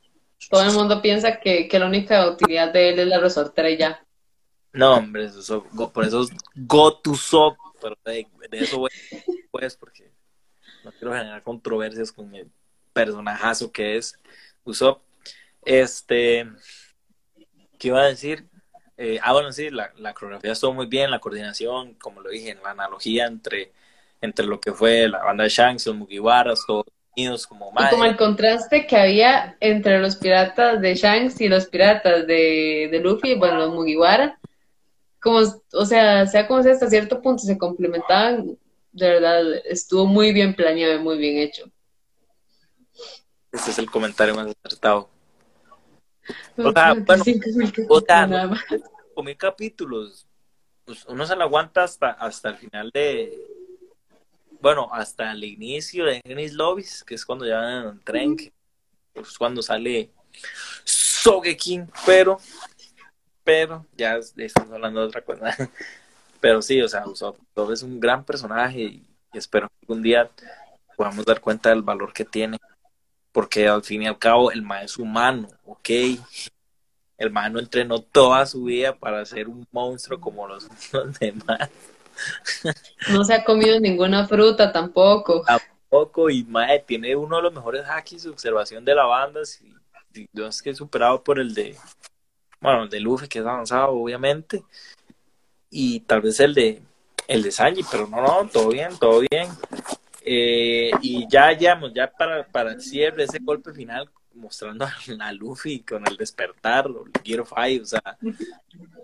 Todo 0.51 0.65
el 0.65 0.73
mundo 0.73 1.01
piensa 1.01 1.39
que, 1.39 1.69
la 1.73 1.87
única 1.87 2.29
utilidad 2.29 2.73
de 2.73 2.91
él 2.91 2.99
es 2.99 3.07
la 3.07 3.21
resortera 3.21 3.71
y 3.71 3.79
ya. 3.79 4.05
No, 4.73 4.97
hombre, 4.97 5.27
eso, 5.27 5.65
por 5.93 6.05
eso 6.05 6.23
es 6.23 6.31
go 6.57 6.99
to 6.99 7.15
sock, 7.15 7.57
pero 7.81 7.97
de, 8.05 8.27
eso 8.51 8.79
voy 8.79 8.91
pues, 9.53 9.77
porque 9.77 10.11
no 10.83 10.91
quiero 10.91 11.15
generar 11.15 11.45
controversias 11.45 12.11
con 12.11 12.35
el 12.35 12.51
personajazo 12.93 13.71
que 13.71 13.97
es 13.97 14.19
Usopp. 14.65 15.01
Este, 15.65 16.51
¿qué 17.79 17.89
iba 17.89 18.01
a 18.01 18.07
decir? 18.07 18.49
Eh, 18.97 19.21
ah, 19.23 19.33
bueno, 19.33 19.53
sí, 19.53 19.71
la, 19.71 19.93
la, 19.97 20.13
coreografía 20.13 20.53
estuvo 20.53 20.75
muy 20.75 20.87
bien, 20.87 21.13
la 21.13 21.21
coordinación, 21.21 21.95
como 21.95 22.21
lo 22.21 22.31
dije, 22.31 22.59
la 22.63 22.71
analogía 22.71 23.27
entre, 23.27 23.73
entre 24.25 24.47
lo 24.47 24.61
que 24.61 24.73
fue 24.73 25.09
la 25.09 25.23
banda 25.23 25.45
de 25.45 25.51
Shanks, 25.51 25.87
los 25.87 25.97
Mugiwaras, 25.97 26.65
todos 26.67 26.87
unidos 27.17 27.47
como 27.47 27.73
Y 27.79 27.91
como 27.91 28.05
el 28.05 28.17
contraste 28.17 28.87
que 28.87 28.97
había 28.97 29.57
entre 29.61 30.01
los 30.01 30.17
piratas 30.17 30.81
de 30.81 30.95
Shanks 30.95 31.41
y 31.41 31.49
los 31.49 31.67
piratas 31.67 32.27
de, 32.27 32.89
de 32.91 33.01
Luffy, 33.01 33.35
bueno, 33.35 33.59
los 33.59 33.73
Mugiwara, 33.73 34.39
como, 35.21 35.39
o 35.73 35.87
sea, 35.87 36.27
sea 36.27 36.47
como 36.47 36.63
sea, 36.63 36.73
hasta 36.73 36.91
cierto 36.91 37.23
punto 37.23 37.45
se 37.45 37.57
complementaban, 37.57 38.59
de 38.93 39.09
verdad, 39.09 39.43
estuvo 39.65 40.07
muy 40.07 40.33
bien 40.33 40.55
planeado 40.55 40.95
y 40.95 40.99
muy 40.99 41.19
bien 41.19 41.39
hecho. 41.39 41.65
Este 43.53 43.71
es 43.71 43.79
el 43.79 43.91
comentario 43.91 44.35
más 44.35 44.53
acertado. 44.65 45.09
O 46.57 46.73
sea, 46.73 46.95
bueno, 46.95 47.25
o 47.89 48.01
sea, 48.01 48.51
con 49.15 49.33
capítulos, 49.35 50.27
pues 50.85 51.05
uno 51.07 51.27
se 51.27 51.37
lo 51.37 51.45
aguanta 51.45 51.85
hasta, 51.85 52.11
hasta 52.11 52.51
el 52.51 52.57
final 52.57 52.91
de, 52.93 53.33
bueno, 54.65 54.89
hasta 54.91 55.31
el 55.31 55.45
inicio 55.45 56.07
de 56.07 56.23
Genis 56.25 56.55
Lobbies, 56.55 57.05
que 57.05 57.15
es 57.17 57.27
cuando 57.27 57.45
ya 57.47 57.59
van 57.59 57.87
en 57.87 58.01
tren, 58.01 58.35
que 58.35 58.51
es 59.13 59.37
cuando 59.37 59.61
sale 59.61 60.11
Sogeking, 60.85 61.91
pero, 62.07 62.39
pero, 63.45 63.85
ya 63.95 64.17
estamos 64.17 64.73
hablando 64.73 65.01
de 65.01 65.07
otra 65.07 65.21
cosa. 65.21 65.55
Pero 66.41 66.63
sí, 66.63 66.81
o 66.81 66.89
sea, 66.89 67.07
Usopp 67.07 67.39
es 67.73 67.83
un 67.83 68.01
gran 68.01 68.25
personaje 68.25 68.81
y, 68.81 69.07
espero 69.35 69.69
que 69.69 69.75
algún 69.83 70.03
día 70.03 70.31
podamos 70.97 71.27
dar 71.27 71.43
cuenta 71.43 71.69
del 71.69 71.83
valor 71.83 72.13
que 72.15 72.25
tiene 72.25 72.59
porque 73.33 73.69
al 73.69 73.83
fin 73.83 74.03
y 74.03 74.07
al 74.07 74.19
cabo 74.19 74.51
el 74.51 74.63
man 74.63 74.85
es 74.85 74.97
humano, 74.97 75.49
¿ok? 75.65 75.91
El 77.19 77.31
man 77.31 77.53
no 77.53 77.59
entrenó 77.59 78.01
toda 78.01 78.47
su 78.47 78.65
vida 78.65 78.95
para 78.95 79.25
ser 79.27 79.49
un 79.49 79.67
monstruo 79.73 80.21
como 80.21 80.47
los, 80.47 80.69
demás. 81.21 81.71
No 83.11 83.25
se 83.25 83.35
ha 83.35 83.45
comido 83.45 83.79
ninguna 83.81 84.27
fruta 84.27 84.73
tampoco. 84.73 85.43
Tampoco, 85.43 86.31
y 86.31 86.45
mae, 86.45 86.81
tiene 86.81 87.15
uno 87.15 87.37
de 87.37 87.43
los 87.43 87.53
mejores 87.53 87.85
hacks 87.87 88.25
de 88.25 88.31
observación 88.31 88.85
de 88.85 88.95
la 88.95 89.05
banda, 89.05 89.41
no 90.33 90.47
es 90.47 90.63
que 90.63 90.75
superado 90.75 91.23
por 91.23 91.39
el 91.39 91.55
de, 91.55 91.77
bueno, 92.61 92.85
el 92.85 92.91
de 92.91 93.01
Luffy, 93.01 93.29
que 93.29 93.41
es 93.41 93.47
avanzado, 93.47 93.91
obviamente, 93.93 94.63
y 95.71 96.01
tal 96.01 96.21
vez 96.21 96.41
el 96.41 96.55
de, 96.55 96.83
el 97.29 97.43
de 97.43 97.51
Sanji, 97.51 97.83
pero 97.91 98.07
no, 98.07 98.23
no, 98.23 98.49
todo 98.49 98.69
bien, 98.69 98.97
todo 98.99 99.21
bien. 99.31 99.49
Eh, 100.25 100.91
y 101.03 101.29
ya, 101.29 101.53
ya, 101.53 101.79
ya 101.95 102.11
para, 102.11 102.47
para 102.47 102.73
el 102.73 102.81
cierre, 102.81 103.25
ese 103.25 103.39
golpe 103.41 103.73
final, 103.73 104.09
mostrando 104.35 104.87
a, 105.21 105.33
Luffy 105.33 105.81
con 105.81 106.07
el 106.07 106.17
despertar, 106.17 106.87
el 106.87 107.23
Gear 107.23 107.45
5, 107.47 107.83
o 107.83 107.87
sea, 107.87 108.19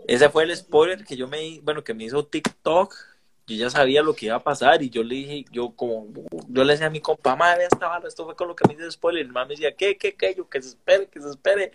ese 0.07 0.28
fue 0.28 0.45
el 0.45 0.57
spoiler 0.57 1.05
que 1.05 1.16
yo 1.16 1.28
me, 1.28 1.61
bueno, 1.62 1.85
que 1.85 1.95
me 1.95 2.05
hizo 2.05 2.24
TikTok, 2.24 2.95
yo 3.47 3.57
ya 3.57 3.70
sabía 3.70 4.03
lo 4.03 4.14
que 4.14 4.26
iba 4.26 4.37
a 4.37 4.45
pasar 4.45 4.83
y 4.83 4.91
yo 4.91 5.03
le 5.03 5.14
dije, 5.16 5.45
yo 5.51 5.70
como, 5.70 6.09
yo 6.49 6.64
le 6.64 6.72
decía 6.72 6.87
a 6.87 6.91
mi 6.91 7.01
compa, 7.01 7.35
madre, 7.35 7.64
esta 7.64 8.01
esto 8.07 8.24
fue 8.24 8.37
con 8.37 8.49
lo 8.49 8.55
que 8.55 8.66
me 8.68 8.74
hizo 8.74 8.91
spoiler, 8.91 9.22
y 9.22 9.26
el 9.26 9.33
mamá 9.33 9.47
me 9.47 9.55
decía, 9.55 9.74
¿qué, 9.74 9.97
qué, 9.97 10.14
qué? 10.14 10.35
Yo, 10.37 10.49
que 10.49 10.62
se 10.62 10.68
espere, 10.68 11.09
que 11.09 11.20
se 11.20 11.31
espere, 11.31 11.72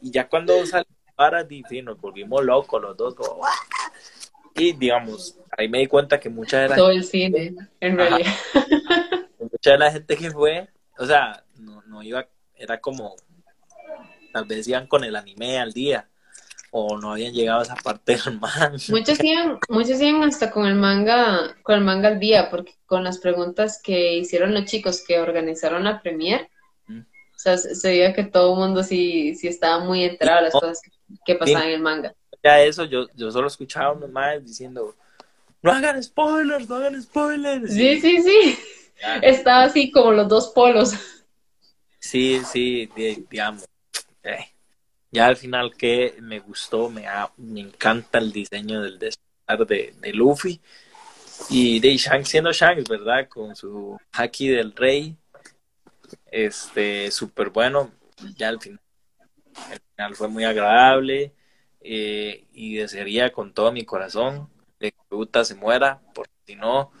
y 0.00 0.10
ya 0.10 0.28
cuando 0.28 0.64
salió 0.66 0.86
para, 1.16 1.42
dije, 1.42 1.82
nos 1.82 2.00
volvimos 2.00 2.44
locos 2.44 2.80
los 2.80 2.96
dos, 2.96 3.14
como, 3.14 3.42
y 4.54 4.72
digamos, 4.72 5.38
ahí 5.56 5.68
me 5.68 5.78
di 5.78 5.86
cuenta 5.86 6.18
que 6.18 6.28
mucha 6.28 6.60
de 6.60 6.68
la 6.68 6.76
Todo 6.76 6.90
el 6.90 7.04
cine, 7.04 7.54
en 7.80 7.96
realidad. 7.96 8.32
mucha 9.38 9.72
de 9.72 9.78
la 9.78 9.92
gente 9.92 10.16
que 10.16 10.30
fue, 10.30 10.68
o 10.98 11.06
sea, 11.06 11.44
no, 11.56 11.82
no 11.82 12.02
iba, 12.02 12.26
era 12.58 12.80
como, 12.80 13.16
tal 14.32 14.44
vez 14.44 14.66
iban 14.68 14.86
con 14.86 15.04
el 15.04 15.16
anime 15.16 15.58
al 15.58 15.72
día, 15.72 16.08
o 16.70 16.98
no 16.98 17.12
habían 17.12 17.32
llegado 17.32 17.60
a 17.60 17.62
esa 17.62 17.76
parte 17.76 18.16
del 18.16 18.38
manga. 18.38 18.72
Muchos 18.88 19.22
iban, 19.22 19.58
muchos 19.68 20.00
iban 20.00 20.22
hasta 20.24 20.50
con 20.50 20.66
el 20.66 20.74
manga, 20.74 21.56
con 21.62 21.76
el 21.76 21.84
manga 21.84 22.08
al 22.08 22.20
día, 22.20 22.50
porque 22.50 22.74
con 22.86 23.04
las 23.04 23.18
preguntas 23.18 23.80
que 23.82 24.16
hicieron 24.16 24.54
los 24.54 24.64
chicos 24.64 25.02
que 25.06 25.18
organizaron 25.18 25.84
la 25.84 26.00
premier, 26.02 26.48
O 26.88 27.40
sea, 27.40 27.56
se, 27.56 27.88
veía 27.88 28.12
que 28.12 28.24
todo 28.24 28.54
el 28.54 28.60
mundo 28.60 28.82
sí, 28.82 29.34
sí 29.36 29.46
estaba 29.46 29.84
muy 29.84 30.04
enterado 30.04 30.38
de 30.38 30.44
las 30.44 30.52
cosas 30.52 30.80
que, 31.24 31.34
pasaban 31.36 31.68
en 31.68 31.74
el 31.74 31.80
manga. 31.80 32.14
Ya 32.42 32.60
eso, 32.60 32.84
yo, 32.84 33.06
yo 33.14 33.30
solo 33.30 33.46
escuchaba 33.46 33.86
a 33.86 33.92
unos 33.92 34.10
más 34.10 34.44
diciendo, 34.44 34.94
no 35.62 35.72
hagan 35.72 36.02
spoilers, 36.02 36.68
no 36.68 36.76
hagan 36.76 37.00
spoilers. 37.00 37.72
Sí, 37.72 38.00
sí, 38.00 38.22
sí. 38.22 38.58
Estaba 39.22 39.64
así 39.64 39.90
como 39.90 40.12
los 40.12 40.28
dos 40.28 40.48
polos. 40.48 40.94
Sí, 42.00 42.40
sí, 42.44 42.88
digamos. 43.30 43.64
Eh, 44.22 44.54
ya 45.10 45.26
al 45.26 45.36
final 45.36 45.74
que 45.76 46.16
me 46.20 46.40
gustó, 46.40 46.90
me, 46.90 47.06
me 47.38 47.60
encanta 47.60 48.18
el 48.18 48.32
diseño 48.32 48.82
del 48.82 48.98
despertar 48.98 49.66
de, 49.66 49.94
de 50.00 50.12
Luffy. 50.12 50.60
Y 51.50 51.80
de 51.80 51.96
Shanks 51.96 52.30
siendo 52.30 52.52
Shanks, 52.52 52.88
¿verdad? 52.88 53.28
Con 53.28 53.56
su 53.56 53.98
haki 54.12 54.48
del 54.48 54.74
rey. 54.74 55.16
Este, 56.30 57.10
súper 57.10 57.50
bueno. 57.50 57.90
Ya 58.36 58.48
al 58.48 58.60
final, 58.60 58.80
al 59.70 59.80
final 59.96 60.16
fue 60.16 60.28
muy 60.28 60.44
agradable. 60.44 61.34
Eh, 61.80 62.46
y 62.52 62.76
desearía 62.76 63.32
con 63.32 63.54
todo 63.54 63.72
mi 63.72 63.84
corazón 63.84 64.50
de 64.80 64.92
que 64.92 65.14
Uta 65.14 65.44
se 65.44 65.54
muera, 65.54 66.02
porque 66.14 66.32
si 66.46 66.56
no, 66.56 66.92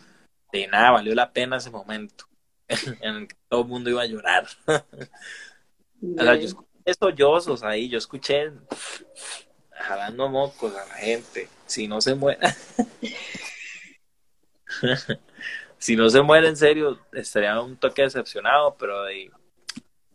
de 0.52 0.68
nada 0.68 0.92
valió 0.92 1.14
la 1.14 1.32
pena 1.32 1.58
ese 1.58 1.70
momento 1.70 2.27
en 3.00 3.14
el 3.16 3.28
que 3.28 3.36
todo 3.48 3.62
el 3.62 3.68
mundo 3.68 3.90
iba 3.90 4.02
a 4.02 4.06
llorar. 4.06 4.46
o 4.66 6.22
sea, 6.22 6.34
yo 6.36 6.46
escuché 6.46 6.94
sollozos 6.98 7.62
ahí, 7.62 7.88
yo 7.88 7.98
escuché 7.98 8.50
jalando 9.70 10.28
mocos 10.28 10.74
a 10.74 10.86
la 10.86 10.94
gente. 10.94 11.48
Si 11.66 11.88
no 11.88 12.00
se 12.00 12.14
muera. 12.14 12.54
si 15.78 15.96
no 15.96 16.08
se 16.10 16.22
muere 16.22 16.48
en 16.48 16.56
serio, 16.56 16.98
estaría 17.12 17.60
un 17.60 17.76
toque 17.76 18.02
decepcionado, 18.02 18.76
pero 18.78 19.04
de 19.04 19.30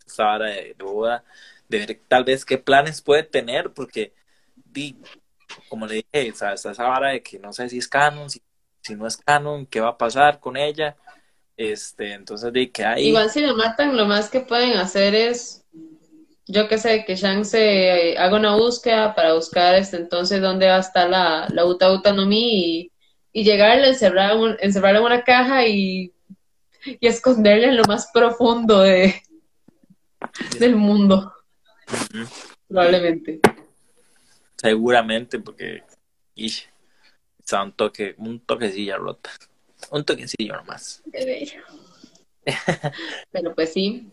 esa 0.06 0.34
hora 0.34 0.48
de, 0.48 0.76
boda, 0.80 1.24
de 1.68 1.80
ver 1.80 2.00
tal 2.08 2.24
vez 2.24 2.46
qué 2.46 2.58
planes 2.58 3.02
puede 3.02 3.24
tener, 3.24 3.72
porque 3.72 4.14
di, 4.56 4.98
como 5.70 5.88
le 5.88 5.96
dije, 5.96 6.28
está 6.28 6.54
esa 6.54 6.72
vara 6.72 7.10
de 7.10 7.24
que 7.24 7.40
no 7.40 7.54
sé 7.54 7.70
si 7.70 7.78
es 7.78 7.88
canon, 7.88 8.30
si, 8.30 8.42
no 8.96 9.08
es 9.08 9.18
canon, 9.18 9.66
qué 9.66 9.80
va 9.80 9.90
a 9.90 9.98
pasar 9.98 10.40
con 10.40 10.58
ella. 10.58 10.98
Este, 11.56 12.14
entonces 12.14 12.52
di 12.52 12.68
que 12.70 12.84
hay. 12.84 13.08
Igual 13.08 13.30
si 13.30 13.42
lo 13.42 13.56
matan, 13.56 13.96
lo 13.96 14.06
más 14.06 14.30
que 14.30 14.42
pueden 14.42 14.74
hacer 14.74 15.14
es, 15.14 15.66
yo 16.48 16.68
qué 16.68 16.78
sé, 16.78 17.06
que 17.06 17.16
Shang 17.16 17.46
se 17.46 18.18
haga 18.18 18.38
una 18.38 18.56
búsqueda 18.56 19.14
para 19.14 19.34
buscar 19.34 19.76
este 19.76 19.98
entonces 19.98 20.42
dónde 20.42 20.68
va 20.68 20.78
a 20.78 20.80
estar 20.80 21.10
la, 21.10 21.48
la 21.50 21.66
Uta 21.66 21.92
Uta 21.92 22.12
no 22.12 22.26
Mi 22.26 22.82
y, 22.82 22.92
y 23.32 23.44
llegarle, 23.44 23.90
encerrarla, 23.90 24.58
encerrarla 24.62 25.00
en 25.00 25.06
una 25.06 25.24
caja 25.24 25.66
y, 25.68 26.12
y 26.86 27.08
esconderla 27.08 27.68
en 27.68 27.78
lo 27.78 27.84
más 27.84 28.10
profundo 28.12 28.80
de, 28.80 29.22
del 30.60 30.76
mundo. 30.76 31.34
Probablemente. 32.68 33.40
Seguramente, 34.56 35.40
porque 35.40 35.84
está 36.36 37.64
un 37.64 37.74
toque, 37.74 38.16
un 38.18 38.40
toquecillo 38.40 38.98
rota. 38.98 39.30
Un 39.92 40.04
toquecillo 40.04 40.56
nomás. 40.56 41.02
Qué 41.12 41.26
bello. 41.26 41.62
Pero 43.32 43.56
pues 43.56 43.74
sí. 43.74 44.12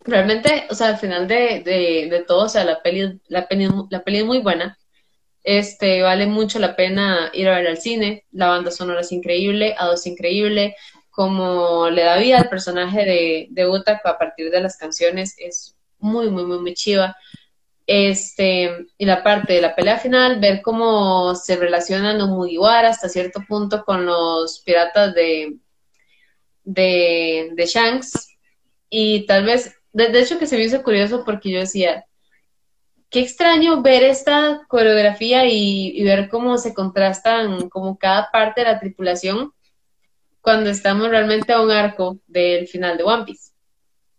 Realmente, 0.00 0.66
o 0.70 0.74
sea, 0.74 0.88
al 0.88 0.98
final 0.98 1.26
de, 1.26 1.62
de, 1.64 2.08
de 2.10 2.24
todo, 2.26 2.44
o 2.44 2.48
sea, 2.48 2.64
la 2.64 2.82
peli, 2.82 3.20
la 3.28 3.48
peli, 3.48 3.68
la 3.88 4.02
peli 4.04 4.18
es 4.18 4.24
muy 4.24 4.38
buena. 4.40 4.78
Este, 5.42 6.02
vale 6.02 6.26
mucho 6.26 6.58
la 6.58 6.74
pena 6.76 7.30
ir 7.32 7.48
a 7.48 7.56
ver 7.56 7.68
al 7.68 7.78
cine. 7.78 8.24
La 8.32 8.48
banda 8.48 8.70
sonora 8.70 9.00
es 9.00 9.12
increíble, 9.12 9.74
Ado 9.78 9.94
es 9.94 10.06
increíble. 10.06 10.76
Como 11.10 11.88
le 11.90 12.02
da 12.02 12.18
vida 12.18 12.38
al 12.38 12.48
personaje 12.48 13.04
de, 13.04 13.46
de 13.50 13.68
Uta 13.68 14.00
a 14.04 14.18
partir 14.18 14.50
de 14.50 14.60
las 14.60 14.76
canciones, 14.76 15.36
es 15.38 15.76
muy, 15.98 16.28
muy, 16.28 16.44
muy, 16.44 16.58
muy 16.58 16.74
chiva. 16.74 17.16
Este, 17.86 18.86
y 18.96 19.04
la 19.04 19.22
parte 19.22 19.52
de 19.54 19.60
la 19.60 19.74
pelea 19.74 19.98
final, 19.98 20.40
ver 20.40 20.62
cómo 20.62 21.34
se 21.34 21.56
relacionan 21.56 22.18
los 22.18 22.28
Mugiwara 22.28 22.88
hasta 22.88 23.08
cierto 23.10 23.42
punto 23.46 23.84
con 23.84 24.06
los 24.06 24.60
piratas 24.60 25.14
de, 25.14 25.58
de, 26.64 27.50
de 27.54 27.66
Shanks. 27.66 28.36
Y 28.88 29.26
tal 29.26 29.44
vez, 29.44 29.76
de, 29.92 30.18
hecho 30.18 30.38
que 30.38 30.46
se 30.46 30.56
me 30.56 30.64
hizo 30.64 30.82
curioso 30.82 31.24
porque 31.24 31.50
yo 31.50 31.60
decía, 31.60 32.06
qué 33.10 33.20
extraño 33.20 33.82
ver 33.82 34.02
esta 34.04 34.62
coreografía 34.68 35.46
y, 35.46 35.92
y, 35.94 36.04
ver 36.04 36.28
cómo 36.28 36.58
se 36.58 36.74
contrastan 36.74 37.68
como 37.68 37.98
cada 37.98 38.30
parte 38.30 38.62
de 38.62 38.68
la 38.68 38.80
tripulación 38.80 39.52
cuando 40.40 40.70
estamos 40.70 41.08
realmente 41.08 41.52
a 41.52 41.60
un 41.60 41.70
arco 41.70 42.18
del 42.26 42.66
final 42.68 42.96
de 42.96 43.04
One 43.04 43.24
Piece, 43.24 43.52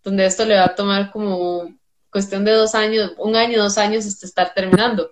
donde 0.03 0.25
esto 0.25 0.45
le 0.45 0.55
va 0.55 0.65
a 0.65 0.75
tomar 0.75 1.11
como 1.11 1.69
cuestión 2.15 2.45
de 2.45 2.53
dos 2.53 2.75
años, 2.75 3.11
un 3.17 3.35
año, 3.35 3.61
dos 3.61 3.77
años, 3.77 4.05
hasta 4.05 4.25
estar 4.25 4.53
terminando. 4.53 5.09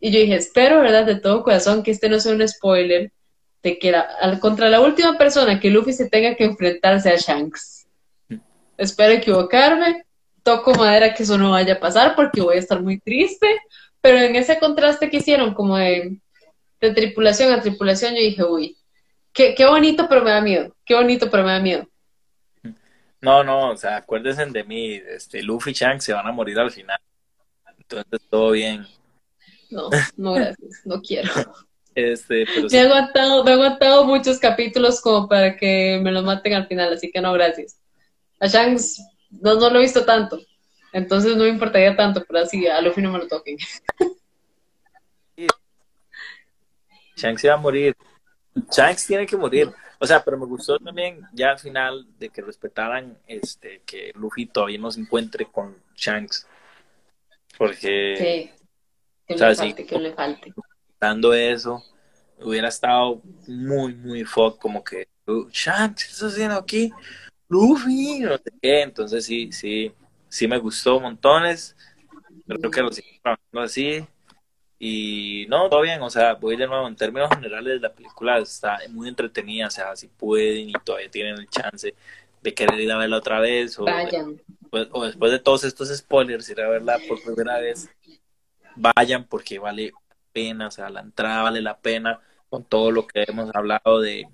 Y 0.00 0.10
yo 0.10 0.20
dije, 0.20 0.36
espero, 0.36 0.80
¿verdad? 0.80 1.04
De 1.04 1.16
todo 1.16 1.42
corazón 1.42 1.82
que 1.82 1.90
este 1.90 2.08
no 2.08 2.18
sea 2.18 2.32
un 2.32 2.48
spoiler 2.48 3.12
de 3.62 3.78
que 3.78 3.94
al, 3.94 4.40
contra 4.40 4.70
la 4.70 4.80
última 4.80 5.18
persona 5.18 5.60
que 5.60 5.68
Luffy 5.68 5.92
se 5.92 6.08
tenga 6.08 6.34
que 6.36 6.44
enfrentarse 6.44 7.10
a 7.10 7.16
Shanks. 7.16 7.86
Espero 8.78 9.12
equivocarme, 9.12 10.06
toco 10.42 10.74
madera 10.74 11.12
que 11.12 11.24
eso 11.24 11.36
no 11.36 11.50
vaya 11.50 11.74
a 11.74 11.78
pasar 11.78 12.16
porque 12.16 12.40
voy 12.40 12.56
a 12.56 12.60
estar 12.60 12.80
muy 12.82 12.98
triste, 13.00 13.60
pero 14.00 14.16
en 14.16 14.34
ese 14.34 14.58
contraste 14.58 15.10
que 15.10 15.18
hicieron 15.18 15.52
como 15.52 15.76
de, 15.76 16.22
de 16.80 16.94
tripulación 16.94 17.52
a 17.52 17.60
tripulación, 17.60 18.14
yo 18.14 18.20
dije, 18.22 18.44
uy, 18.44 18.78
qué, 19.34 19.54
qué 19.54 19.66
bonito, 19.66 20.06
pero 20.08 20.24
me 20.24 20.30
da 20.30 20.40
miedo, 20.40 20.74
qué 20.86 20.94
bonito, 20.94 21.30
pero 21.30 21.42
me 21.42 21.52
da 21.52 21.60
miedo. 21.60 21.89
No, 23.20 23.44
no, 23.44 23.70
o 23.70 23.76
sea, 23.76 23.98
acuérdense 23.98 24.46
de 24.46 24.64
mí, 24.64 24.94
este, 24.94 25.42
Luffy 25.42 25.70
y 25.70 25.74
Shanks 25.74 26.04
se 26.04 26.12
van 26.12 26.26
a 26.26 26.32
morir 26.32 26.58
al 26.58 26.70
final. 26.70 26.98
Entonces, 27.78 28.20
todo 28.30 28.52
bien. 28.52 28.86
No, 29.70 29.90
no, 30.16 30.32
gracias, 30.32 30.82
no 30.84 31.00
quiero. 31.02 31.30
Este, 31.94 32.46
pero 32.46 32.68
me, 32.70 32.78
he 32.78 32.80
aguantado, 32.80 33.44
me 33.44 33.50
he 33.50 33.54
aguantado 33.54 34.04
muchos 34.04 34.38
capítulos 34.38 35.00
como 35.00 35.28
para 35.28 35.56
que 35.56 36.00
me 36.02 36.12
los 36.12 36.24
maten 36.24 36.54
al 36.54 36.66
final, 36.66 36.92
así 36.92 37.10
que 37.10 37.20
no, 37.20 37.32
gracias. 37.32 37.78
A 38.38 38.46
Shanks 38.46 39.02
no, 39.30 39.56
no 39.56 39.70
lo 39.70 39.78
he 39.78 39.82
visto 39.82 40.04
tanto, 40.04 40.40
entonces 40.92 41.36
no 41.36 41.44
me 41.44 41.50
importaría 41.50 41.96
tanto, 41.96 42.24
pero 42.26 42.44
así 42.44 42.66
a 42.66 42.80
Luffy 42.80 43.02
no 43.02 43.12
me 43.12 43.18
lo 43.18 43.28
toquen. 43.28 43.58
Shanks 47.16 47.42
se 47.42 47.48
va 47.48 47.54
a 47.54 47.58
morir. 47.58 47.94
Shanks 48.70 49.06
tiene 49.06 49.26
que 49.26 49.36
morir. 49.36 49.70
O 50.02 50.06
sea, 50.06 50.24
pero 50.24 50.38
me 50.38 50.46
gustó 50.46 50.78
también 50.78 51.20
ya 51.34 51.50
al 51.50 51.58
final 51.58 52.06
de 52.18 52.30
que 52.30 52.40
respetaran 52.40 53.18
este 53.26 53.82
que 53.84 54.12
Luffy 54.14 54.46
todavía 54.46 54.78
no 54.78 54.90
se 54.90 55.00
encuentre 55.00 55.44
con 55.44 55.76
Shanks. 55.94 56.46
Porque 57.58 58.14
sí. 58.16 58.50
que, 59.26 59.34
le, 59.34 59.54
falte, 59.54 59.86
que 59.86 59.98
le 59.98 60.14
falte. 60.14 60.54
Dando 60.98 61.34
eso, 61.34 61.84
hubiera 62.40 62.68
estado 62.68 63.20
muy, 63.46 63.94
muy 63.94 64.24
fuck, 64.24 64.58
como 64.58 64.82
que 64.82 65.06
Shanks, 65.26 66.04
¿qué 66.04 66.12
estás 66.12 66.32
haciendo 66.32 66.56
aquí? 66.56 66.90
Luffy, 67.48 68.20
no 68.20 68.38
sé 68.38 68.52
qué. 68.62 68.80
Entonces 68.80 69.26
sí, 69.26 69.52
sí, 69.52 69.92
sí 70.30 70.48
me 70.48 70.56
gustó 70.56 70.98
montones. 70.98 71.76
Creo 72.46 72.70
que 72.70 72.80
lo 72.80 72.90
siguen 72.90 73.20
así. 73.52 74.06
Y 74.82 75.44
no, 75.50 75.68
todo 75.68 75.82
bien, 75.82 76.00
o 76.00 76.08
sea, 76.08 76.32
voy 76.36 76.56
de 76.56 76.66
nuevo, 76.66 76.88
en 76.88 76.96
términos 76.96 77.28
generales 77.28 77.82
la 77.82 77.92
película 77.92 78.38
está 78.38 78.78
muy 78.88 79.08
entretenida, 79.08 79.66
o 79.66 79.70
sea, 79.70 79.94
si 79.94 80.08
pueden 80.08 80.70
y 80.70 80.72
todavía 80.72 81.10
tienen 81.10 81.34
el 81.34 81.50
chance 81.50 81.94
de 82.40 82.54
querer 82.54 82.80
ir 82.80 82.90
a 82.90 82.96
verla 82.96 83.18
otra 83.18 83.40
vez, 83.40 83.78
o, 83.78 83.84
vayan. 83.84 84.40
o 84.70 85.04
después 85.04 85.32
de 85.32 85.38
todos 85.38 85.64
estos 85.64 85.94
spoilers, 85.94 86.48
ir 86.48 86.62
a 86.62 86.70
verla 86.70 86.98
por 87.06 87.22
primera 87.22 87.58
vez, 87.58 87.90
vayan 88.74 89.24
porque 89.24 89.58
vale 89.58 89.92
la 89.92 90.16
pena, 90.32 90.68
o 90.68 90.70
sea, 90.70 90.88
la 90.88 91.00
entrada 91.00 91.42
vale 91.42 91.60
la 91.60 91.78
pena 91.78 92.18
con 92.48 92.64
todo 92.64 92.90
lo 92.90 93.06
que 93.06 93.24
hemos 93.28 93.54
hablado 93.54 94.00
de, 94.00 94.28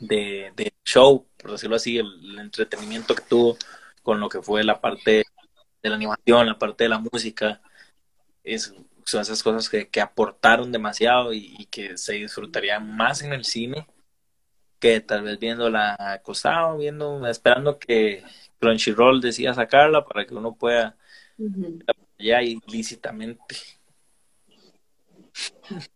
de, 0.00 0.52
de 0.54 0.74
show, 0.84 1.26
por 1.38 1.52
decirlo 1.52 1.76
así, 1.76 1.96
el, 1.96 2.08
el 2.32 2.40
entretenimiento 2.40 3.14
que 3.14 3.22
tuvo 3.22 3.56
con 4.02 4.20
lo 4.20 4.28
que 4.28 4.42
fue 4.42 4.62
la 4.64 4.82
parte 4.82 5.24
de 5.82 5.88
la 5.88 5.96
animación, 5.96 6.46
la 6.46 6.58
parte 6.58 6.84
de 6.84 6.90
la 6.90 6.98
música, 6.98 7.62
es 8.42 8.74
son 9.04 9.22
esas 9.22 9.42
cosas 9.42 9.68
que, 9.68 9.88
que 9.88 10.00
aportaron 10.00 10.72
demasiado 10.72 11.32
y, 11.32 11.66
que 11.70 11.96
se 11.98 12.14
disfrutarían 12.14 12.96
más 12.96 13.22
en 13.22 13.32
el 13.32 13.44
cine 13.44 13.86
que 14.78 15.00
tal 15.00 15.22
vez 15.22 15.38
viéndola 15.38 15.96
acostado, 15.98 16.76
viendo, 16.76 17.26
esperando 17.26 17.78
que 17.78 18.22
Crunchyroll 18.58 19.20
decida 19.20 19.54
sacarla 19.54 20.04
para 20.04 20.26
que 20.26 20.34
uno 20.34 20.54
pueda 20.54 20.96
ya 22.18 22.42
ilícitamente. 22.42 23.56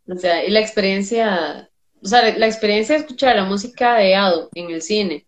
O 0.07 0.17
sea, 0.17 0.45
y 0.45 0.51
la 0.51 0.61
experiencia, 0.61 1.71
o 2.03 2.07
sea, 2.07 2.37
la 2.37 2.47
experiencia 2.47 2.95
de 2.95 3.03
escuchar 3.03 3.37
la 3.37 3.45
música 3.45 3.97
de 3.97 4.15
Ado 4.15 4.49
en 4.55 4.71
el 4.71 4.83
cine 4.83 5.27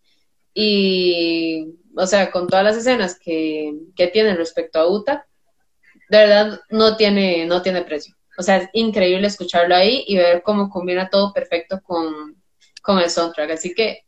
y, 0.53 1.75
o 1.95 2.05
sea, 2.07 2.31
con 2.31 2.47
todas 2.47 2.65
las 2.65 2.77
escenas 2.77 3.17
que, 3.17 3.73
que 3.95 4.07
tienen 4.07 4.37
respecto 4.37 4.79
a 4.79 4.89
Uta, 4.89 5.27
de 6.11 6.17
verdad 6.17 6.59
no 6.69 6.97
tiene, 6.97 7.45
no 7.45 7.61
tiene 7.61 7.83
precio. 7.83 8.13
O 8.37 8.43
sea, 8.43 8.57
es 8.57 8.69
increíble 8.73 9.27
escucharlo 9.27 9.73
ahí 9.73 10.03
y 10.07 10.17
ver 10.17 10.43
cómo 10.43 10.69
combina 10.69 11.09
todo 11.09 11.31
perfecto 11.31 11.79
con, 11.81 12.35
con 12.81 12.99
el 12.99 13.09
soundtrack. 13.09 13.51
Así 13.51 13.73
que 13.73 14.03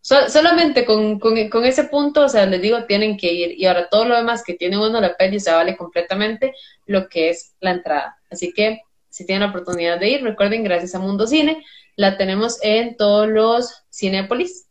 solamente 0.00 0.84
con, 0.84 1.20
con, 1.20 1.64
ese 1.64 1.84
punto, 1.84 2.24
o 2.24 2.28
sea, 2.28 2.46
les 2.46 2.60
digo, 2.60 2.84
tienen 2.86 3.16
que 3.16 3.32
ir. 3.32 3.54
Y 3.56 3.66
ahora 3.66 3.88
todo 3.88 4.06
lo 4.06 4.16
demás 4.16 4.42
que 4.42 4.54
tiene 4.54 4.76
uno 4.76 5.00
la 5.00 5.16
peli 5.16 5.38
se 5.38 5.52
vale 5.52 5.76
completamente 5.76 6.52
lo 6.84 7.08
que 7.08 7.30
es 7.30 7.54
la 7.60 7.70
entrada. 7.70 8.18
Así 8.28 8.52
que 8.52 8.80
si 9.08 9.24
tienen 9.24 9.42
la 9.42 9.50
oportunidad 9.50 10.00
de 10.00 10.08
ir, 10.08 10.24
recuerden, 10.24 10.64
gracias 10.64 10.96
a 10.96 10.98
Mundo 10.98 11.28
Cine, 11.28 11.64
la 11.94 12.16
tenemos 12.16 12.58
en 12.62 12.96
todos 12.96 13.28
los 13.28 13.84
Cinépolis. 13.92 14.66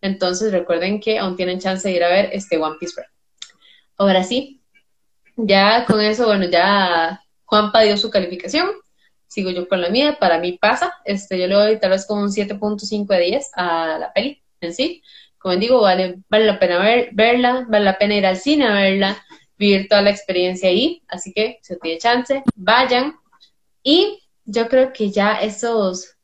Entonces 0.00 0.52
recuerden 0.52 1.00
que 1.00 1.18
aún 1.18 1.36
tienen 1.36 1.60
chance 1.60 1.86
de 1.86 1.94
ir 1.94 2.02
a 2.02 2.08
ver 2.08 2.30
este 2.32 2.56
One 2.56 2.76
Piece 2.80 2.94
Ahora 3.98 4.24
sí, 4.24 4.63
ya 5.36 5.84
con 5.86 6.00
eso, 6.00 6.26
bueno, 6.26 6.46
ya 6.48 7.22
Juanpa 7.44 7.82
dio 7.82 7.96
su 7.96 8.10
calificación. 8.10 8.70
Sigo 9.26 9.50
yo 9.50 9.68
con 9.68 9.80
la 9.80 9.90
mía, 9.90 10.16
para 10.20 10.38
mí 10.38 10.58
pasa, 10.58 10.94
este, 11.04 11.38
yo 11.38 11.48
le 11.48 11.54
doy 11.54 11.80
tal 11.80 11.90
vez 11.90 12.06
como 12.06 12.22
un 12.22 12.30
7.5 12.30 13.06
de 13.06 13.20
10 13.20 13.50
a 13.56 13.98
la 13.98 14.12
peli 14.12 14.40
en 14.60 14.72
sí, 14.72 15.02
como 15.38 15.56
digo, 15.56 15.80
vale, 15.80 16.20
vale 16.28 16.46
la 16.46 16.58
pena 16.58 16.78
ver, 16.78 17.10
verla, 17.12 17.66
vale 17.68 17.84
la 17.84 17.98
pena 17.98 18.14
ir 18.14 18.26
al 18.26 18.36
cine 18.36 18.66
a 18.66 18.74
verla, 18.74 19.22
vivir 19.58 19.88
toda 19.88 20.02
la 20.02 20.10
experiencia 20.10 20.68
ahí, 20.68 21.02
así 21.08 21.32
que 21.32 21.58
si 21.62 21.78
tiene 21.80 21.98
chance, 21.98 22.42
vayan, 22.54 23.16
y 23.82 24.20
yo 24.44 24.68
creo 24.68 24.92
que 24.92 25.10
ya 25.10 25.34
esos, 25.34 26.16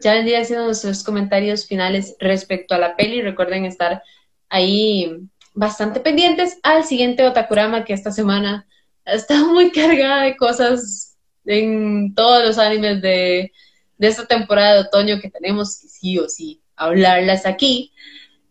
ya 0.00 0.14
vendría 0.14 0.44
siendo 0.44 0.66
nuestros 0.66 1.02
comentarios 1.04 1.66
finales 1.66 2.16
respecto 2.18 2.74
a 2.74 2.78
la 2.78 2.96
peli, 2.96 3.20
recuerden 3.22 3.64
estar 3.64 4.02
ahí 4.48 5.18
bastante 5.54 6.00
pendientes 6.00 6.58
al 6.62 6.84
siguiente 6.84 7.26
Otakurama 7.26 7.84
que 7.84 7.92
esta 7.92 8.10
semana 8.10 8.66
está 9.04 9.44
muy 9.46 9.70
cargada 9.70 10.22
de 10.22 10.36
cosas 10.36 11.16
en 11.44 12.14
todos 12.14 12.44
los 12.44 12.58
animes 12.58 13.02
de, 13.02 13.52
esta 13.98 14.26
temporada 14.26 14.74
de 14.74 14.80
otoño 14.80 15.20
que 15.20 15.30
tenemos 15.30 15.80
que 15.80 15.88
sí 15.88 16.18
o 16.18 16.28
sí 16.28 16.60
hablarlas 16.76 17.46
aquí. 17.46 17.92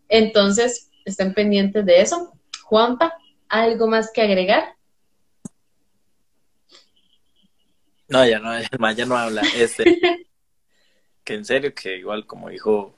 Entonces, 0.08 0.90
estén 1.04 1.34
pendientes 1.34 1.84
de 1.84 2.00
eso. 2.00 2.32
Juanpa, 2.62 3.14
¿algo 3.48 3.86
más 3.86 4.10
que 4.12 4.22
agregar? 4.22 4.76
No, 8.08 8.26
ya 8.26 8.38
no, 8.38 8.92
ya 8.92 9.06
no 9.06 9.16
habla. 9.16 9.42
Este, 9.56 9.84
que 11.24 11.34
en 11.34 11.44
serio, 11.44 11.74
que 11.74 11.96
igual 11.96 12.26
como 12.26 12.48
dijo 12.48 12.94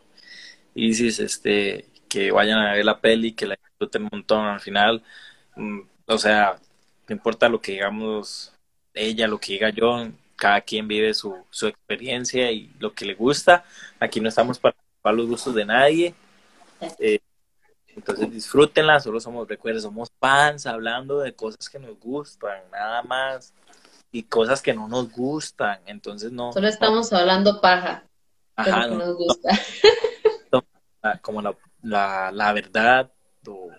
Isis, 0.75 1.21
este, 1.21 1.87
que 2.15 2.31
vayan 2.31 2.61
a 2.61 2.75
ver 2.75 2.85
la 2.85 3.01
peli, 3.01 3.33
que 3.33 3.45
la 3.45 3.57
disfruten 3.57 4.05
un 4.05 4.09
montón 4.13 4.47
al 4.47 4.61
final. 4.61 5.03
Mm, 5.57 5.81
o 6.07 6.19
sea, 6.19 6.57
no 7.09 7.13
importa 7.13 7.49
lo 7.49 7.61
que 7.61 7.73
digamos 7.73 8.53
ella, 8.95 9.27
lo 9.27 9.39
que 9.41 9.55
diga 9.55 9.71
yo, 9.71 10.07
cada 10.37 10.61
quien 10.61 10.87
vive 10.87 11.13
su, 11.13 11.37
su 11.51 11.67
experiencia 11.67 12.53
y 12.53 12.71
lo 12.79 12.95
que 12.95 13.05
le 13.05 13.15
gusta. 13.15 13.65
Aquí 13.99 14.21
no 14.21 14.29
estamos 14.29 14.61
para, 14.61 14.77
para 15.03 15.17
los 15.17 15.27
gustos 15.27 15.57
de 15.57 15.65
nadie. 15.65 16.15
Eh, 17.01 17.19
entonces 17.89 18.31
disfrútenla, 18.31 19.01
solo 19.01 19.19
somos, 19.19 19.49
recuerden, 19.49 19.83
somos 19.83 20.09
fans 20.21 20.67
hablando 20.67 21.19
de 21.19 21.35
cosas 21.35 21.69
que 21.69 21.81
nos 21.81 21.99
gustan, 21.99 22.63
nada 22.71 23.03
más. 23.03 23.53
Y 24.13 24.23
cosas 24.23 24.63
que 24.63 24.73
no 24.73 24.87
nos 24.87 25.11
gustan, 25.11 25.81
entonces 25.87 26.31
no. 26.31 26.53
Solo 26.53 26.69
estamos 26.69 27.13
hablando 27.13 27.61
paja. 27.61 28.05
Ajá, 28.55 28.87
no, 28.87 28.99
nos 28.99 29.17
gusta. 29.17 29.51
como 31.23 31.43
la, 31.43 31.55
la, 31.85 32.33
la 32.33 32.53
verdad 32.53 33.13
o, 33.47 33.71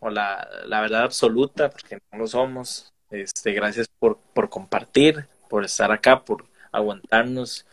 o 0.00 0.10
la, 0.10 0.46
la 0.66 0.80
verdad 0.80 1.04
absoluta, 1.04 1.70
porque 1.70 1.98
no 2.12 2.18
lo 2.18 2.26
somos. 2.26 2.92
Este, 3.10 3.52
gracias 3.52 3.88
por, 3.98 4.18
por 4.34 4.50
compartir, 4.50 5.26
por 5.48 5.64
estar 5.64 5.92
acá, 5.92 6.24
por 6.24 6.44
aguantarnos 6.72 7.64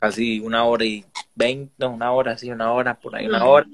casi 0.00 0.40
una 0.40 0.64
hora 0.64 0.84
y 0.84 1.04
veinte, 1.34 1.72
no, 1.78 1.90
una 1.90 2.12
hora, 2.12 2.38
sí, 2.38 2.50
una 2.50 2.72
hora, 2.72 2.98
por 2.98 3.16
ahí 3.16 3.26
una 3.26 3.44
hora. 3.44 3.66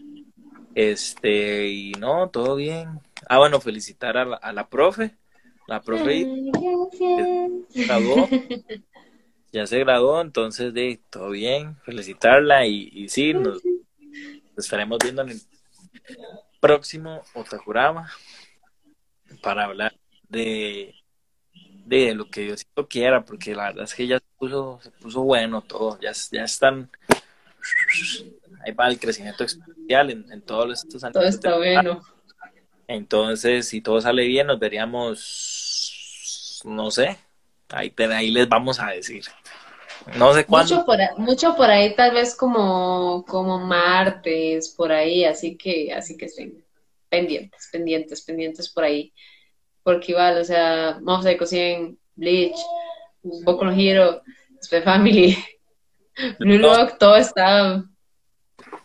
Este, 0.75 1.69
y 1.69 1.93
no, 1.93 2.29
todo 2.31 2.57
bien. 2.57 3.01
Ah, 3.29 3.39
bueno, 3.39 3.61
felicitar 3.61 4.17
a 4.17 4.25
la, 4.25 4.37
a 4.37 4.53
la 4.53 4.69
profe. 4.69 5.15
La 5.67 5.81
profe 5.81 6.27
se 7.73 7.87
graduó. 7.87 8.29
Ya 9.53 9.69
se 9.69 9.79
graduó, 9.79 10.21
entonces 10.21 10.75
de 10.75 10.99
todo 11.11 11.31
bien, 11.31 11.77
felicitarla 11.85 12.67
y, 12.67 12.91
y 12.93 13.09
sí, 13.09 13.35
nos 13.35 13.63
estaremos 14.57 14.99
viendo 15.03 15.23
en 15.23 15.31
el 15.31 15.41
próximo 16.61 17.23
Otakurama 17.35 18.11
para 19.43 19.65
hablar 19.65 19.95
de 20.29 20.95
de 21.85 22.15
lo 22.15 22.29
que 22.29 22.43
Diosito 22.43 22.89
quiera, 22.89 23.25
porque 23.25 23.55
la 23.55 23.65
verdad 23.65 23.85
es 23.85 23.95
que 23.95 24.07
ya 24.07 24.19
se 24.19 24.25
puso, 24.39 24.81
se 24.83 24.91
puso 24.91 25.23
bueno 25.23 25.63
todo, 25.63 25.99
ya, 26.01 26.13
ya 26.33 26.45
están, 26.45 26.91
ahí 28.65 28.73
va 28.73 28.89
el 28.89 28.99
crecimiento 28.99 29.45
exponencial 29.45 30.11
en, 30.11 30.43
todos 30.43 30.85
estos 30.85 31.05
años. 31.05 31.15
Todo 31.15 31.25
está 31.25 31.57
bueno. 31.57 32.03
Entonces, 32.87 33.69
si 33.69 33.81
todo 33.81 34.01
sale 34.01 34.27
bien, 34.27 34.47
nos 34.47 34.59
veríamos, 34.59 36.61
no 36.65 36.91
sé, 36.91 37.19
ahí, 37.71 37.93
ahí 38.13 38.31
les 38.31 38.49
vamos 38.49 38.81
a 38.81 38.89
decir. 38.89 39.25
No 40.17 40.35
sé 40.35 40.45
cuándo. 40.45 40.75
Mucho 40.75 40.87
por, 40.87 40.99
mucho 41.19 41.57
por 41.57 41.71
ahí, 41.71 41.95
tal 41.95 42.13
vez 42.13 42.35
como, 42.35 43.25
como 43.27 43.59
martes, 43.59 44.69
por 44.69 44.93
ahí, 44.93 45.25
así 45.25 45.57
que, 45.57 45.93
así 45.93 46.17
que 46.17 46.27
estén 46.27 46.65
pendientes, 47.09 47.69
pendientes, 47.73 48.23
pendientes 48.23 48.69
por 48.69 48.85
ahí 48.85 49.13
porque 49.85 50.13
igual, 50.13 50.39
o 50.39 50.45
sea, 50.45 50.99
vamos 51.03 51.27
a 51.27 51.37
cocinen 51.37 51.97
Bleach, 52.17 52.57
Boku 53.23 53.65
no 53.65 53.73
Hero, 53.73 54.23
Spy 54.61 54.81
Family, 54.81 55.37
Blue 56.41 56.59
Lock, 56.59 56.99
todo 56.99 57.17
está, 57.17 57.85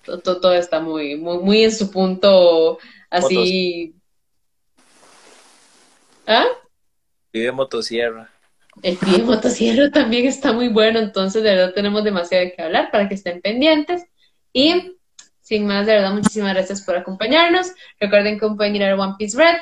todo, 0.03 0.39
todo, 0.39 0.53
está 0.53 0.80
muy, 0.80 1.15
muy, 1.15 1.39
muy 1.39 1.63
en 1.63 1.72
su 1.72 1.89
punto 1.89 2.78
así. 3.09 3.95
¿Ah? 6.28 6.45
Vive 7.34 7.51
Motosierra. 7.51 8.30
El 8.82 8.98
Vive 9.02 9.24
Motosierra 9.24 9.92
también 9.92 10.26
está 10.26 10.54
muy 10.54 10.70
bueno, 10.70 11.00
entonces 11.00 11.44
de 11.44 11.56
verdad 11.56 11.74
tenemos 11.74 12.04
demasiado 12.04 12.46
que 12.56 12.62
hablar 12.62 12.92
para 12.92 13.08
que 13.08 13.16
estén 13.16 13.42
pendientes. 13.42 14.04
Y 14.54 14.96
sin 15.42 15.66
más, 15.66 15.86
de 15.86 15.94
verdad, 15.94 16.14
muchísimas 16.14 16.54
gracias 16.54 16.82
por 16.84 16.96
acompañarnos. 16.96 17.72
Recuerden 18.00 18.40
que 18.40 18.48
pueden 18.50 18.76
ir 18.76 18.84
a 18.84 18.96
One 18.96 19.16
Piece 19.18 19.38
Red 19.38 19.58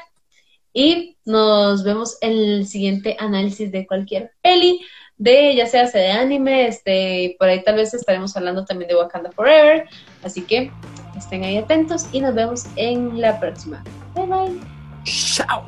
y 0.74 1.18
nos 1.26 1.84
vemos 1.84 2.18
en 2.22 2.32
el 2.32 2.68
siguiente 2.68 3.15
análisis 3.20 3.72
de 3.72 3.88
cualquier 3.88 4.32
peli, 4.41 4.82
de 5.18 5.55
ya 5.55 5.65
sea 5.65 5.89
de 5.89 6.11
anime, 6.11 6.68
este, 6.68 7.36
por 7.39 7.47
ahí 7.47 7.63
tal 7.63 7.76
vez 7.76 7.93
estaremos 7.93 8.36
hablando 8.38 8.65
también 8.65 8.89
de 8.89 8.95
Wakanda 8.95 9.31
Forever. 9.31 9.88
Así 10.23 10.41
que 10.41 10.72
estén 11.18 11.44
ahí 11.44 11.57
atentos 11.57 12.07
y 12.11 12.19
nos 12.19 12.35
vemos 12.35 12.65
en 12.76 13.19
la 13.19 13.39
próxima. 13.39 13.84
Bye 14.14 14.26
bye. 14.26 14.60
Chao. 15.06 15.65